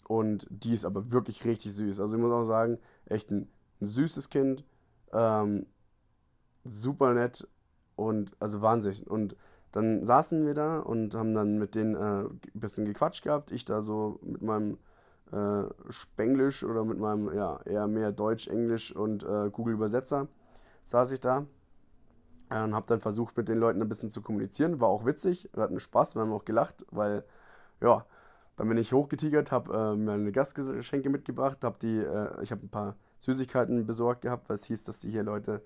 und 0.09 0.47
die 0.51 0.75
ist 0.75 0.85
aber 0.85 1.11
wirklich 1.11 1.45
richtig 1.45 1.73
süß. 1.73 2.01
Also 2.01 2.15
ich 2.15 2.23
muss 2.23 2.33
auch 2.33 2.45
sagen, 2.45 2.79
echt 3.07 3.31
ein, 3.31 3.49
ein 3.81 3.87
süßes 3.87 4.31
Kind. 4.31 4.65
Ähm, 5.13 5.67
super 6.65 7.15
nett 7.15 7.47
und 7.97 8.33
also 8.39 8.63
Wahnsinn. 8.63 9.07
Und 9.07 9.37
dann 9.73 10.05
saßen 10.05 10.47
wir 10.47 10.55
da 10.55 10.79
und 10.79 11.15
haben 11.15 11.35
dann 11.35 11.59
mit 11.59 11.75
denen 11.75 11.95
äh, 11.95 12.25
ein 12.25 12.41
bisschen 12.55 12.87
gequatscht 12.87 13.25
gehabt. 13.25 13.51
Ich 13.51 13.65
da 13.65 13.83
so 13.83 14.19
mit 14.23 14.43
meinem 14.43 14.79
äh, 15.33 15.65
Spenglisch 15.91 16.65
oder 16.65 16.85
mit 16.85 16.99
meinem, 16.99 17.35
ja, 17.35 17.61
eher 17.65 17.87
mehr 17.87 18.13
Deutsch, 18.13 18.49
Englisch 18.49 18.95
und 18.95 19.23
äh, 19.25 19.51
Google-Übersetzer 19.51 20.29
saß 20.85 21.13
ich 21.13 21.21
da. 21.21 21.47
Und 22.49 22.77
habe 22.77 22.87
dann 22.87 23.01
versucht, 23.01 23.37
mit 23.37 23.49
den 23.49 23.59
Leuten 23.59 23.83
ein 23.83 23.89
bisschen 23.89 24.13
zu 24.13 24.23
kommunizieren. 24.23 24.81
War 24.81 24.89
auch 24.89 25.05
witzig, 25.05 25.51
wir 25.53 25.65
hatten 25.65 25.81
Spaß, 25.81 26.15
wir 26.15 26.23
haben 26.23 26.33
auch 26.33 26.45
gelacht, 26.45 26.87
weil, 26.93 27.25
ja, 27.81 28.07
dann 28.57 28.69
bin 28.69 28.79
ich 28.79 28.93
hochgetigert, 28.93 29.51
habe 29.51 29.75
äh, 29.75 29.97
mir 29.97 30.13
eine 30.13 30.31
Gastgeschenke 30.31 31.11
mitgebracht, 31.11 31.65
habe 31.65 31.77
die, 31.83 31.99
äh, 31.99 32.41
ich 32.43 32.53
habe 32.53 32.65
ein 32.65 32.69
paar 32.69 32.95
Süßigkeiten 33.19 33.87
besorgt 33.87 34.23
gehabt, 34.23 34.49
weil 34.49 34.57
es 34.57 34.65
hieß, 34.65 34.85
dass 34.85 35.01
die 35.01 35.11
hier 35.11 35.23
Leute 35.23 35.63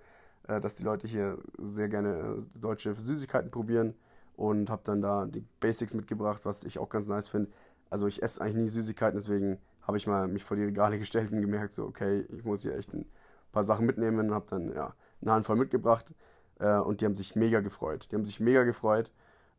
äh, 0.51 0.61
dass 0.61 0.75
die 0.75 0.83
Leute 0.83 1.07
hier 1.07 1.39
sehr 1.59 1.89
gerne 1.89 2.39
äh, 2.39 2.59
deutsche 2.59 2.95
Süßigkeiten 2.95 3.51
probieren. 3.51 3.95
und 4.37 4.71
habe 4.71 4.83
dann 4.85 5.03
da 5.03 5.27
die 5.27 5.45
Basics 5.61 5.93
mitgebracht, 5.93 6.45
was 6.45 6.65
ich 6.65 6.79
auch 6.79 6.89
ganz 6.89 7.07
nice 7.09 7.29
finde. 7.29 7.51
Also 7.91 8.07
ich 8.07 8.23
esse 8.23 8.41
eigentlich 8.41 8.57
nie 8.57 8.69
Süßigkeiten, 8.69 9.19
deswegen 9.19 9.59
habe 9.83 9.99
ich 9.99 10.07
mal 10.07 10.29
mich 10.29 10.45
vor 10.45 10.57
die 10.57 10.65
Regale 10.65 10.99
gestellt 11.05 11.31
und 11.33 11.41
gemerkt, 11.43 11.75
so 11.75 11.85
okay, 11.85 12.27
ich 12.31 12.45
muss 12.45 12.63
hier 12.63 12.77
echt 12.77 12.93
ein 12.95 13.07
paar 13.53 13.65
Sachen 13.65 13.87
mitnehmen 13.87 14.19
und 14.19 14.35
habe 14.35 14.47
dann 14.49 14.73
ja 14.73 14.95
eine 15.21 15.33
Handvoll 15.33 15.57
mitgebracht 15.57 16.15
äh, 16.59 16.79
und 16.79 17.01
die 17.01 17.05
haben 17.05 17.17
sich 17.17 17.37
mega 17.37 17.61
gefreut. 17.61 18.09
Die 18.11 18.17
haben 18.17 18.25
sich 18.25 18.41
mega 18.41 18.65
gefreut. 18.65 19.13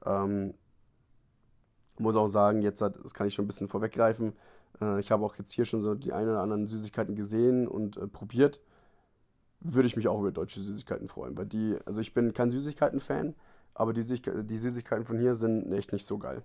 Ähm, 0.05 0.55
muss 1.99 2.15
auch 2.15 2.27
sagen, 2.27 2.61
jetzt 2.63 2.81
hat, 2.81 2.97
das 3.03 3.13
kann 3.13 3.27
ich 3.27 3.33
schon 3.35 3.45
ein 3.45 3.47
bisschen 3.47 3.67
vorweggreifen. 3.67 4.33
Äh, 4.81 4.99
ich 4.99 5.11
habe 5.11 5.25
auch 5.25 5.35
jetzt 5.37 5.51
hier 5.51 5.65
schon 5.65 5.81
so 5.81 5.95
die 5.95 6.13
ein 6.13 6.27
oder 6.27 6.41
anderen 6.41 6.67
Süßigkeiten 6.67 7.15
gesehen 7.15 7.67
und 7.67 7.97
äh, 7.97 8.07
probiert. 8.07 8.61
Würde 9.59 9.87
ich 9.87 9.95
mich 9.95 10.07
auch 10.07 10.19
über 10.19 10.31
deutsche 10.31 10.59
Süßigkeiten 10.59 11.07
freuen, 11.07 11.37
weil 11.37 11.45
die, 11.45 11.77
also 11.85 12.01
ich 12.01 12.13
bin 12.13 12.33
kein 12.33 12.49
Süßigkeiten-Fan, 12.49 13.35
aber 13.75 13.93
die, 13.93 14.01
Süßigkeiten, 14.01 14.47
die 14.47 14.57
Süßigkeiten 14.57 15.05
von 15.05 15.19
hier 15.19 15.35
sind 15.35 15.71
echt 15.71 15.93
nicht 15.93 16.05
so 16.05 16.17
geil. 16.17 16.43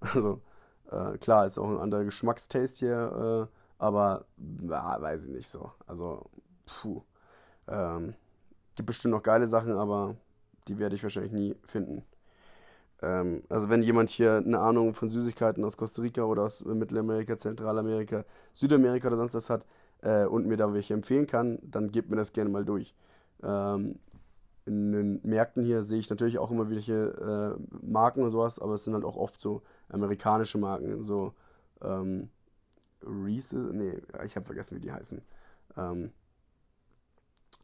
Also 0.14 0.42
äh, 0.90 1.18
klar, 1.18 1.46
ist 1.46 1.58
auch 1.58 1.70
ein 1.70 1.78
anderer 1.78 2.04
Geschmackstaste 2.04 2.86
hier, 2.86 3.48
äh, 3.50 3.56
aber 3.78 4.26
ja, 4.68 5.00
weiß 5.00 5.24
ich 5.24 5.30
nicht 5.30 5.48
so. 5.48 5.72
Also, 5.86 6.26
puh. 6.66 7.02
Ähm, 7.66 8.14
gibt 8.76 8.86
bestimmt 8.86 9.12
noch 9.12 9.22
geile 9.22 9.46
Sachen, 9.46 9.72
aber 9.72 10.16
die 10.68 10.78
werde 10.78 10.94
ich 10.94 11.02
wahrscheinlich 11.02 11.32
nie 11.32 11.56
finden. 11.64 12.04
Ähm, 13.02 13.42
also 13.48 13.68
wenn 13.68 13.82
jemand 13.82 14.10
hier 14.10 14.36
eine 14.36 14.58
Ahnung 14.58 14.94
von 14.94 15.10
Süßigkeiten 15.10 15.64
aus 15.64 15.76
Costa 15.76 16.02
Rica 16.02 16.22
oder 16.24 16.44
aus 16.44 16.64
Mittelamerika, 16.64 17.36
Zentralamerika, 17.36 18.24
Südamerika 18.52 19.08
oder 19.08 19.16
sonst 19.16 19.34
was 19.34 19.50
hat 19.50 19.66
äh, 20.02 20.24
und 20.26 20.46
mir 20.46 20.56
da 20.56 20.72
welche 20.72 20.94
empfehlen 20.94 21.26
kann, 21.26 21.58
dann 21.62 21.90
gebt 21.90 22.10
mir 22.10 22.16
das 22.16 22.32
gerne 22.32 22.50
mal 22.50 22.64
durch. 22.64 22.94
Ähm, 23.42 23.98
in 24.64 24.92
den 24.92 25.20
Märkten 25.22 25.62
hier 25.62 25.84
sehe 25.84 26.00
ich 26.00 26.10
natürlich 26.10 26.38
auch 26.38 26.50
immer 26.50 26.68
welche 26.70 27.56
äh, 27.60 27.86
Marken 27.86 28.22
und 28.22 28.30
sowas, 28.30 28.58
aber 28.58 28.74
es 28.74 28.84
sind 28.84 28.94
halt 28.94 29.04
auch 29.04 29.16
oft 29.16 29.40
so 29.40 29.62
amerikanische 29.88 30.58
Marken, 30.58 31.02
so 31.02 31.34
ähm, 31.82 32.30
Reese's, 33.02 33.72
nee, 33.72 33.94
ich 34.24 34.34
habe 34.34 34.46
vergessen, 34.46 34.76
wie 34.76 34.80
die 34.80 34.90
heißen. 34.90 35.22
Ähm, 35.76 36.10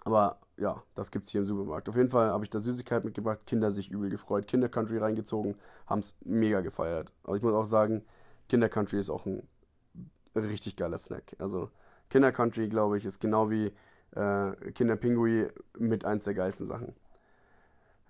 aber 0.05 0.39
ja, 0.57 0.83
das 0.95 1.11
gibt 1.11 1.27
es 1.27 1.33
hier 1.33 1.41
im 1.41 1.47
Supermarkt. 1.47 1.89
Auf 1.89 1.97
jeden 1.97 2.11
Fall 2.11 2.31
habe 2.31 2.45
ich 2.45 2.51
da 2.51 2.59
Süßigkeit 2.59 3.05
mitgebracht, 3.05 3.41
Kinder 3.47 3.71
sich 3.71 3.91
übel 3.91 4.11
gefreut, 4.11 4.47
Kinder 4.47 4.69
Country 4.69 4.99
reingezogen, 4.99 5.57
haben 5.87 6.01
es 6.01 6.17
mega 6.25 6.61
gefeiert. 6.61 7.13
Aber 7.25 7.37
ich 7.37 7.43
muss 7.43 7.53
auch 7.53 7.65
sagen, 7.65 8.05
Kinder 8.49 8.69
Country 8.69 8.99
ist 8.99 9.11
auch 9.11 9.27
ein 9.27 9.49
richtig 10.37 10.77
geiler 10.77 10.99
Snack. 10.99 11.37
Also 11.39 11.71
Kinder 12.11 12.33
Country, 12.33 12.69
glaube 12.69 12.99
ich, 12.99 13.05
ist 13.05 13.21
genau 13.21 13.51
wie 13.51 13.73
äh, 14.15 14.53
Kinder 14.73 14.97
Pinguin 14.97 15.49
mit 15.79 16.05
eins 16.05 16.25
der 16.25 16.35
geilsten 16.35 16.67
Sachen. 16.67 16.95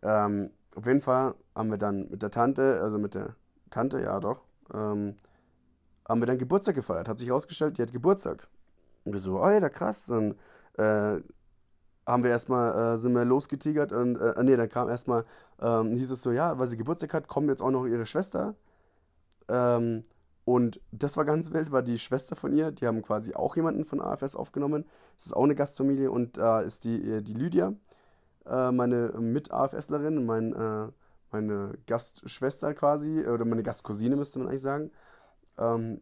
Ähm, 0.02 0.50
auf 0.74 0.86
jeden 0.86 1.00
Fall 1.00 1.34
haben 1.54 1.70
wir 1.70 1.78
dann 1.78 2.08
mit 2.10 2.22
der 2.22 2.30
Tante, 2.30 2.80
also 2.82 2.98
mit 2.98 3.14
der 3.14 3.36
Tante, 3.70 4.00
ja 4.00 4.18
doch, 4.20 4.42
ähm, 4.74 5.16
haben 6.08 6.20
wir 6.20 6.26
dann 6.26 6.38
Geburtstag 6.38 6.74
gefeiert. 6.74 7.08
Hat 7.08 7.18
sich 7.18 7.28
herausgestellt, 7.28 7.78
die 7.78 7.82
hat 7.82 7.92
Geburtstag. 7.92 8.48
Und 9.04 9.12
wir 9.12 9.20
so, 9.20 9.40
oh 9.40 9.48
ja, 9.48 9.68
krass. 9.68 10.06
Dann 10.06 10.34
äh, 10.76 11.22
haben 12.06 12.22
wir 12.22 12.30
erstmal, 12.30 12.94
äh, 12.94 12.96
sind 12.96 13.14
wir 13.14 13.24
losgetigert 13.24 13.92
und, 13.92 14.16
äh, 14.16 14.42
nee, 14.42 14.56
dann 14.56 14.68
kam 14.68 14.88
erstmal, 14.88 15.24
ähm, 15.60 15.92
hieß 15.92 16.10
es 16.10 16.22
so, 16.22 16.32
ja, 16.32 16.58
weil 16.58 16.66
sie 16.66 16.76
Geburtstag 16.76 17.14
hat, 17.14 17.28
kommt 17.28 17.48
jetzt 17.48 17.62
auch 17.62 17.70
noch 17.70 17.86
ihre 17.86 18.06
Schwester. 18.06 18.54
Ähm, 19.48 20.02
und 20.44 20.80
das 20.90 21.16
war 21.16 21.24
ganz 21.24 21.52
wild, 21.52 21.70
weil 21.70 21.84
die 21.84 21.98
Schwester 21.98 22.34
von 22.34 22.52
ihr, 22.52 22.72
die 22.72 22.86
haben 22.86 23.02
quasi 23.02 23.34
auch 23.34 23.54
jemanden 23.54 23.84
von 23.84 24.00
AFS 24.00 24.34
aufgenommen. 24.34 24.84
Es 25.16 25.26
ist 25.26 25.34
auch 25.34 25.44
eine 25.44 25.54
Gastfamilie 25.54 26.10
und 26.10 26.36
da 26.36 26.62
äh, 26.62 26.66
ist 26.66 26.84
die, 26.84 26.96
äh, 26.96 27.22
die 27.22 27.34
Lydia, 27.34 27.74
äh, 28.46 28.72
meine 28.72 29.12
Mit-AFSlerin, 29.20 30.26
mein, 30.26 30.52
äh, 30.52 30.88
meine 31.30 31.78
Gastschwester 31.86 32.74
quasi, 32.74 33.24
oder 33.26 33.44
meine 33.44 33.62
Gastcousine 33.62 34.16
müsste 34.16 34.40
man 34.40 34.48
eigentlich 34.48 34.62
sagen. 34.62 34.90
Ähm, 35.58 36.00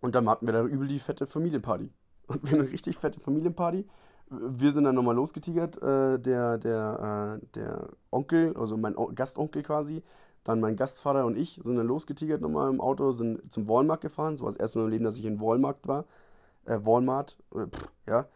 und 0.00 0.14
dann 0.14 0.28
hatten 0.28 0.46
wir 0.46 0.52
da 0.52 0.62
übel 0.64 0.86
die 0.86 0.98
fette 0.98 1.26
Familienparty. 1.26 1.90
Und 2.28 2.50
wir 2.50 2.58
eine 2.58 2.70
richtig 2.70 2.98
fette 2.98 3.20
Familienparty 3.20 3.86
wir 4.30 4.72
sind 4.72 4.84
dann 4.84 4.94
nochmal 4.94 5.14
losgetigert. 5.14 5.80
Äh, 5.82 6.18
der, 6.18 6.58
der, 6.58 7.38
äh, 7.42 7.46
der 7.54 7.88
Onkel, 8.10 8.56
also 8.56 8.76
mein 8.76 8.96
o 8.96 9.10
Gastonkel 9.14 9.62
quasi, 9.62 10.02
dann 10.44 10.60
mein 10.60 10.76
Gastvater 10.76 11.26
und 11.26 11.36
ich 11.36 11.60
sind 11.62 11.76
dann 11.76 11.86
losgetigert 11.86 12.40
nochmal 12.40 12.70
im 12.70 12.80
Auto, 12.80 13.12
sind 13.12 13.52
zum 13.52 13.68
Walmart 13.68 14.00
gefahren. 14.00 14.36
So 14.36 14.44
war 14.44 14.52
das 14.52 14.60
erste 14.60 14.78
Mal 14.78 14.86
im 14.86 14.90
Leben, 14.90 15.04
dass 15.04 15.18
ich 15.18 15.24
in 15.24 15.40
Walmart 15.40 15.86
war. 15.86 16.04
Äh, 16.64 16.78
Walmart, 16.84 17.36
äh, 17.54 17.66
pff, 17.66 17.90
ja. 18.06 18.26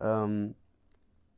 Ähm, 0.00 0.54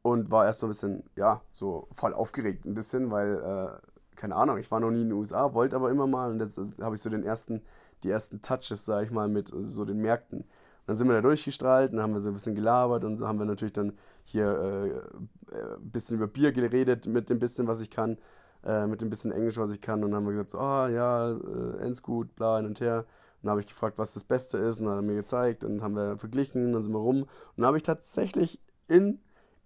und 0.02 0.30
war 0.30 0.44
erstmal 0.44 0.68
ein 0.68 0.72
bisschen, 0.72 1.04
ja, 1.16 1.40
so 1.50 1.88
voll 1.92 2.12
aufgeregt 2.12 2.66
ein 2.66 2.74
bisschen, 2.74 3.10
weil, 3.10 3.36
äh, 3.38 4.16
keine 4.16 4.36
Ahnung, 4.36 4.58
ich 4.58 4.70
war 4.70 4.80
noch 4.80 4.90
nie 4.90 5.00
in 5.02 5.08
den 5.08 5.18
USA, 5.18 5.54
wollte 5.54 5.76
aber 5.76 5.90
immer 5.90 6.06
mal 6.06 6.30
und 6.30 6.40
jetzt 6.40 6.58
äh, 6.58 6.66
habe 6.82 6.94
ich 6.94 7.02
so 7.02 7.10
den 7.10 7.24
ersten, 7.24 7.62
die 8.02 8.10
ersten 8.10 8.42
Touches, 8.42 8.84
sag 8.84 9.04
ich 9.04 9.10
mal, 9.10 9.28
mit 9.28 9.50
so 9.54 9.84
den 9.86 9.98
Märkten 9.98 10.44
dann 10.86 10.96
sind 10.96 11.08
wir 11.08 11.14
da 11.14 11.22
durchgestrahlt, 11.22 11.92
dann 11.92 12.00
haben 12.00 12.12
wir 12.12 12.20
so 12.20 12.30
ein 12.30 12.34
bisschen 12.34 12.54
gelabert 12.54 13.04
und 13.04 13.16
so 13.16 13.26
haben 13.26 13.38
wir 13.38 13.46
natürlich 13.46 13.72
dann 13.72 13.92
hier 14.24 14.46
äh, 14.46 15.56
ein 15.56 15.60
äh, 15.60 15.78
bisschen 15.80 16.16
über 16.16 16.26
Bier 16.26 16.52
geredet 16.52 17.06
mit 17.06 17.30
dem 17.30 17.38
bisschen, 17.38 17.66
was 17.66 17.80
ich 17.80 17.90
kann, 17.90 18.18
äh, 18.64 18.86
mit 18.86 19.00
dem 19.00 19.10
bisschen 19.10 19.32
Englisch, 19.32 19.56
was 19.56 19.72
ich 19.72 19.80
kann. 19.80 20.04
Und 20.04 20.10
dann 20.10 20.20
haben 20.20 20.26
wir 20.26 20.32
gesagt, 20.32 20.50
so, 20.50 20.58
ah 20.58 20.88
ja, 20.88 21.32
äh, 21.32 21.78
Endgut, 21.80 22.34
bla, 22.34 22.58
hin 22.58 22.66
und 22.66 22.80
her. 22.80 22.98
Und 22.98 23.46
dann 23.46 23.50
habe 23.50 23.60
ich 23.60 23.66
gefragt, 23.66 23.98
was 23.98 24.14
das 24.14 24.24
Beste 24.24 24.58
ist, 24.58 24.80
und 24.80 24.86
dann 24.86 24.94
hat 24.94 25.02
er 25.02 25.06
mir 25.06 25.16
gezeigt 25.16 25.64
und 25.64 25.82
haben 25.82 25.96
wir 25.96 26.18
verglichen, 26.18 26.72
dann 26.72 26.82
sind 26.82 26.92
wir 26.92 26.98
rum. 26.98 27.22
Und 27.22 27.28
dann 27.56 27.66
habe 27.66 27.76
ich 27.76 27.82
tatsächlich 27.82 28.60
in, 28.88 29.20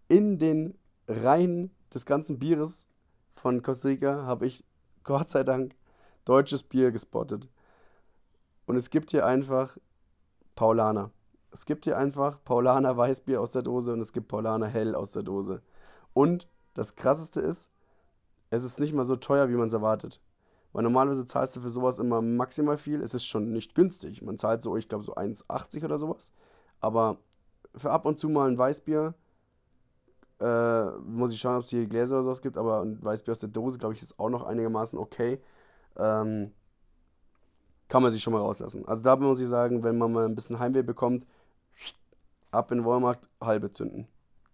in 0.09 0.39
den 0.39 0.77
Reihen 1.09 1.71
des 1.95 2.07
ganzen 2.07 2.39
Bieres 2.39 2.89
von 3.35 3.63
Costa 3.63 3.89
Rica, 3.89 4.25
habe 4.25 4.47
ich 4.47 4.65
Gott 5.05 5.29
sei 5.31 5.43
Dank 5.43 5.75
deutsches 6.25 6.63
Bier 6.63 6.91
gespottet. 6.91 7.49
Und 8.67 8.77
es 8.77 8.91
gibt 8.91 9.11
hier 9.11 9.25
einfach 9.25 9.79
Paulaner. 10.59 11.13
Es 11.53 11.67
gibt 11.67 11.85
hier 11.85 11.97
einfach 11.97 12.43
Paulaner 12.43 12.97
Weißbier 12.97 13.41
aus 13.41 13.53
der 13.53 13.63
Dose 13.63 13.93
und 13.93 14.01
es 14.01 14.13
gibt 14.13 14.27
Paulaner 14.27 14.67
Hell 14.67 14.97
aus 14.97 15.13
der 15.13 15.23
Dose. 15.23 15.63
Und 16.15 16.49
das 16.75 16.97
Krasseste 16.97 17.41
ist, 17.41 17.71
es 18.51 18.65
ist 18.65 18.81
nicht 18.81 18.93
mal 18.93 19.05
so 19.05 19.15
teuer, 19.15 19.49
wie 19.51 19.55
man 19.55 19.69
es 19.69 19.73
erwartet. 19.73 20.21
Weil 20.73 20.83
normalerweise 20.83 21.27
zahlst 21.27 21.55
du 21.55 21.61
für 21.61 21.71
sowas 21.71 22.01
immer 22.01 22.21
maximal 22.23 22.77
viel. 22.77 23.01
Es 23.03 23.15
ist 23.15 23.25
schon 23.25 23.53
nicht 23.53 23.77
günstig. 23.77 24.21
Man 24.21 24.37
zahlt 24.37 24.61
so, 24.61 24.77
ich 24.77 24.89
glaube, 24.89 25.05
so 25.05 25.15
1,80 25.15 25.85
oder 25.85 25.97
sowas. 25.97 26.33
Aber 26.81 27.19
für 27.77 27.93
ab 27.93 28.05
und 28.05 28.19
zu 28.19 28.29
mal 28.29 28.51
ein 28.51 28.59
Weißbier, 28.59 29.15
äh, 30.41 30.87
muss 31.03 31.33
ich 31.33 31.39
schauen, 31.39 31.55
ob 31.55 31.63
es 31.63 31.71
hier 31.71 31.87
Gläser 31.87 32.17
oder 32.17 32.25
sowas 32.25 32.43
gibt. 32.43 32.59
Aber 32.59 32.81
ein 32.81 33.01
Weißbier 33.01 33.31
aus 33.31 33.39
der 33.39 33.51
Dose, 33.51 33.79
glaube 33.79 33.95
ich, 33.95 34.03
ist 34.03 34.19
auch 34.19 34.29
noch 34.29 34.43
einigermaßen 34.43 34.99
okay. 34.99 35.41
Ähm, 35.97 36.51
kann 37.89 38.03
man 38.03 38.13
sich 38.13 38.23
schon 38.23 38.33
mal 38.33 38.41
rauslassen. 38.41 38.87
Also 38.87 39.03
da 39.03 39.17
muss 39.17 39.41
ich 39.41 39.49
sagen, 39.49 39.83
wenn 39.83 39.99
man 39.99 40.13
mal 40.13 40.25
ein 40.25 40.35
bisschen 40.35 40.59
Heimweh 40.59 40.83
bekommt, 40.83 41.27
ab 42.51 42.71
in 42.71 42.85
Walmart, 42.85 43.29
halbe 43.41 43.71
zünden. 43.71 44.07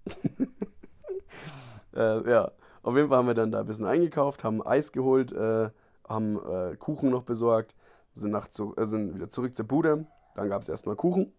äh, 1.94 2.30
ja, 2.30 2.50
auf 2.82 2.94
jeden 2.96 3.08
Fall 3.08 3.18
haben 3.18 3.26
wir 3.26 3.34
dann 3.34 3.50
da 3.50 3.60
ein 3.60 3.66
bisschen 3.66 3.86
eingekauft, 3.86 4.44
haben 4.44 4.64
Eis 4.64 4.92
geholt, 4.92 5.32
äh, 5.32 5.70
haben 6.08 6.38
äh, 6.44 6.76
Kuchen 6.76 7.10
noch 7.10 7.22
besorgt, 7.22 7.74
sind, 8.12 8.30
nach 8.30 8.48
zu, 8.48 8.76
äh, 8.76 8.86
sind 8.86 9.14
wieder 9.14 9.30
zurück 9.30 9.56
zur 9.56 9.66
Bude. 9.66 10.06
Dann 10.34 10.48
gab 10.48 10.62
es 10.62 10.68
erstmal 10.68 10.96
Kuchen. 10.96 11.32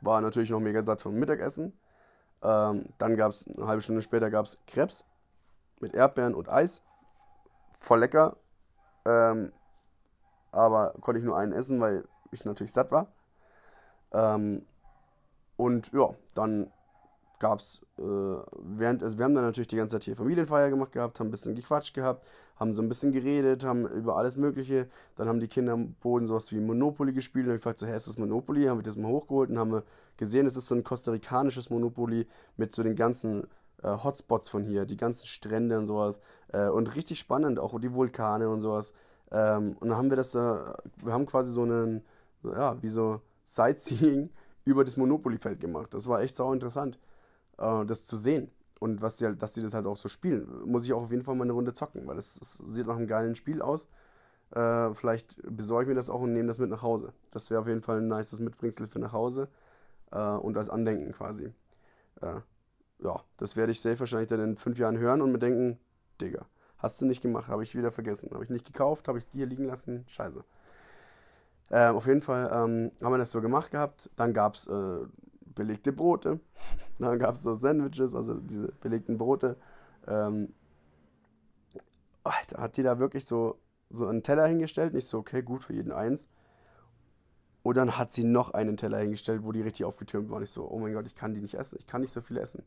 War 0.00 0.20
natürlich 0.20 0.50
noch 0.50 0.60
mega 0.60 0.82
satt 0.82 1.00
vom 1.00 1.14
Mittagessen. 1.14 1.72
Ähm, 2.42 2.86
dann 2.98 3.16
gab 3.16 3.32
es 3.32 3.46
eine 3.48 3.66
halbe 3.66 3.82
Stunde 3.82 4.02
später 4.02 4.30
gab 4.30 4.46
es 4.46 4.58
Krebs 4.66 5.04
mit 5.80 5.94
Erdbeeren 5.94 6.34
und 6.34 6.48
Eis. 6.48 6.82
Voll 7.74 8.00
lecker. 8.00 8.36
Ähm, 9.04 9.52
aber 10.56 10.94
konnte 11.00 11.18
ich 11.18 11.24
nur 11.24 11.36
einen 11.36 11.52
essen, 11.52 11.80
weil 11.80 12.04
ich 12.32 12.44
natürlich 12.44 12.72
satt 12.72 12.90
war. 12.90 13.06
Ähm, 14.12 14.62
und 15.56 15.92
ja, 15.92 16.14
dann 16.34 16.70
gab 17.38 17.60
es, 17.60 17.82
äh, 17.98 18.02
während, 18.02 19.02
also 19.02 19.18
wir 19.18 19.24
haben 19.24 19.34
dann 19.34 19.44
natürlich 19.44 19.68
die 19.68 19.76
ganze 19.76 19.96
Zeit 19.96 20.04
hier 20.04 20.16
Familienfeier 20.16 20.70
gemacht 20.70 20.92
gehabt, 20.92 21.20
haben 21.20 21.28
ein 21.28 21.30
bisschen 21.30 21.54
gequatscht 21.54 21.94
gehabt, 21.94 22.24
haben 22.56 22.72
so 22.72 22.80
ein 22.80 22.88
bisschen 22.88 23.12
geredet, 23.12 23.64
haben 23.64 23.86
über 23.86 24.16
alles 24.16 24.36
Mögliche. 24.36 24.88
Dann 25.16 25.28
haben 25.28 25.40
die 25.40 25.48
Kinder 25.48 25.74
am 25.74 25.92
Boden 25.94 26.26
sowas 26.26 26.50
wie 26.52 26.60
Monopoly 26.60 27.12
gespielt. 27.12 27.46
Und 27.46 27.52
ich 27.52 27.58
gefragt, 27.58 27.78
so, 27.78 27.86
hä, 27.86 27.94
ist 27.94 28.08
das 28.08 28.16
Monopoly? 28.16 28.64
Haben 28.64 28.78
wir 28.78 28.82
das 28.82 28.96
mal 28.96 29.08
hochgeholt 29.08 29.50
und 29.50 29.58
haben 29.58 29.82
gesehen, 30.16 30.46
es 30.46 30.56
ist 30.56 30.66
so 30.66 30.74
ein 30.74 30.82
kostarikanisches 30.82 31.68
Monopoly 31.68 32.26
mit 32.56 32.74
so 32.74 32.82
den 32.82 32.94
ganzen 32.94 33.46
äh, 33.82 33.88
Hotspots 33.88 34.48
von 34.48 34.64
hier, 34.64 34.86
die 34.86 34.96
ganzen 34.96 35.26
Strände 35.26 35.78
und 35.78 35.86
sowas. 35.86 36.20
Äh, 36.48 36.68
und 36.68 36.96
richtig 36.96 37.18
spannend, 37.18 37.58
auch 37.58 37.78
die 37.78 37.92
Vulkane 37.92 38.48
und 38.48 38.62
sowas. 38.62 38.94
Ähm, 39.32 39.76
und 39.80 39.88
dann 39.88 39.98
haben 39.98 40.10
wir 40.10 40.16
das, 40.16 40.34
äh, 40.34 40.38
wir 40.38 41.12
haben 41.12 41.26
quasi 41.26 41.52
so 41.52 41.62
einen, 41.62 42.04
ja, 42.44 42.80
wie 42.82 42.88
so 42.88 43.20
Sightseeing 43.44 44.30
über 44.64 44.84
das 44.84 44.96
Monopoly-Feld 44.96 45.60
gemacht. 45.60 45.94
Das 45.94 46.08
war 46.08 46.20
echt 46.20 46.36
sau 46.36 46.52
interessant, 46.52 46.98
äh, 47.58 47.84
das 47.84 48.04
zu 48.04 48.16
sehen. 48.16 48.50
Und 48.78 49.00
was 49.00 49.16
die, 49.16 49.24
halt, 49.24 49.40
dass 49.42 49.52
die 49.52 49.62
das 49.62 49.74
halt 49.74 49.86
auch 49.86 49.96
so 49.96 50.08
spielen, 50.08 50.46
muss 50.66 50.84
ich 50.84 50.92
auch 50.92 51.02
auf 51.04 51.10
jeden 51.10 51.22
Fall 51.24 51.34
mal 51.34 51.44
eine 51.44 51.52
Runde 51.52 51.72
zocken, 51.72 52.06
weil 52.06 52.16
das, 52.16 52.34
sieht 52.34 52.86
nach 52.86 52.96
einem 52.96 53.06
geilen 53.06 53.34
Spiel 53.34 53.62
aus. 53.62 53.88
Äh, 54.50 54.94
vielleicht 54.94 55.38
besorge 55.44 55.84
ich 55.84 55.88
mir 55.88 55.94
das 55.94 56.10
auch 56.10 56.20
und 56.20 56.32
nehme 56.32 56.48
das 56.48 56.58
mit 56.58 56.70
nach 56.70 56.82
Hause. 56.82 57.12
Das 57.30 57.50
wäre 57.50 57.60
auf 57.60 57.66
jeden 57.66 57.82
Fall 57.82 57.98
ein 57.98 58.08
nices 58.08 58.40
Mitbringsel 58.40 58.86
für 58.86 58.98
nach 58.98 59.12
Hause 59.12 59.48
äh, 60.12 60.18
und 60.18 60.56
als 60.56 60.68
Andenken 60.68 61.12
quasi. 61.12 61.52
Äh, 62.20 62.40
ja, 63.02 63.22
das 63.36 63.56
werde 63.56 63.72
ich 63.72 63.80
safe 63.80 64.00
wahrscheinlich 64.00 64.28
dann 64.28 64.40
in 64.40 64.56
fünf 64.56 64.78
Jahren 64.78 64.98
hören 64.98 65.20
und 65.22 65.32
mir 65.32 65.38
denken, 65.38 65.78
Digga, 66.20 66.46
Hast 66.86 67.00
du 67.00 67.06
nicht 67.06 67.20
gemacht, 67.20 67.48
habe 67.48 67.64
ich 67.64 67.74
wieder 67.74 67.90
vergessen. 67.90 68.30
Habe 68.32 68.44
ich 68.44 68.50
nicht 68.50 68.64
gekauft, 68.64 69.08
habe 69.08 69.18
ich 69.18 69.26
hier 69.32 69.44
liegen 69.44 69.64
lassen. 69.64 70.04
Scheiße. 70.06 70.44
Ähm, 71.72 71.96
auf 71.96 72.06
jeden 72.06 72.22
Fall 72.22 72.44
ähm, 72.44 72.92
haben 73.02 73.12
wir 73.12 73.18
das 73.18 73.32
so 73.32 73.40
gemacht 73.40 73.72
gehabt. 73.72 74.08
Dann 74.14 74.32
gab 74.32 74.54
es 74.54 74.68
äh, 74.68 74.98
belegte 75.46 75.92
Brote. 75.92 76.38
Dann 77.00 77.18
gab 77.18 77.34
es 77.34 77.42
so 77.42 77.54
Sandwiches, 77.54 78.14
also 78.14 78.38
diese 78.38 78.70
belegten 78.80 79.18
Brote. 79.18 79.56
Ähm, 80.06 80.54
Alter, 82.22 82.62
hat 82.62 82.76
die 82.76 82.84
da 82.84 83.00
wirklich 83.00 83.24
so, 83.24 83.58
so 83.90 84.06
einen 84.06 84.22
Teller 84.22 84.46
hingestellt. 84.46 84.94
Nicht 84.94 85.08
so, 85.08 85.18
okay, 85.18 85.42
gut, 85.42 85.64
für 85.64 85.72
jeden 85.72 85.90
eins. 85.90 86.28
Und 87.64 87.76
dann 87.76 87.98
hat 87.98 88.12
sie 88.12 88.22
noch 88.22 88.52
einen 88.52 88.76
Teller 88.76 88.98
hingestellt, 88.98 89.42
wo 89.42 89.50
die 89.50 89.62
richtig 89.62 89.86
aufgetürmt 89.86 90.30
waren. 90.30 90.44
Ich 90.44 90.50
so, 90.50 90.70
oh 90.70 90.78
mein 90.78 90.94
Gott, 90.94 91.08
ich 91.08 91.16
kann 91.16 91.34
die 91.34 91.40
nicht 91.40 91.54
essen. 91.54 91.78
Ich 91.80 91.88
kann 91.88 92.00
nicht 92.00 92.12
so 92.12 92.20
viel 92.20 92.36
essen. 92.36 92.62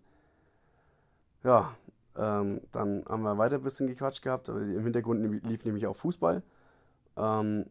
Ja, 1.41 1.73
ähm, 2.19 2.61
dann 2.71 3.05
haben 3.07 3.23
wir 3.23 3.37
weiter 3.37 3.55
ein 3.55 3.63
bisschen 3.63 3.87
gequatscht 3.87 4.21
gehabt. 4.21 4.49
Im 4.49 4.83
Hintergrund 4.83 5.43
lief 5.45 5.65
nämlich 5.65 5.87
auch 5.87 5.95
Fußball. 5.95 6.43
Ähm, 7.17 7.65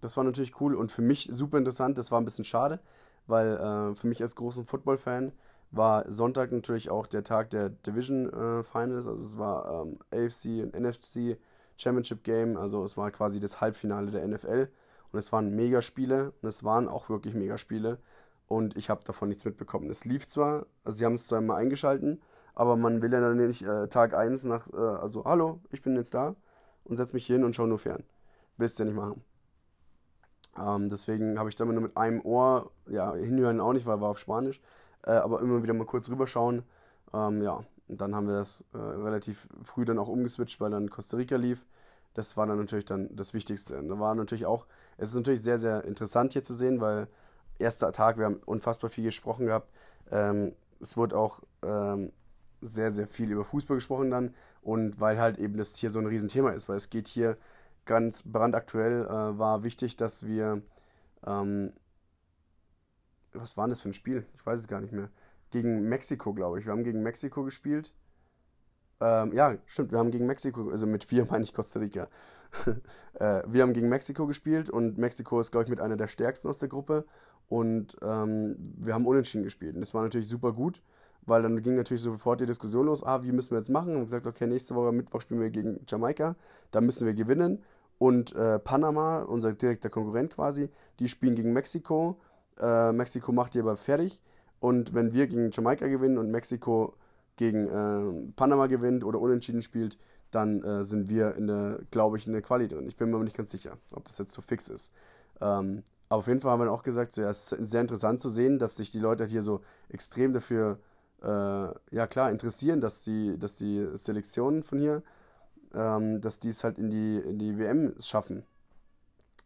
das 0.00 0.16
war 0.16 0.24
natürlich 0.24 0.60
cool 0.60 0.74
und 0.74 0.90
für 0.90 1.02
mich 1.02 1.28
super 1.30 1.58
interessant. 1.58 1.98
Das 1.98 2.10
war 2.10 2.20
ein 2.20 2.24
bisschen 2.24 2.44
schade, 2.44 2.80
weil 3.26 3.54
äh, 3.54 3.94
für 3.94 4.06
mich 4.06 4.22
als 4.22 4.34
großen 4.34 4.64
Football-Fan 4.64 5.32
war 5.72 6.10
Sonntag 6.10 6.52
natürlich 6.52 6.90
auch 6.90 7.06
der 7.06 7.22
Tag 7.22 7.50
der 7.50 7.68
Division 7.68 8.28
äh, 8.32 8.62
Finals. 8.62 9.06
Also 9.06 9.24
es 9.24 9.38
war 9.38 9.84
ähm, 9.84 9.98
AFC 10.10 10.62
und 10.62 10.74
NFC 10.74 11.38
Championship 11.76 12.24
Game. 12.24 12.56
Also 12.56 12.82
es 12.84 12.96
war 12.96 13.10
quasi 13.10 13.40
das 13.40 13.60
Halbfinale 13.60 14.10
der 14.10 14.26
NFL. 14.26 14.68
Und 15.12 15.18
es 15.18 15.32
waren 15.32 15.54
Megaspiele 15.54 16.32
und 16.40 16.48
es 16.48 16.64
waren 16.64 16.88
auch 16.88 17.08
wirklich 17.08 17.34
Megaspiele. 17.34 17.98
Und 18.46 18.76
ich 18.76 18.90
habe 18.90 19.04
davon 19.04 19.28
nichts 19.28 19.44
mitbekommen. 19.44 19.90
Es 19.90 20.04
lief 20.04 20.26
zwar, 20.26 20.66
also 20.82 20.98
sie 20.98 21.04
haben 21.04 21.14
es 21.14 21.30
immer 21.30 21.56
eingeschalten, 21.56 22.20
aber 22.54 22.76
man 22.76 23.02
will 23.02 23.12
ja 23.12 23.20
dann 23.20 23.36
nicht 23.36 23.62
äh, 23.62 23.88
Tag 23.88 24.14
1 24.14 24.44
nach, 24.44 24.68
äh, 24.72 24.76
also 24.76 25.24
hallo, 25.24 25.60
ich 25.70 25.82
bin 25.82 25.96
jetzt 25.96 26.14
da 26.14 26.34
und 26.84 26.96
setze 26.96 27.14
mich 27.14 27.26
hier 27.26 27.36
hin 27.36 27.44
und 27.44 27.54
schaue 27.54 27.68
nur 27.68 27.78
fern. 27.78 28.04
Willst 28.56 28.78
du 28.78 28.84
ja 28.84 28.90
nicht 28.90 28.96
machen. 28.96 29.22
Ähm, 30.58 30.88
deswegen 30.88 31.38
habe 31.38 31.48
ich 31.48 31.56
da 31.56 31.64
nur 31.64 31.80
mit 31.80 31.96
einem 31.96 32.20
Ohr, 32.22 32.70
ja, 32.88 33.14
hinhören 33.14 33.60
auch 33.60 33.72
nicht, 33.72 33.86
weil 33.86 34.00
war 34.00 34.10
auf 34.10 34.18
Spanisch, 34.18 34.60
äh, 35.04 35.12
aber 35.12 35.40
immer 35.40 35.62
wieder 35.62 35.74
mal 35.74 35.86
kurz 35.86 36.08
rüberschauen. 36.08 36.62
Ähm, 37.12 37.42
ja, 37.42 37.60
und 37.88 38.00
dann 38.00 38.14
haben 38.14 38.26
wir 38.26 38.34
das 38.34 38.64
äh, 38.72 38.78
relativ 38.78 39.48
früh 39.62 39.84
dann 39.84 39.98
auch 39.98 40.08
umgeswitcht, 40.08 40.60
weil 40.60 40.70
dann 40.70 40.90
Costa 40.90 41.16
Rica 41.16 41.36
lief. 41.36 41.66
Das 42.14 42.36
war 42.36 42.46
dann 42.46 42.58
natürlich 42.58 42.84
dann 42.84 43.14
das 43.14 43.34
Wichtigste. 43.34 43.82
Da 43.82 43.98
war 43.98 44.14
natürlich 44.14 44.46
auch, 44.46 44.66
es 44.96 45.10
ist 45.10 45.14
natürlich 45.16 45.42
sehr, 45.42 45.58
sehr 45.58 45.84
interessant 45.84 46.32
hier 46.32 46.42
zu 46.42 46.54
sehen, 46.54 46.80
weil 46.80 47.06
erster 47.58 47.92
Tag, 47.92 48.18
wir 48.18 48.26
haben 48.26 48.40
unfassbar 48.46 48.90
viel 48.90 49.04
gesprochen 49.04 49.46
gehabt. 49.46 49.70
Ähm, 50.10 50.54
es 50.80 50.96
wurde 50.96 51.16
auch 51.16 51.40
ähm, 51.62 52.12
sehr, 52.60 52.90
sehr 52.90 53.06
viel 53.06 53.30
über 53.30 53.44
Fußball 53.44 53.76
gesprochen 53.76 54.10
dann 54.10 54.34
und 54.62 55.00
weil 55.00 55.18
halt 55.18 55.38
eben 55.38 55.56
das 55.56 55.76
hier 55.76 55.90
so 55.90 55.98
ein 55.98 56.06
Riesenthema 56.06 56.50
ist, 56.50 56.68
weil 56.68 56.76
es 56.76 56.90
geht 56.90 57.08
hier 57.08 57.36
ganz 57.86 58.22
brandaktuell, 58.24 59.06
äh, 59.06 59.38
war 59.38 59.62
wichtig, 59.62 59.96
dass 59.96 60.26
wir, 60.26 60.62
ähm, 61.26 61.72
was 63.32 63.56
war 63.56 63.68
das 63.68 63.80
für 63.80 63.90
ein 63.90 63.94
Spiel? 63.94 64.26
Ich 64.34 64.44
weiß 64.44 64.60
es 64.60 64.68
gar 64.68 64.80
nicht 64.80 64.92
mehr. 64.92 65.10
Gegen 65.50 65.88
Mexiko, 65.88 66.32
glaube 66.34 66.58
ich. 66.58 66.66
Wir 66.66 66.72
haben 66.72 66.84
gegen 66.84 67.02
Mexiko 67.02 67.42
gespielt. 67.42 67.92
Ähm, 69.00 69.32
ja, 69.32 69.56
stimmt, 69.66 69.92
wir 69.92 69.98
haben 69.98 70.10
gegen 70.10 70.26
Mexiko, 70.26 70.70
also 70.70 70.86
mit 70.86 71.04
vier 71.04 71.24
meine 71.30 71.42
ich 71.42 71.54
Costa 71.54 71.80
Rica. 71.80 72.08
äh, 73.14 73.42
wir 73.46 73.62
haben 73.62 73.72
gegen 73.72 73.88
Mexiko 73.88 74.26
gespielt 74.26 74.68
und 74.68 74.98
Mexiko 74.98 75.40
ist, 75.40 75.50
glaube 75.50 75.64
ich, 75.64 75.70
mit 75.70 75.80
einer 75.80 75.96
der 75.96 76.06
stärksten 76.06 76.48
aus 76.48 76.58
der 76.58 76.68
Gruppe. 76.68 77.06
Und 77.48 77.96
ähm, 78.02 78.56
wir 78.76 78.94
haben 78.94 79.06
unentschieden 79.06 79.42
gespielt. 79.42 79.74
Und 79.74 79.80
das 79.80 79.94
war 79.94 80.02
natürlich 80.02 80.28
super 80.28 80.52
gut 80.52 80.82
weil 81.26 81.42
dann 81.42 81.60
ging 81.62 81.76
natürlich 81.76 82.02
sofort 82.02 82.40
die 82.40 82.46
Diskussion 82.46 82.86
los, 82.86 83.04
ah, 83.04 83.22
wie 83.22 83.32
müssen 83.32 83.50
wir 83.52 83.58
jetzt 83.58 83.70
machen? 83.70 83.96
Und 83.96 84.02
gesagt, 84.02 84.26
okay, 84.26 84.46
nächste 84.46 84.74
Woche 84.74 84.92
Mittwoch 84.92 85.20
spielen 85.20 85.40
wir 85.40 85.50
gegen 85.50 85.80
Jamaika, 85.86 86.36
da 86.70 86.80
müssen 86.80 87.06
wir 87.06 87.14
gewinnen. 87.14 87.62
Und 87.98 88.34
äh, 88.34 88.58
Panama, 88.58 89.22
unser 89.22 89.52
direkter 89.52 89.90
Konkurrent 89.90 90.34
quasi, 90.34 90.70
die 90.98 91.08
spielen 91.08 91.34
gegen 91.34 91.52
Mexiko. 91.52 92.18
Äh, 92.58 92.92
Mexiko 92.92 93.32
macht 93.32 93.54
die 93.54 93.60
aber 93.60 93.76
fertig. 93.76 94.22
Und 94.58 94.94
wenn 94.94 95.12
wir 95.12 95.26
gegen 95.26 95.50
Jamaika 95.50 95.86
gewinnen 95.86 96.16
und 96.18 96.30
Mexiko 96.30 96.94
gegen 97.36 97.68
äh, 97.68 98.32
Panama 98.36 98.66
gewinnt 98.66 99.04
oder 99.04 99.20
unentschieden 99.20 99.62
spielt, 99.62 99.98
dann 100.30 100.62
äh, 100.62 100.84
sind 100.84 101.08
wir 101.08 101.34
in 101.36 101.46
der, 101.46 101.80
glaube 101.90 102.16
ich, 102.16 102.26
in 102.26 102.32
der 102.32 102.42
Quali 102.42 102.68
drin. 102.68 102.86
Ich 102.86 102.96
bin 102.96 103.10
mir 103.10 103.16
aber 103.16 103.24
nicht 103.24 103.36
ganz 103.36 103.50
sicher, 103.50 103.76
ob 103.94 104.04
das 104.04 104.18
jetzt 104.18 104.32
so 104.32 104.42
fix 104.42 104.68
ist. 104.68 104.92
Ähm, 105.40 105.82
aber 106.08 106.18
auf 106.18 106.26
jeden 106.26 106.40
Fall 106.40 106.52
haben 106.52 106.60
wir 106.60 106.72
auch 106.72 106.82
gesagt, 106.82 107.14
so, 107.14 107.22
ja, 107.22 107.30
es 107.30 107.52
ist 107.52 107.70
sehr 107.70 107.80
interessant 107.80 108.20
zu 108.20 108.28
sehen, 108.28 108.58
dass 108.58 108.76
sich 108.76 108.90
die 108.90 108.98
Leute 108.98 109.24
hier 109.26 109.42
so 109.42 109.60
extrem 109.88 110.32
dafür 110.32 110.78
äh, 111.22 111.26
ja 111.94 112.06
klar, 112.06 112.30
interessieren, 112.30 112.80
dass 112.80 113.02
die, 113.04 113.38
dass 113.38 113.56
die 113.56 113.88
Selektionen 113.94 114.62
von 114.62 114.78
hier, 114.78 115.02
ähm, 115.74 116.20
dass 116.20 116.40
die 116.40 116.48
es 116.48 116.64
halt 116.64 116.78
in 116.78 116.90
die, 116.90 117.18
in 117.18 117.38
die 117.38 117.58
WM 117.58 117.94
schaffen. 118.00 118.44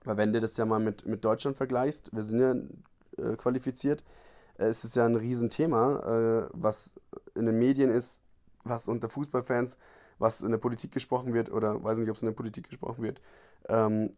Weil 0.04 0.16
wenn 0.16 0.32
du 0.32 0.40
das 0.40 0.56
ja 0.56 0.66
mal 0.66 0.80
mit, 0.80 1.06
mit 1.06 1.24
Deutschland 1.24 1.56
vergleichst, 1.56 2.10
wir 2.14 2.22
sind 2.22 2.38
ja 2.38 2.54
äh, 3.24 3.36
qualifiziert, 3.36 4.04
äh, 4.58 4.66
es 4.66 4.84
ist 4.84 4.96
ja 4.96 5.06
ein 5.06 5.16
Riesenthema, 5.16 6.46
äh, 6.46 6.48
was 6.52 6.94
in 7.34 7.46
den 7.46 7.58
Medien 7.58 7.90
ist, 7.90 8.20
was 8.64 8.88
unter 8.88 9.08
Fußballfans, 9.08 9.76
was 10.18 10.42
in 10.42 10.50
der 10.50 10.58
Politik 10.58 10.92
gesprochen 10.92 11.34
wird, 11.34 11.50
oder 11.50 11.82
weiß 11.82 11.98
nicht, 11.98 12.10
ob 12.10 12.16
es 12.16 12.22
in 12.22 12.26
der 12.26 12.34
Politik 12.34 12.68
gesprochen 12.68 13.02
wird, 13.02 13.20
ähm, 13.68 14.10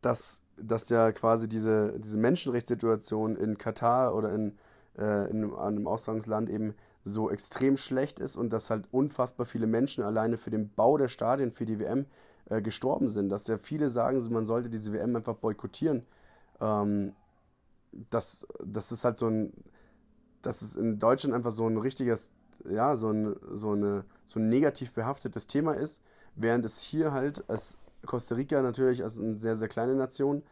dass, 0.00 0.42
dass 0.56 0.88
ja 0.88 1.12
quasi 1.12 1.48
diese, 1.48 1.98
diese 1.98 2.18
Menschenrechtssituation 2.18 3.36
in 3.36 3.58
Katar 3.58 4.14
oder 4.14 4.32
in, 4.32 4.58
äh, 4.98 5.30
in 5.30 5.54
einem 5.54 5.86
Austragungsland 5.86 6.48
eben 6.50 6.74
so 7.04 7.30
extrem 7.30 7.76
schlecht 7.76 8.18
ist 8.20 8.36
und 8.36 8.52
dass 8.52 8.70
halt 8.70 8.86
unfassbar 8.92 9.46
viele 9.46 9.66
Menschen 9.66 10.04
alleine 10.04 10.36
für 10.36 10.50
den 10.50 10.70
Bau 10.70 10.98
der 10.98 11.08
Stadien 11.08 11.50
für 11.50 11.64
die 11.64 11.78
WM 11.78 12.06
äh, 12.46 12.60
gestorben 12.60 13.08
sind. 13.08 13.28
Dass 13.30 13.46
ja 13.46 13.58
viele 13.58 13.88
sagen, 13.88 14.20
man 14.32 14.46
sollte 14.46 14.68
diese 14.68 14.92
WM 14.92 15.16
einfach 15.16 15.36
boykottieren. 15.36 16.04
Ähm, 16.60 17.14
das, 18.10 18.46
das 18.64 18.92
ist 18.92 19.04
halt 19.04 19.18
so 19.18 19.28
ein, 19.28 19.52
das 20.42 20.62
ist 20.62 20.76
in 20.76 20.98
Deutschland 20.98 21.34
einfach 21.34 21.50
so 21.50 21.66
ein 21.66 21.76
richtiges, 21.76 22.30
ja, 22.68 22.94
so 22.96 23.10
ein, 23.10 23.36
so 23.54 23.72
eine, 23.72 24.04
so 24.26 24.38
ein 24.38 24.48
negativ 24.48 24.92
behaftetes 24.92 25.46
Thema 25.46 25.72
ist, 25.72 26.02
während 26.36 26.64
es 26.64 26.80
hier 26.80 27.12
halt 27.12 27.48
als 27.48 27.78
Costa 28.06 28.34
Rica 28.34 28.62
natürlich 28.62 29.02
als 29.02 29.18
eine 29.18 29.38
sehr, 29.40 29.56
sehr 29.56 29.68
kleine 29.68 29.94
Nation 29.94 30.42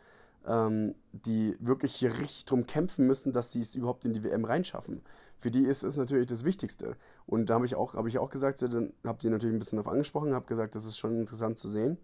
ähm, 0.48 0.94
die 1.12 1.56
wirklich 1.60 1.94
hier 1.94 2.18
richtig 2.18 2.46
drum 2.46 2.66
kämpfen 2.66 3.06
müssen, 3.06 3.32
dass 3.32 3.52
sie 3.52 3.60
es 3.60 3.74
überhaupt 3.74 4.04
in 4.04 4.14
die 4.14 4.24
WM 4.24 4.44
reinschaffen. 4.44 5.02
Für 5.36 5.50
die 5.50 5.64
ist 5.64 5.84
es 5.84 5.96
natürlich 5.96 6.26
das 6.26 6.44
Wichtigste. 6.44 6.96
Und 7.26 7.46
da 7.46 7.54
habe 7.54 7.66
ich 7.66 7.76
auch, 7.76 7.94
habe 7.94 8.08
ich 8.08 8.18
auch 8.18 8.30
gesagt, 8.30 8.58
so, 8.58 8.66
dann 8.66 8.92
habt 9.04 9.22
ihr 9.22 9.30
natürlich 9.30 9.54
ein 9.54 9.58
bisschen 9.58 9.76
darauf 9.76 9.92
angesprochen, 9.92 10.34
habe 10.34 10.46
gesagt, 10.46 10.74
das 10.74 10.86
ist 10.86 10.96
schon 10.96 11.20
interessant 11.20 11.58
zu 11.58 11.68
sehen, 11.68 11.98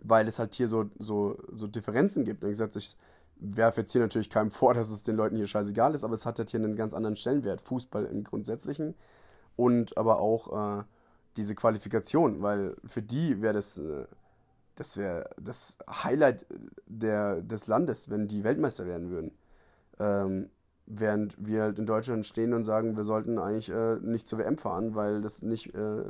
weil 0.00 0.28
es 0.28 0.38
halt 0.38 0.54
hier 0.54 0.68
so, 0.68 0.90
so, 0.98 1.38
so 1.54 1.66
Differenzen 1.66 2.24
gibt. 2.24 2.42
Und 2.42 2.50
gesagt, 2.50 2.76
ich 2.76 2.96
werfe 3.36 3.82
jetzt 3.82 3.92
hier 3.92 4.02
natürlich 4.02 4.28
keinem 4.28 4.50
vor, 4.50 4.74
dass 4.74 4.90
es 4.90 5.02
den 5.02 5.16
Leuten 5.16 5.36
hier 5.36 5.46
scheißegal 5.46 5.94
ist, 5.94 6.04
aber 6.04 6.14
es 6.14 6.26
hat 6.26 6.38
halt 6.38 6.50
hier 6.50 6.60
einen 6.60 6.76
ganz 6.76 6.94
anderen 6.94 7.16
Stellenwert. 7.16 7.60
Fußball 7.60 8.06
im 8.06 8.24
Grundsätzlichen 8.24 8.94
und 9.56 9.96
aber 9.96 10.18
auch 10.18 10.80
äh, 10.80 10.84
diese 11.36 11.54
Qualifikation, 11.54 12.42
weil 12.42 12.76
für 12.84 13.02
die 13.02 13.40
wäre 13.40 13.54
das. 13.54 13.78
Äh, 13.78 14.06
das 14.76 14.96
wäre 14.96 15.30
das 15.40 15.76
Highlight 15.88 16.46
der, 16.86 17.42
des 17.42 17.66
Landes, 17.66 18.10
wenn 18.10 18.28
die 18.28 18.44
Weltmeister 18.44 18.86
werden 18.86 19.10
würden. 19.10 19.32
Ähm, 19.98 20.50
während 20.86 21.34
wir 21.38 21.62
halt 21.62 21.78
in 21.78 21.86
Deutschland 21.86 22.26
stehen 22.26 22.52
und 22.52 22.64
sagen, 22.64 22.96
wir 22.96 23.04
sollten 23.04 23.38
eigentlich 23.38 23.70
äh, 23.70 23.96
nicht 23.96 24.28
zur 24.28 24.38
WM 24.38 24.58
fahren, 24.58 24.94
weil 24.94 25.22
das 25.22 25.42
nicht 25.42 25.74
äh, 25.74 26.04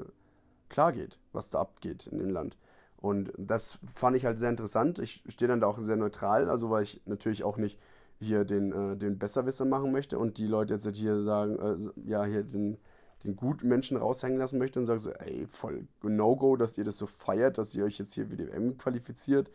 klar 0.69 0.93
geht, 0.93 1.19
was 1.33 1.49
da 1.49 1.61
abgeht 1.61 2.07
in 2.07 2.19
dem 2.19 2.31
Land. 2.31 2.57
Und 2.97 3.33
das 3.37 3.79
fand 3.95 4.17
ich 4.17 4.25
halt 4.25 4.39
sehr 4.39 4.51
interessant. 4.51 4.99
Ich 4.99 5.23
stehe 5.29 5.49
dann 5.49 5.61
da 5.61 5.67
auch 5.67 5.79
sehr 5.83 5.97
neutral, 5.97 6.49
also 6.49 6.71
weil 6.71 6.85
ich 6.85 7.03
natürlich 7.05 7.45
auch 7.45 7.59
nicht 7.59 7.79
hier 8.19 8.45
den, 8.45 8.73
äh, 8.73 8.97
den 8.97 9.19
Besserwisser 9.19 9.67
machen 9.67 9.93
möchte 9.93 10.19
und 10.19 10.39
die 10.39 10.47
Leute 10.47 10.75
jetzt 10.75 10.89
hier 10.97 11.23
sagen, 11.23 11.59
äh, 11.59 12.09
ja, 12.09 12.25
hier 12.25 12.43
den 12.43 12.79
den 13.25 13.37
guten 13.37 13.69
Menschen 13.69 13.97
raushängen 13.97 14.39
lassen 14.39 14.59
möchte 14.59 14.79
und 14.79 14.87
sagt 14.87 15.01
so, 15.01 15.11
ey, 15.13 15.47
voll 15.47 15.87
No-Go, 16.03 16.57
dass 16.57 16.77
ihr 16.79 16.85
das 16.85 16.99
so 16.99 17.07
feiert, 17.07 17.59
dass 17.59 17.75
ihr 17.75 17.85
euch 17.85 17.99
jetzt 17.99 18.15
hier 18.15 18.27
für 18.27 18.37
die 18.37 18.49
WM 18.49 18.77
qualifiziert. 18.77 19.51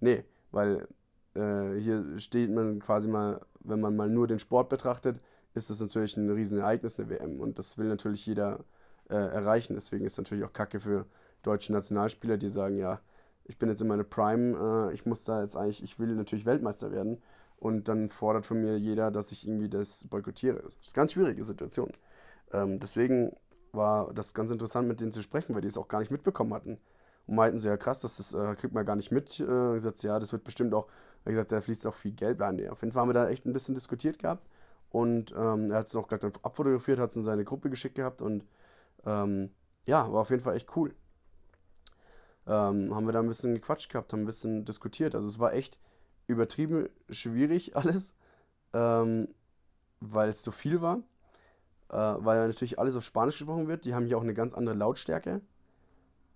Nee, 0.00 0.24
weil 0.50 0.88
äh, 1.34 1.74
hier 1.78 2.18
steht 2.18 2.50
man 2.50 2.80
quasi 2.80 3.08
mal, 3.08 3.40
wenn 3.60 3.80
man 3.80 3.96
mal 3.96 4.08
nur 4.08 4.26
den 4.26 4.38
Sport 4.38 4.68
betrachtet, 4.68 5.20
ist 5.54 5.70
das 5.70 5.80
natürlich 5.80 6.16
ein 6.16 6.30
Riesenereignis, 6.30 6.98
eine 6.98 7.08
WM. 7.08 7.40
Und 7.40 7.58
das 7.58 7.78
will 7.78 7.86
natürlich 7.86 8.26
jeder 8.26 8.64
äh, 9.08 9.14
erreichen. 9.14 9.74
Deswegen 9.74 10.04
ist 10.04 10.12
es 10.12 10.18
natürlich 10.18 10.44
auch 10.44 10.52
Kacke 10.52 10.80
für 10.80 11.06
deutsche 11.42 11.72
Nationalspieler, 11.72 12.36
die 12.36 12.48
sagen, 12.48 12.76
ja, 12.76 13.00
ich 13.44 13.58
bin 13.58 13.68
jetzt 13.68 13.80
in 13.80 13.88
meiner 13.88 14.04
Prime, 14.04 14.90
äh, 14.90 14.94
ich 14.94 15.06
muss 15.06 15.24
da 15.24 15.42
jetzt 15.42 15.56
eigentlich, 15.56 15.82
ich 15.82 15.98
will 15.98 16.14
natürlich 16.14 16.44
Weltmeister 16.44 16.90
werden. 16.90 17.22
Und 17.58 17.88
dann 17.88 18.10
fordert 18.10 18.44
von 18.44 18.60
mir 18.60 18.78
jeder, 18.78 19.10
dass 19.10 19.32
ich 19.32 19.46
irgendwie 19.46 19.68
das 19.68 20.04
boykottiere. 20.08 20.56
Das 20.56 20.72
ist 20.74 20.88
eine 20.88 20.94
ganz 20.94 21.12
schwierige 21.12 21.42
Situation. 21.44 21.90
Ähm, 22.56 22.78
deswegen 22.80 23.32
war 23.72 24.12
das 24.14 24.34
ganz 24.34 24.50
interessant, 24.50 24.88
mit 24.88 25.00
denen 25.00 25.12
zu 25.12 25.22
sprechen, 25.22 25.54
weil 25.54 25.62
die 25.62 25.68
es 25.68 25.78
auch 25.78 25.88
gar 25.88 26.00
nicht 26.00 26.10
mitbekommen 26.10 26.54
hatten. 26.54 26.78
Und 27.26 27.36
meinten 27.36 27.58
so, 27.58 27.68
ja 27.68 27.76
krass, 27.76 28.00
das, 28.00 28.16
das 28.16 28.32
äh, 28.32 28.54
kriegt 28.56 28.72
man 28.74 28.86
gar 28.86 28.96
nicht 28.96 29.10
mit. 29.10 29.38
Äh, 29.40 29.44
gesagt, 29.44 30.02
ja, 30.02 30.18
das 30.18 30.32
wird 30.32 30.44
bestimmt 30.44 30.72
auch, 30.74 30.86
er 31.24 31.32
gesagt, 31.32 31.52
da 31.52 31.60
fließt 31.60 31.86
auch 31.86 31.94
viel 31.94 32.12
Geld 32.12 32.38
bei. 32.38 32.50
Nee, 32.52 32.68
auf 32.68 32.82
jeden 32.82 32.92
Fall 32.92 33.02
haben 33.02 33.08
wir 33.08 33.14
da 33.14 33.28
echt 33.28 33.46
ein 33.46 33.52
bisschen 33.52 33.74
diskutiert 33.74 34.18
gehabt. 34.18 34.46
Und 34.90 35.32
ähm, 35.36 35.70
er 35.70 35.78
hat 35.78 35.88
es 35.88 35.96
auch 35.96 36.08
gleich 36.08 36.20
dann 36.20 36.32
abfotografiert, 36.42 36.98
hat 36.98 37.10
es 37.10 37.16
in 37.16 37.24
seine 37.24 37.44
Gruppe 37.44 37.70
geschickt 37.70 37.96
gehabt 37.96 38.22
und 38.22 38.44
ähm, 39.04 39.50
ja, 39.84 40.10
war 40.12 40.20
auf 40.22 40.30
jeden 40.30 40.42
Fall 40.42 40.56
echt 40.56 40.74
cool. 40.76 40.94
Ähm, 42.46 42.94
haben 42.94 43.06
wir 43.06 43.12
da 43.12 43.20
ein 43.20 43.28
bisschen 43.28 43.54
gequatscht 43.54 43.90
gehabt, 43.90 44.12
haben 44.12 44.20
ein 44.20 44.26
bisschen 44.26 44.64
diskutiert. 44.64 45.14
Also 45.14 45.26
es 45.28 45.38
war 45.38 45.52
echt 45.52 45.78
übertrieben 46.28 46.88
schwierig 47.10 47.76
alles, 47.76 48.14
ähm, 48.72 49.28
weil 50.00 50.28
es 50.28 50.42
so 50.42 50.52
viel 50.52 50.80
war. 50.80 51.02
Äh, 51.90 51.96
weil 51.96 52.46
natürlich 52.46 52.78
alles 52.78 52.96
auf 52.96 53.04
Spanisch 53.04 53.38
gesprochen 53.38 53.68
wird. 53.68 53.84
Die 53.84 53.94
haben 53.94 54.06
hier 54.06 54.18
auch 54.18 54.22
eine 54.22 54.34
ganz 54.34 54.54
andere 54.54 54.74
Lautstärke. 54.74 55.40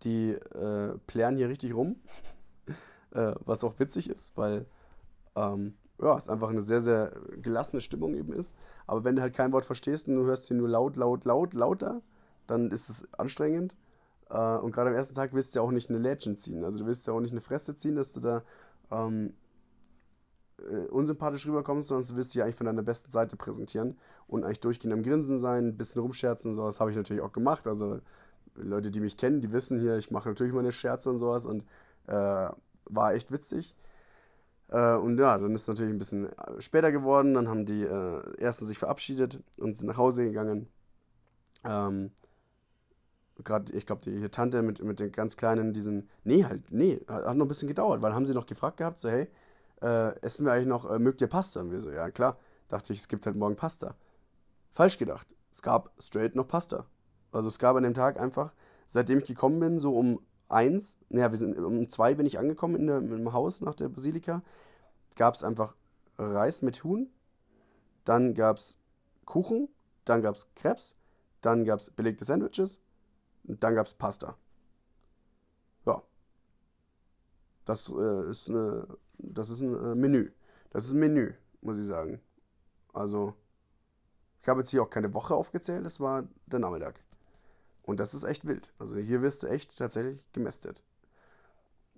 Die 0.03 0.31
äh, 0.33 0.97
plären 1.07 1.37
hier 1.37 1.49
richtig 1.49 1.75
rum. 1.75 1.97
äh, 3.13 3.35
was 3.45 3.65
auch 3.65 3.79
witzig 3.79 4.09
ist, 4.09 4.37
weil 4.37 4.67
ähm, 5.37 5.75
ja, 6.01 6.17
es 6.17 6.29
einfach 6.29 6.49
eine 6.49 6.63
sehr, 6.63 6.81
sehr 6.81 7.13
gelassene 7.43 7.81
Stimmung 7.81 8.15
eben 8.15 8.33
ist. 8.33 8.55
Aber 8.87 9.05
wenn 9.05 9.17
du 9.17 9.23
halt 9.23 9.35
kein 9.35 9.53
Wort 9.53 9.65
verstehst 9.65 10.09
und 10.09 10.17
du 10.17 10.25
hörst 10.25 10.49
hier 10.49 10.57
nur 10.57 10.69
laut, 10.69 10.97
laut, 10.97 11.25
laut, 11.25 11.55
lauter, 11.55 12.01
dann 12.47 12.71
ist 12.71 12.89
es 12.89 13.13
anstrengend. 13.15 13.77
Äh, 14.31 14.57
und 14.57 14.73
gerade 14.73 14.91
am 14.91 14.97
ersten 14.97 15.15
Tag 15.15 15.35
willst 15.35 15.55
du 15.55 15.59
ja 15.59 15.63
auch 15.63 15.73
nicht 15.73 15.91
eine 15.91 15.99
Legend 15.99 16.41
ziehen. 16.41 16.65
Also 16.65 16.79
du 16.79 16.87
willst 16.87 17.07
ja 17.07 17.13
auch 17.13 17.21
nicht 17.21 17.33
eine 17.33 17.41
Fresse 17.41 17.77
ziehen, 17.77 17.97
dass 17.97 18.13
du 18.13 18.21
da 18.21 18.43
ähm, 18.91 19.35
äh, 20.71 20.87
unsympathisch 20.89 21.47
rüberkommst, 21.47 21.89
sondern 21.89 22.07
du 22.07 22.17
willst 22.17 22.35
dich 22.35 22.43
eigentlich 22.43 22.57
von 22.57 22.67
deiner 22.67 22.83
besten 22.83 23.11
Seite 23.11 23.37
präsentieren 23.37 23.99
und 24.27 24.45
eigentlich 24.45 24.61
durchgehend 24.61 24.93
am 24.93 25.03
Grinsen 25.03 25.39
sein, 25.39 25.69
ein 25.69 25.77
bisschen 25.77 26.03
rumscherzen 26.03 26.51
und 26.51 26.55
sowas 26.55 26.81
habe 26.81 26.91
ich 26.91 26.97
natürlich 26.97 27.23
auch 27.23 27.33
gemacht. 27.33 27.67
Also 27.67 28.01
Leute, 28.55 28.91
die 28.91 29.01
mich 29.01 29.17
kennen, 29.17 29.41
die 29.41 29.53
wissen 29.53 29.79
hier, 29.79 29.97
ich 29.97 30.11
mache 30.11 30.29
natürlich 30.29 30.53
meine 30.53 30.73
Scherze 30.73 31.11
und 31.11 31.19
sowas 31.19 31.47
und 31.47 31.65
äh, 32.07 32.49
war 32.87 33.15
echt 33.15 33.31
witzig. 33.31 33.75
Äh, 34.69 34.95
und 34.95 35.19
ja, 35.19 35.37
dann 35.39 35.55
ist 35.55 35.63
es 35.63 35.69
natürlich 35.69 35.93
ein 35.93 35.99
bisschen 35.99 36.29
später 36.59 36.93
geworden. 36.93 37.35
Dann 37.35 37.49
haben 37.49 37.67
die 37.67 37.83
äh, 37.83 38.37
ersten 38.39 38.67
sich 38.67 38.79
verabschiedet 38.79 39.43
und 39.59 39.77
sind 39.77 39.89
nach 39.89 39.97
Hause 39.97 40.25
gegangen. 40.25 40.69
Ähm, 41.65 42.13
Gerade, 43.43 43.73
ich 43.73 43.87
glaube, 43.87 44.03
die 44.03 44.29
Tante 44.29 44.61
mit, 44.61 44.83
mit 44.85 45.01
den 45.01 45.13
ganz 45.13 45.37
kleinen, 45.37 45.73
diesen. 45.73 46.11
Nee, 46.25 46.45
halt, 46.45 46.71
nee, 46.71 47.01
hat 47.09 47.37
noch 47.37 47.47
ein 47.47 47.49
bisschen 47.49 47.69
gedauert, 47.69 48.03
weil 48.03 48.15
haben 48.15 48.27
sie 48.27 48.35
noch 48.35 48.45
gefragt 48.45 48.77
gehabt, 48.77 49.01
so, 49.01 49.09
hey, 49.09 49.29
äh, 49.83 50.19
essen 50.21 50.47
wir 50.47 50.53
eigentlich 50.53 50.67
noch, 50.67 50.91
äh, 50.91 50.99
mögt 50.99 51.21
ihr 51.21 51.29
Pasta? 51.29 51.61
Und 51.61 51.71
wir 51.71 51.81
so, 51.81 51.91
ja, 51.91 52.11
klar. 52.11 52.39
Dachte 52.69 52.93
ich, 52.93 53.01
es 53.01 53.09
gibt 53.09 53.27
halt 53.27 53.37
morgen 53.37 53.57
Pasta. 53.57 53.97
Falsch 54.71 54.99
gedacht. 54.99 55.27
Es 55.51 55.63
gab 55.63 55.93
straight 55.99 56.37
noch 56.37 56.47
Pasta. 56.47 56.87
Also 57.33 57.49
es 57.49 57.59
gab 57.59 57.77
an 57.77 57.83
dem 57.83 57.95
Tag 57.95 58.19
einfach, 58.19 58.53
seitdem 58.87 59.19
ich 59.19 59.25
gekommen 59.25 59.61
bin, 59.61 59.81
so 59.81 59.97
um 59.97 60.21
eins, 60.49 60.99
naja, 61.09 61.31
wir 61.31 61.39
sind 61.39 61.59
um 61.59 61.89
zwei 61.89 62.15
bin 62.15 62.27
ich 62.27 62.39
angekommen 62.39 62.77
in 62.77 62.87
der, 62.87 63.33
Haus 63.33 63.61
nach 63.61 63.75
der 63.75 63.89
Basilika, 63.89 64.43
gab 65.17 65.35
es 65.35 65.45
einfach 65.45 65.77
Reis 66.19 66.63
mit 66.63 66.83
Huhn, 66.85 67.09
dann 68.05 68.35
gab 68.35 68.57
es 68.57 68.79
Kuchen, 69.25 69.69
dann 70.05 70.23
gab 70.23 70.35
es 70.35 70.49
Krebs, 70.55 70.97
dann 71.41 71.65
gab 71.65 71.81
es 71.81 71.91
belegte 71.91 72.25
Sandwiches 72.25 72.81
und 73.45 73.63
dann 73.63 73.75
gab 73.75 73.87
es 73.87 73.95
Pasta. 73.95 74.37
Ja. 75.87 76.03
Das 77.65 77.93
äh, 77.97 78.31
ist 78.31 78.49
eine, 78.49 78.87
das 79.23 79.51
ist 79.51 79.61
ein 79.61 79.75
äh, 79.75 79.95
Menü. 79.95 80.31
Das 80.71 80.87
ist 80.87 80.93
ein 80.93 81.01
Menü, 81.01 81.33
muss 81.61 81.79
ich 81.79 81.87
sagen. 81.87 82.21
Also, 82.93 83.35
ich 84.43 84.49
habe 84.49 84.61
jetzt 84.61 84.71
hier 84.71 84.83
auch 84.83 84.91
keine 84.91 85.13
Woche 85.15 85.35
aufgezählt, 85.35 85.85
das 85.85 86.01
war 86.01 86.29
der 86.47 86.59
Nachmittag. 86.59 87.01
Und 87.83 88.01
das 88.01 88.15
ist 88.15 88.25
echt 88.25 88.47
wild. 88.47 88.73
Also 88.79 88.97
hier 88.97 89.23
wirst 89.23 89.43
du 89.43 89.49
echt 89.49 89.77
tatsächlich 89.77 90.31
gemästet. 90.33 90.83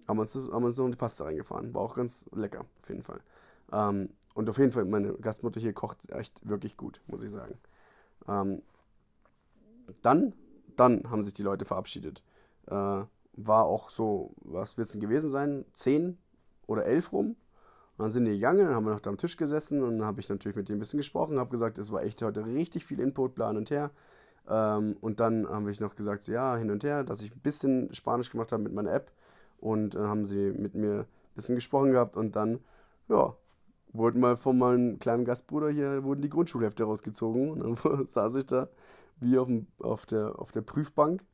Haben 0.09 0.19
uns, 0.19 0.35
haben 0.51 0.65
uns 0.65 0.79
noch 0.79 0.89
die 0.89 0.97
Pasta 0.97 1.25
reingefahren. 1.25 1.75
War 1.75 1.83
auch 1.83 1.95
ganz 1.95 2.29
lecker, 2.33 2.65
auf 2.81 2.89
jeden 2.89 3.03
Fall. 3.03 3.21
Ähm, 3.73 4.11
und 4.35 4.49
auf 4.49 4.59
jeden 4.59 4.73
Fall, 4.73 4.85
meine 4.85 5.13
Gastmutter 5.15 5.61
hier 5.61 5.73
kocht 5.73 6.11
echt 6.11 6.49
wirklich 6.49 6.77
gut, 6.77 7.01
muss 7.07 7.23
ich 7.23 7.31
sagen. 7.31 7.59
Ähm, 8.27 8.63
dann, 10.01 10.35
dann 10.77 11.11
haben 11.11 11.23
sich 11.23 11.35
die 11.35 11.43
Leute 11.43 11.65
verabschiedet. 11.65 12.23
Äh, 12.67 13.05
war 13.35 13.65
auch 13.65 13.91
so, 13.91 14.35
was 14.37 14.79
wird 14.79 14.87
es 14.87 14.93
denn 14.93 15.01
gewesen 15.01 15.31
sein? 15.31 15.65
Zehn 15.75 16.19
oder 16.67 16.85
elf 16.85 17.13
rum. 17.13 17.37
Und 17.97 18.05
dann 18.05 18.11
sind 18.11 18.25
die 18.25 18.33
gegangen, 18.33 18.67
dann 18.67 18.75
haben 18.75 18.87
wir 18.87 18.93
noch 18.93 19.01
da 19.01 19.11
am 19.11 19.19
Tisch 19.19 19.37
gesessen 19.37 19.83
und 19.83 19.99
dann 19.99 20.07
habe 20.07 20.21
ich 20.21 20.29
natürlich 20.29 20.57
mit 20.57 20.69
denen 20.69 20.79
ein 20.79 20.81
bisschen 20.81 20.99
gesprochen, 20.99 21.39
habe 21.39 21.51
gesagt, 21.51 21.79
es 21.79 21.93
war 21.93 22.03
echt 22.03 22.23
heute 22.23 22.45
richtig 22.47 22.85
viel 22.87 23.01
Input, 23.01 23.35
plan 23.35 23.57
und 23.57 23.71
her. 23.71 23.91
Ähm, 24.49 24.97
und 25.01 25.21
dann 25.21 25.49
habe 25.49 25.71
ich 25.71 25.81
noch 25.81 25.95
gesagt, 25.95 26.23
so, 26.23 26.33
ja, 26.33 26.57
hin 26.57 26.71
und 26.71 26.85
her, 26.85 27.05
dass 27.05 27.23
ich 27.23 27.33
ein 27.33 27.41
bisschen 27.41 27.93
Spanisch 27.95 28.31
gemacht 28.31 28.53
habe 28.53 28.63
mit 28.63 28.73
meiner 28.73 28.93
App. 28.93 29.13
Und 29.59 29.95
dann 29.95 30.09
haben 30.09 30.25
sie 30.25 30.53
mit 30.53 30.75
mir 30.75 31.01
ein 31.01 31.35
bisschen 31.35 31.55
gesprochen 31.55 31.93
gehabt 31.93 32.17
und 32.17 32.35
dann, 32.35 32.59
ja, 33.09 33.37
wurden 33.93 34.21
mal 34.21 34.37
von 34.37 34.59
meinem 34.59 34.99
kleinen 34.99 35.25
Gastbruder 35.25 35.71
hier, 35.71 36.03
wurden 36.03 36.23
die 36.23 36.31
Grundschulhefte 36.31 36.85
rausgezogen. 36.85 37.51
Und 37.63 37.85
dann 37.85 38.07
saß 38.07 38.37
ich 38.37 38.47
da 38.47 38.69
wie 39.21 39.39
auf, 39.39 39.47
dem, 39.47 39.67
auf, 39.81 40.07
der, 40.07 40.39
auf 40.39 40.51
der 40.51 40.63
Prüfbank 40.63 41.25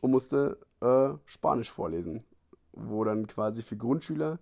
und 0.00 0.10
musste 0.10 0.58
äh, 0.80 1.10
Spanisch 1.24 1.70
vorlesen. 1.70 2.24
Wo 2.74 3.04
dann 3.04 3.26
quasi 3.26 3.62
für 3.62 3.76
Grundschüler 3.76 4.38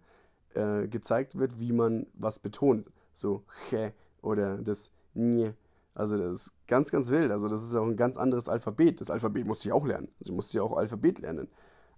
äh, 0.55 0.89
gezeigt 0.89 1.39
wird, 1.39 1.59
wie 1.59 1.72
man 1.72 2.07
was 2.14 2.39
betont. 2.39 2.91
So, 3.12 3.45
che 3.68 3.93
oder 4.22 4.59
das 4.59 4.91
nye 5.14 5.55
also 5.95 6.16
das 6.16 6.47
ist 6.47 6.53
ganz, 6.66 6.91
ganz 6.91 7.11
wild. 7.11 7.30
Also 7.30 7.49
das 7.49 7.62
ist 7.62 7.74
auch 7.74 7.87
ein 7.87 7.97
ganz 7.97 8.16
anderes 8.16 8.49
Alphabet. 8.49 9.01
Das 9.01 9.11
Alphabet 9.11 9.47
musste 9.47 9.68
ich 9.68 9.72
auch 9.72 9.85
lernen. 9.85 10.09
Also 10.18 10.33
ich 10.33 10.37
musste 10.37 10.57
ja 10.57 10.62
auch 10.62 10.76
Alphabet 10.76 11.18
lernen. 11.20 11.49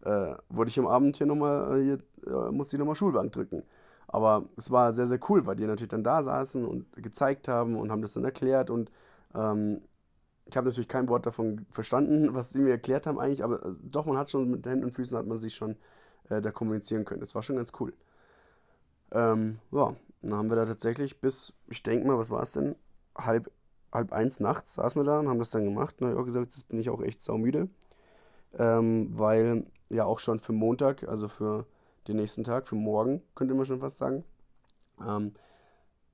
Äh, 0.03 0.35
wurde 0.49 0.68
ich 0.68 0.78
am 0.78 0.87
Abend 0.87 1.16
hier 1.16 1.26
nochmal, 1.26 1.80
äh, 1.80 1.85
hier, 1.85 1.99
äh, 2.26 2.51
musste 2.51 2.76
ich 2.76 2.78
nochmal 2.78 2.97
Schulbank 2.97 3.32
drücken. 3.32 3.62
Aber 4.09 4.45
es 4.57 4.70
war 4.70 4.93
sehr, 4.93 5.07
sehr 5.07 5.20
cool, 5.28 5.47
weil 5.47 5.57
die 5.57 5.66
natürlich 5.66 5.89
dann 5.89 6.05
da 6.05 6.22
saßen 6.22 6.64
und 6.64 6.93
gezeigt 7.03 7.49
haben 7.49 7.76
und 7.76 7.91
haben 7.91 8.03
das 8.03 8.14
dann 8.14 8.24
erklärt. 8.24 8.68
Und 8.68 8.91
ähm, 9.35 9.80
ich 10.47 10.57
habe 10.57 10.68
natürlich 10.68 10.89
kein 10.89 11.09
Wort 11.09 11.26
davon 11.26 11.64
verstanden, 11.70 12.35
was 12.35 12.51
sie 12.51 12.61
mir 12.61 12.70
erklärt 12.70 13.07
haben 13.07 13.18
eigentlich. 13.18 13.45
Aber 13.45 13.64
äh, 13.64 13.74
doch, 13.82 14.07
man 14.07 14.16
hat 14.16 14.30
schon 14.30 14.51
mit 14.51 14.66
Händen 14.66 14.85
und 14.85 14.93
Füßen 14.93 15.16
hat 15.16 15.26
man 15.26 15.39
sich 15.39 15.55
schon 15.55 15.76
äh, 16.29 16.41
da 16.41 16.51
kommunizieren 16.51 17.05
können. 17.05 17.20
Das 17.20 17.35
war 17.35 17.43
schon 17.43 17.57
ganz 17.57 17.72
cool. 17.81 17.93
Ähm, 19.12 19.59
ja, 19.70 19.95
dann 20.22 20.35
haben 20.35 20.51
wir 20.51 20.57
da 20.57 20.66
tatsächlich 20.66 21.20
bis, 21.20 21.53
ich 21.68 21.83
denke 21.83 22.07
mal, 22.07 22.18
was 22.18 22.31
war 22.31 22.43
es 22.43 22.53
denn? 22.53 22.77
Halb 23.16 23.51
halb 23.95 24.12
eins 24.12 24.41
nachts 24.41 24.75
saßen 24.75 25.01
wir 25.01 25.05
da 25.05 25.20
und 25.20 25.29
haben 25.29 25.39
das 25.39 25.51
dann 25.51 25.64
gemacht. 25.64 25.97
Habe 26.01 26.18
auch 26.18 26.25
gesagt, 26.25 26.47
jetzt 26.47 26.68
bin 26.68 26.81
ich 26.81 26.91
auch 26.91 27.01
echt 27.01 27.22
saumüde. 27.22 27.68
Ähm, 28.59 29.09
weil 29.12 29.66
ja 29.89 30.05
auch 30.05 30.18
schon 30.18 30.41
für 30.41 30.53
Montag, 30.53 31.09
also 31.09 31.29
für 31.29 31.66
den 32.09 32.16
nächsten 32.16 32.45
Tag, 32.45 32.66
für 32.66 32.75
morgen, 32.75 33.22
könnte 33.35 33.55
man 33.55 33.66
schon 33.66 33.81
fast 33.81 33.99
sagen, 33.99 34.25
ähm, 35.01 35.35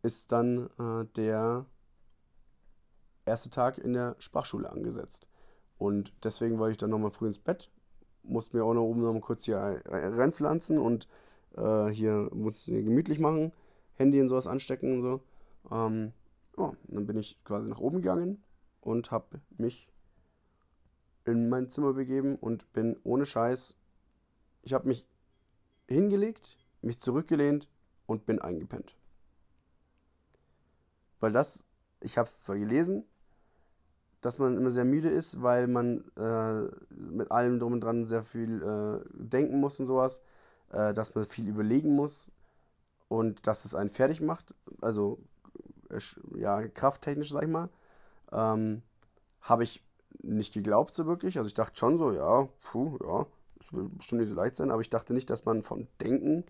ist 0.03 0.33
dann 0.33 0.71
äh, 0.79 1.07
der 1.17 1.67
erste 3.27 3.51
Tag 3.51 3.79
in 3.79 3.93
der 3.93 4.17
Sprachschule 4.19 4.71
angesetzt. 4.71 5.27
Und 5.79 6.13
deswegen 6.23 6.59
wollte 6.59 6.73
ich 6.73 6.79
dann 6.79 6.91
nochmal 6.91 7.11
früh 7.11 7.27
ins 7.27 7.39
Bett, 7.39 7.71
musste 8.23 8.57
mir 8.57 8.65
auch 8.65 8.75
noch 8.75 8.83
oben 8.83 9.03
nochmal 9.03 9.21
kurz 9.21 9.45
hier 9.45 9.83
reinpflanzen 9.87 10.79
und 10.79 11.09
äh, 11.57 11.89
hier 11.89 12.31
musste 12.33 12.83
gemütlich 12.83 13.19
machen, 13.19 13.53
Handy 13.95 14.21
und 14.21 14.29
sowas 14.29 14.47
anstecken 14.47 14.95
und 14.95 15.01
so. 15.01 15.21
Ähm, 15.71 16.13
ja, 16.57 16.73
dann 16.89 17.07
bin 17.07 17.19
ich 17.19 17.43
quasi 17.45 17.69
nach 17.69 17.81
oben 17.81 18.03
gegangen 18.03 18.43
und 18.81 19.11
habe 19.11 19.41
mich 19.57 19.93
in 21.25 21.49
mein 21.49 21.69
Zimmer 21.69 21.93
begeben 21.93 22.37
und 22.37 22.73
bin 22.73 22.99
ohne 23.05 23.27
Scheiß. 23.27 23.77
Ich 24.63 24.73
habe 24.73 24.89
mich 24.89 25.07
hingelegt, 25.89 26.57
mich 26.83 26.99
zurückgelehnt 26.99 27.69
und 28.07 28.27
bin 28.27 28.41
eingepennt. 28.41 28.97
Weil 31.21 31.33
das, 31.33 31.67
ich 32.01 32.17
habe 32.17 32.27
es 32.27 32.41
zwar 32.41 32.57
gelesen, 32.57 33.05
dass 34.21 34.39
man 34.39 34.57
immer 34.57 34.71
sehr 34.71 34.85
müde 34.85 35.09
ist, 35.09 35.43
weil 35.43 35.67
man 35.67 36.05
äh, 36.17 36.69
mit 36.91 37.31
allem 37.31 37.59
drum 37.59 37.75
und 37.75 37.81
dran 37.81 38.07
sehr 38.07 38.23
viel 38.23 38.63
äh, 38.63 39.01
denken 39.13 39.61
muss 39.61 39.81
und 39.81 39.87
sowas, 39.87 40.23
äh, 40.73 40.93
dass 40.93 41.15
man 41.15 41.25
viel 41.25 41.49
überlegen 41.49 41.95
muss 41.95 42.31
und 43.09 43.47
dass 43.47 43.65
es 43.65 43.75
einen 43.75 43.91
fertig 43.91 44.21
macht. 44.21 44.55
Also 44.81 45.19
ja, 46.37 46.69
krafttechnisch, 46.69 47.33
sag 47.33 47.45
ich 47.45 47.49
mal, 47.49 47.69
ähm, 48.33 48.83
habe 49.41 49.65
ich 49.65 49.85
nicht 50.23 50.53
geglaubt 50.53 50.95
so 50.95 51.07
wirklich. 51.07 51.39
Also 51.39 51.49
ich 51.49 51.55
dachte 51.55 51.77
schon 51.77 51.99
so, 51.99 52.13
ja, 52.13 52.49
puh, 52.63 52.99
ja, 53.03 53.27
das 53.59 53.73
wird 53.73 53.99
bestimmt 53.99 54.21
nicht 54.21 54.31
so 54.31 54.37
leicht 54.37 54.57
sein, 54.57 54.71
aber 54.71 54.81
ich 54.81 54.91
dachte 54.91 55.15
nicht, 55.15 55.31
dass 55.31 55.45
man 55.45 55.63
vom 55.63 55.89
Denken 56.01 56.45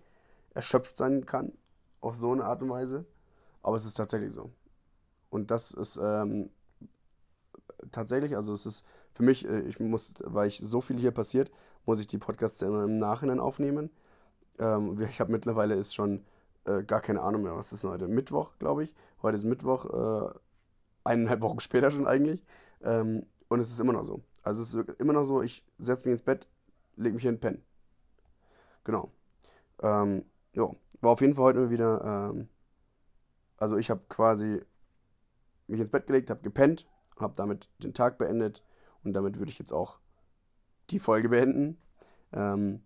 erschöpft 0.53 0.97
sein 0.97 1.25
kann, 1.25 1.53
auf 2.01 2.15
so 2.15 2.31
eine 2.31 2.45
Art 2.45 2.61
und 2.61 2.69
Weise. 2.69 3.05
Aber 3.63 3.75
es 3.77 3.85
ist 3.85 3.95
tatsächlich 3.95 4.33
so. 4.33 4.51
Und 5.29 5.51
das 5.51 5.71
ist 5.71 5.97
ähm, 6.01 6.49
tatsächlich, 7.91 8.35
also 8.35 8.53
es 8.53 8.65
ist 8.65 8.85
für 9.13 9.23
mich, 9.23 9.47
äh, 9.47 9.61
ich 9.61 9.79
muss, 9.79 10.13
weil 10.23 10.47
ich 10.47 10.59
so 10.59 10.81
viel 10.81 10.97
hier 10.97 11.11
passiert, 11.11 11.51
muss 11.85 11.99
ich 11.99 12.07
die 12.07 12.17
Podcasts 12.17 12.61
immer 12.61 12.83
im 12.83 12.97
Nachhinein 12.97 13.39
aufnehmen. 13.39 13.89
Ähm, 14.59 14.99
ich 15.01 15.19
habe 15.19 15.31
mittlerweile 15.31 15.75
ist 15.75 15.95
schon 15.95 16.23
äh, 16.65 16.83
gar 16.83 17.01
keine 17.01 17.21
Ahnung 17.21 17.43
mehr, 17.43 17.55
was 17.55 17.73
ist 17.73 17.83
heute? 17.83 18.07
Mittwoch, 18.07 18.53
glaube 18.59 18.83
ich. 18.83 18.95
Heute 19.21 19.37
ist 19.37 19.45
Mittwoch, 19.45 19.85
äh, 19.85 20.33
eineinhalb 21.03 21.41
Wochen 21.41 21.59
später 21.61 21.91
schon 21.91 22.07
eigentlich. 22.07 22.43
Ähm, 22.83 23.25
und 23.49 23.59
es 23.59 23.69
ist 23.69 23.79
immer 23.79 23.93
noch 23.93 24.03
so. 24.03 24.21
Also 24.43 24.63
es 24.63 24.73
ist 24.73 24.99
immer 25.01 25.13
noch 25.13 25.23
so, 25.23 25.41
ich 25.41 25.65
setze 25.77 26.07
mich 26.07 26.13
ins 26.13 26.23
Bett, 26.23 26.47
lege 26.95 27.15
mich 27.15 27.23
hin, 27.23 27.39
pennen. 27.39 27.63
Genau. 28.83 29.11
Ähm, 29.81 30.25
ja, 30.53 30.69
war 31.01 31.11
auf 31.11 31.21
jeden 31.21 31.35
Fall 31.35 31.45
heute 31.45 31.69
wieder, 31.69 32.31
ähm, 32.31 32.49
also 33.57 33.77
ich 33.77 33.89
habe 33.89 34.01
quasi 34.09 34.61
mich 35.67 35.79
ins 35.79 35.91
Bett 35.91 36.07
gelegt, 36.07 36.29
habe 36.29 36.41
gepennt, 36.41 36.87
habe 37.21 37.33
damit 37.35 37.69
den 37.79 37.93
Tag 37.93 38.17
beendet 38.17 38.63
und 39.03 39.13
damit 39.13 39.37
würde 39.37 39.51
ich 39.51 39.59
jetzt 39.59 39.73
auch 39.73 39.99
die 40.89 40.99
Folge 40.99 41.29
beenden. 41.29 41.77
Ähm, 42.33 42.81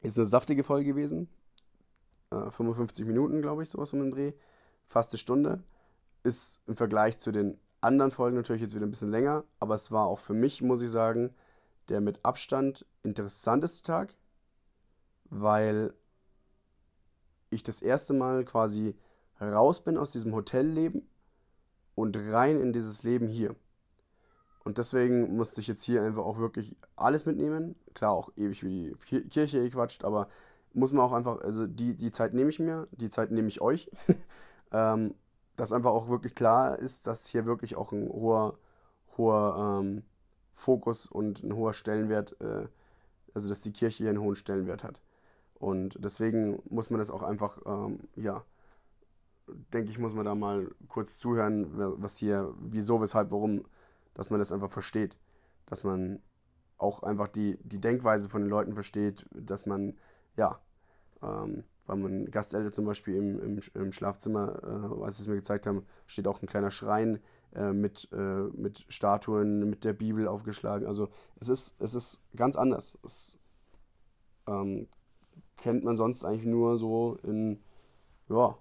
ist 0.00 0.18
eine 0.18 0.26
saftige 0.26 0.64
Folge 0.64 0.86
gewesen. 0.86 1.28
Äh, 2.30 2.50
55 2.50 3.06
Minuten, 3.06 3.42
glaube 3.42 3.62
ich, 3.62 3.70
sowas 3.70 3.92
um 3.92 4.00
den 4.00 4.10
Dreh. 4.10 4.32
Fast 4.86 5.12
eine 5.12 5.18
Stunde. 5.18 5.62
Ist 6.22 6.60
im 6.66 6.76
Vergleich 6.76 7.18
zu 7.18 7.32
den 7.32 7.58
anderen 7.80 8.10
Folgen 8.10 8.36
natürlich 8.36 8.62
jetzt 8.62 8.74
wieder 8.74 8.86
ein 8.86 8.90
bisschen 8.90 9.10
länger, 9.10 9.44
aber 9.60 9.74
es 9.74 9.90
war 9.90 10.06
auch 10.06 10.18
für 10.18 10.32
mich, 10.32 10.62
muss 10.62 10.80
ich 10.80 10.90
sagen, 10.90 11.34
der 11.88 12.00
mit 12.00 12.24
Abstand 12.24 12.86
interessanteste 13.02 13.82
Tag, 13.82 14.16
weil 15.24 15.92
ich 17.50 17.62
das 17.62 17.82
erste 17.82 18.14
Mal 18.14 18.44
quasi 18.44 18.96
raus 19.40 19.84
bin 19.84 19.98
aus 19.98 20.12
diesem 20.12 20.34
Hotelleben 20.34 21.06
und 21.94 22.16
rein 22.16 22.60
in 22.60 22.72
dieses 22.72 23.02
Leben 23.02 23.28
hier. 23.28 23.54
Und 24.64 24.78
deswegen 24.78 25.36
musste 25.36 25.60
ich 25.60 25.68
jetzt 25.68 25.82
hier 25.82 26.02
einfach 26.02 26.24
auch 26.24 26.38
wirklich 26.38 26.74
alles 26.96 27.26
mitnehmen. 27.26 27.76
Klar, 27.92 28.12
auch 28.12 28.30
ewig 28.36 28.64
wie 28.64 28.96
die 29.10 29.28
Kirche 29.28 29.62
gequatscht, 29.62 30.04
aber 30.04 30.28
muss 30.72 30.92
man 30.92 31.04
auch 31.04 31.12
einfach, 31.12 31.40
also 31.42 31.66
die, 31.66 31.94
die 31.94 32.10
Zeit 32.10 32.34
nehme 32.34 32.50
ich 32.50 32.58
mir, 32.58 32.88
die 32.92 33.10
Zeit 33.10 33.30
nehme 33.30 33.48
ich 33.48 33.60
euch. 33.60 33.90
ähm, 34.72 35.14
dass 35.56 35.72
einfach 35.72 35.90
auch 35.90 36.08
wirklich 36.08 36.34
klar 36.34 36.78
ist, 36.78 37.06
dass 37.06 37.28
hier 37.28 37.46
wirklich 37.46 37.76
auch 37.76 37.92
ein 37.92 38.08
hoher, 38.08 38.58
hoher 39.16 39.80
ähm, 39.82 40.02
Fokus 40.52 41.06
und 41.06 41.42
ein 41.42 41.54
hoher 41.54 41.74
Stellenwert, 41.74 42.36
äh, 42.40 42.66
also 43.34 43.48
dass 43.48 43.60
die 43.60 43.72
Kirche 43.72 44.04
hier 44.04 44.10
einen 44.10 44.20
hohen 44.20 44.36
Stellenwert 44.36 44.82
hat. 44.82 45.00
Und 45.54 46.02
deswegen 46.02 46.60
muss 46.68 46.90
man 46.90 46.98
das 46.98 47.10
auch 47.10 47.22
einfach, 47.22 47.58
ähm, 47.66 48.00
ja, 48.16 48.44
denke 49.46 49.90
ich, 49.90 49.98
muss 49.98 50.14
man 50.14 50.24
da 50.24 50.34
mal 50.34 50.70
kurz 50.88 51.18
zuhören, 51.18 51.66
was 52.00 52.16
hier, 52.16 52.54
wieso, 52.60 53.00
weshalb, 53.00 53.30
warum, 53.30 53.64
dass 54.14 54.30
man 54.30 54.38
das 54.38 54.52
einfach 54.52 54.70
versteht. 54.70 55.16
Dass 55.66 55.84
man 55.84 56.20
auch 56.78 57.02
einfach 57.02 57.28
die, 57.28 57.58
die 57.62 57.80
Denkweise 57.80 58.28
von 58.28 58.42
den 58.42 58.50
Leuten 58.50 58.74
versteht, 58.74 59.26
dass 59.32 59.66
man, 59.66 59.94
ja, 60.36 60.60
ähm, 61.22 61.64
weil 61.86 61.96
man 61.96 62.30
Gasteltern 62.30 62.72
zum 62.72 62.86
Beispiel 62.86 63.16
im, 63.16 63.40
im, 63.40 63.60
im 63.74 63.92
Schlafzimmer, 63.92 64.62
äh, 64.62 65.02
als 65.02 65.16
sie 65.16 65.22
es 65.22 65.28
mir 65.28 65.36
gezeigt 65.36 65.66
haben, 65.66 65.84
steht 66.06 66.26
auch 66.26 66.42
ein 66.42 66.46
kleiner 66.46 66.70
Schrein 66.70 67.20
äh, 67.54 67.72
mit, 67.72 68.08
äh, 68.12 68.44
mit 68.54 68.84
Statuen, 68.88 69.68
mit 69.68 69.84
der 69.84 69.92
Bibel 69.92 70.26
aufgeschlagen. 70.26 70.86
Also 70.86 71.08
es 71.40 71.48
ist, 71.48 71.80
es 71.80 71.94
ist 71.94 72.22
ganz 72.34 72.56
anders. 72.56 72.98
Es 73.04 73.38
ähm, 74.46 74.88
kennt 75.56 75.84
man 75.84 75.96
sonst 75.96 76.24
eigentlich 76.24 76.46
nur 76.46 76.78
so 76.78 77.18
in, 77.22 77.62
ja, 78.28 78.56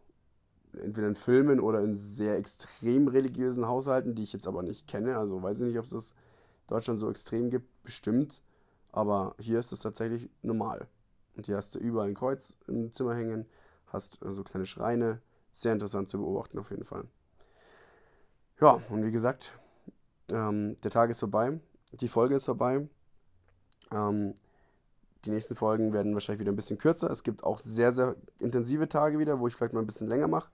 entweder 0.82 1.08
in 1.08 1.16
Filmen 1.16 1.60
oder 1.60 1.82
in 1.82 1.96
sehr 1.96 2.38
extrem 2.38 3.08
religiösen 3.08 3.68
Haushalten, 3.68 4.16
die 4.16 4.24
ich 4.24 4.34
jetzt 4.34 4.48
aber 4.48 4.64
nicht 4.64 4.88
kenne. 4.88 5.18
Also 5.18 5.42
weiß 5.42 5.62
ich 5.62 5.68
nicht, 5.68 5.78
ob 5.78 5.86
es 5.86 5.92
das 5.92 6.12
in 6.12 6.68
Deutschland 6.68 7.00
so 7.00 7.10
extrem 7.10 7.50
gibt, 7.50 7.84
bestimmt. 7.84 8.44
Aber 8.92 9.36
hier 9.40 9.60
ist 9.60 9.72
es 9.72 9.80
tatsächlich 9.80 10.30
normal. 10.42 10.88
Und 11.36 11.48
hier 11.48 11.58
hast 11.58 11.76
du 11.76 11.80
überall 11.80 12.10
ein 12.10 12.16
Kreuz 12.16 12.56
im 12.68 12.92
Zimmer 12.94 13.16
hängen, 13.16 13.46
hast 13.88 14.20
so 14.22 14.44
kleine 14.44 14.66
Schreine. 14.66 15.22
Sehr 15.52 15.74
interessant 15.74 16.10
zu 16.10 16.18
beobachten 16.18 16.58
auf 16.58 16.72
jeden 16.72 16.84
Fall. 16.84 17.06
Ja, 18.60 18.82
und 18.90 19.04
wie 19.04 19.12
gesagt, 19.12 19.54
ähm, 20.32 20.78
der 20.82 20.92
Tag 20.92 21.10
ist 21.10 21.20
vorbei, 21.20 21.60
die 21.92 22.08
Folge 22.08 22.36
ist 22.36 22.46
vorbei. 22.46 22.88
Ähm, 23.92 24.34
die 25.26 25.30
nächsten 25.30 25.56
Folgen 25.56 25.94
werden 25.94 26.14
wahrscheinlich 26.14 26.42
wieder 26.42 26.52
ein 26.52 26.56
bisschen 26.56 26.78
kürzer. 26.78 27.10
Es 27.10 27.24
gibt 27.24 27.44
auch 27.44 27.60
sehr, 27.60 27.94
sehr 27.94 28.16
intensive 28.40 28.90
Tage 28.90 29.20
wieder, 29.20 29.40
wo 29.40 29.48
ich 29.48 29.56
vielleicht 29.56 29.74
mal 29.74 29.80
ein 29.80 29.86
bisschen 29.86 30.08
länger 30.08 30.28
mache, 30.28 30.50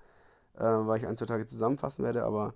äh, 0.59 0.87
weil 0.87 0.99
ich 0.99 1.07
ein, 1.07 1.17
zwei 1.17 1.25
Tage 1.25 1.45
zusammenfassen 1.45 2.03
werde. 2.03 2.23
Aber 2.23 2.53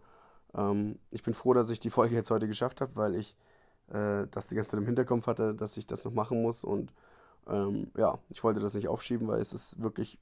ähm, 0.53 0.99
ich 1.11 1.23
bin 1.23 1.33
froh, 1.33 1.53
dass 1.53 1.69
ich 1.69 1.79
die 1.79 1.89
Folge 1.89 2.15
jetzt 2.15 2.31
heute 2.31 2.47
geschafft 2.47 2.81
habe, 2.81 2.95
weil 2.95 3.15
ich 3.15 3.35
äh, 3.89 4.27
das 4.31 4.47
die 4.47 4.55
ganze 4.55 4.71
Zeit 4.71 4.79
im 4.79 4.85
Hinterkopf 4.85 5.27
hatte, 5.27 5.53
dass 5.55 5.77
ich 5.77 5.87
das 5.87 6.05
noch 6.05 6.13
machen 6.13 6.41
muss. 6.41 6.63
Und 6.63 6.93
ähm, 7.47 7.91
ja, 7.97 8.19
ich 8.29 8.43
wollte 8.43 8.59
das 8.59 8.73
nicht 8.73 8.87
aufschieben, 8.87 9.27
weil 9.27 9.41
es 9.41 9.53
ist 9.53 9.81
wirklich, 9.81 10.19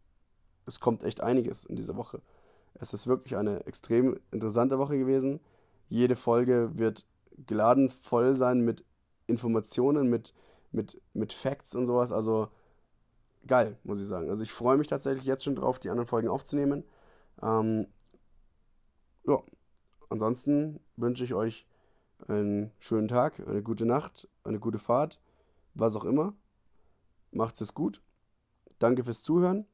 es 0.66 0.80
kommt 0.80 1.04
echt 1.04 1.22
einiges 1.22 1.66
in 1.66 1.76
dieser 1.76 1.98
Woche. 1.98 2.22
Es 2.76 2.94
ist 2.94 3.08
wirklich 3.08 3.38
eine 3.38 3.66
extrem 3.66 4.20
interessante 4.32 4.80
Woche 4.80 4.98
gewesen. 4.98 5.40
Jede 5.90 6.16
Folge 6.16 6.72
wird 6.76 7.06
geladen 7.48 7.90
voll 7.90 8.34
sein 8.34 8.62
mit 8.62 8.86
Informationen, 9.28 10.10
mit, 10.10 10.34
mit, 10.72 11.02
mit 11.14 11.34
Facts 11.34 11.76
und 11.76 11.86
sowas. 11.86 12.12
Also 12.12 12.48
geil, 13.46 13.78
muss 13.84 14.00
ich 14.00 14.08
sagen. 14.08 14.30
Also 14.30 14.44
ich 14.44 14.52
freue 14.52 14.78
mich 14.78 14.88
tatsächlich 14.88 15.26
jetzt 15.26 15.44
schon 15.44 15.56
drauf, 15.56 15.80
die 15.80 15.90
anderen 15.90 16.08
Folgen 16.08 16.30
aufzunehmen. 16.30 16.84
Ähm, 17.42 17.88
ja, 19.28 19.42
ansonsten 20.10 20.80
wünsche 20.96 21.24
ich 21.24 21.34
euch 21.34 21.68
einen 22.28 22.72
schönen 22.80 23.08
Tag, 23.08 23.40
eine 23.48 23.64
gute 23.64 23.86
Nacht, 23.86 24.28
eine 24.44 24.60
gute 24.60 24.80
Fahrt, 24.80 25.20
was 25.74 25.96
auch 25.96 26.06
immer. 26.06 26.34
Macht's 27.32 27.62
es 27.62 27.74
gut. 27.74 28.02
Danke 28.80 29.04
fürs 29.04 29.24
Zuhören 29.24 29.66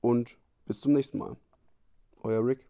und 0.00 0.38
bis 0.66 0.80
zum 0.80 0.92
nächsten 0.92 1.18
Mal. 1.18 1.36
Euer 2.22 2.44
Rick. 2.44 2.67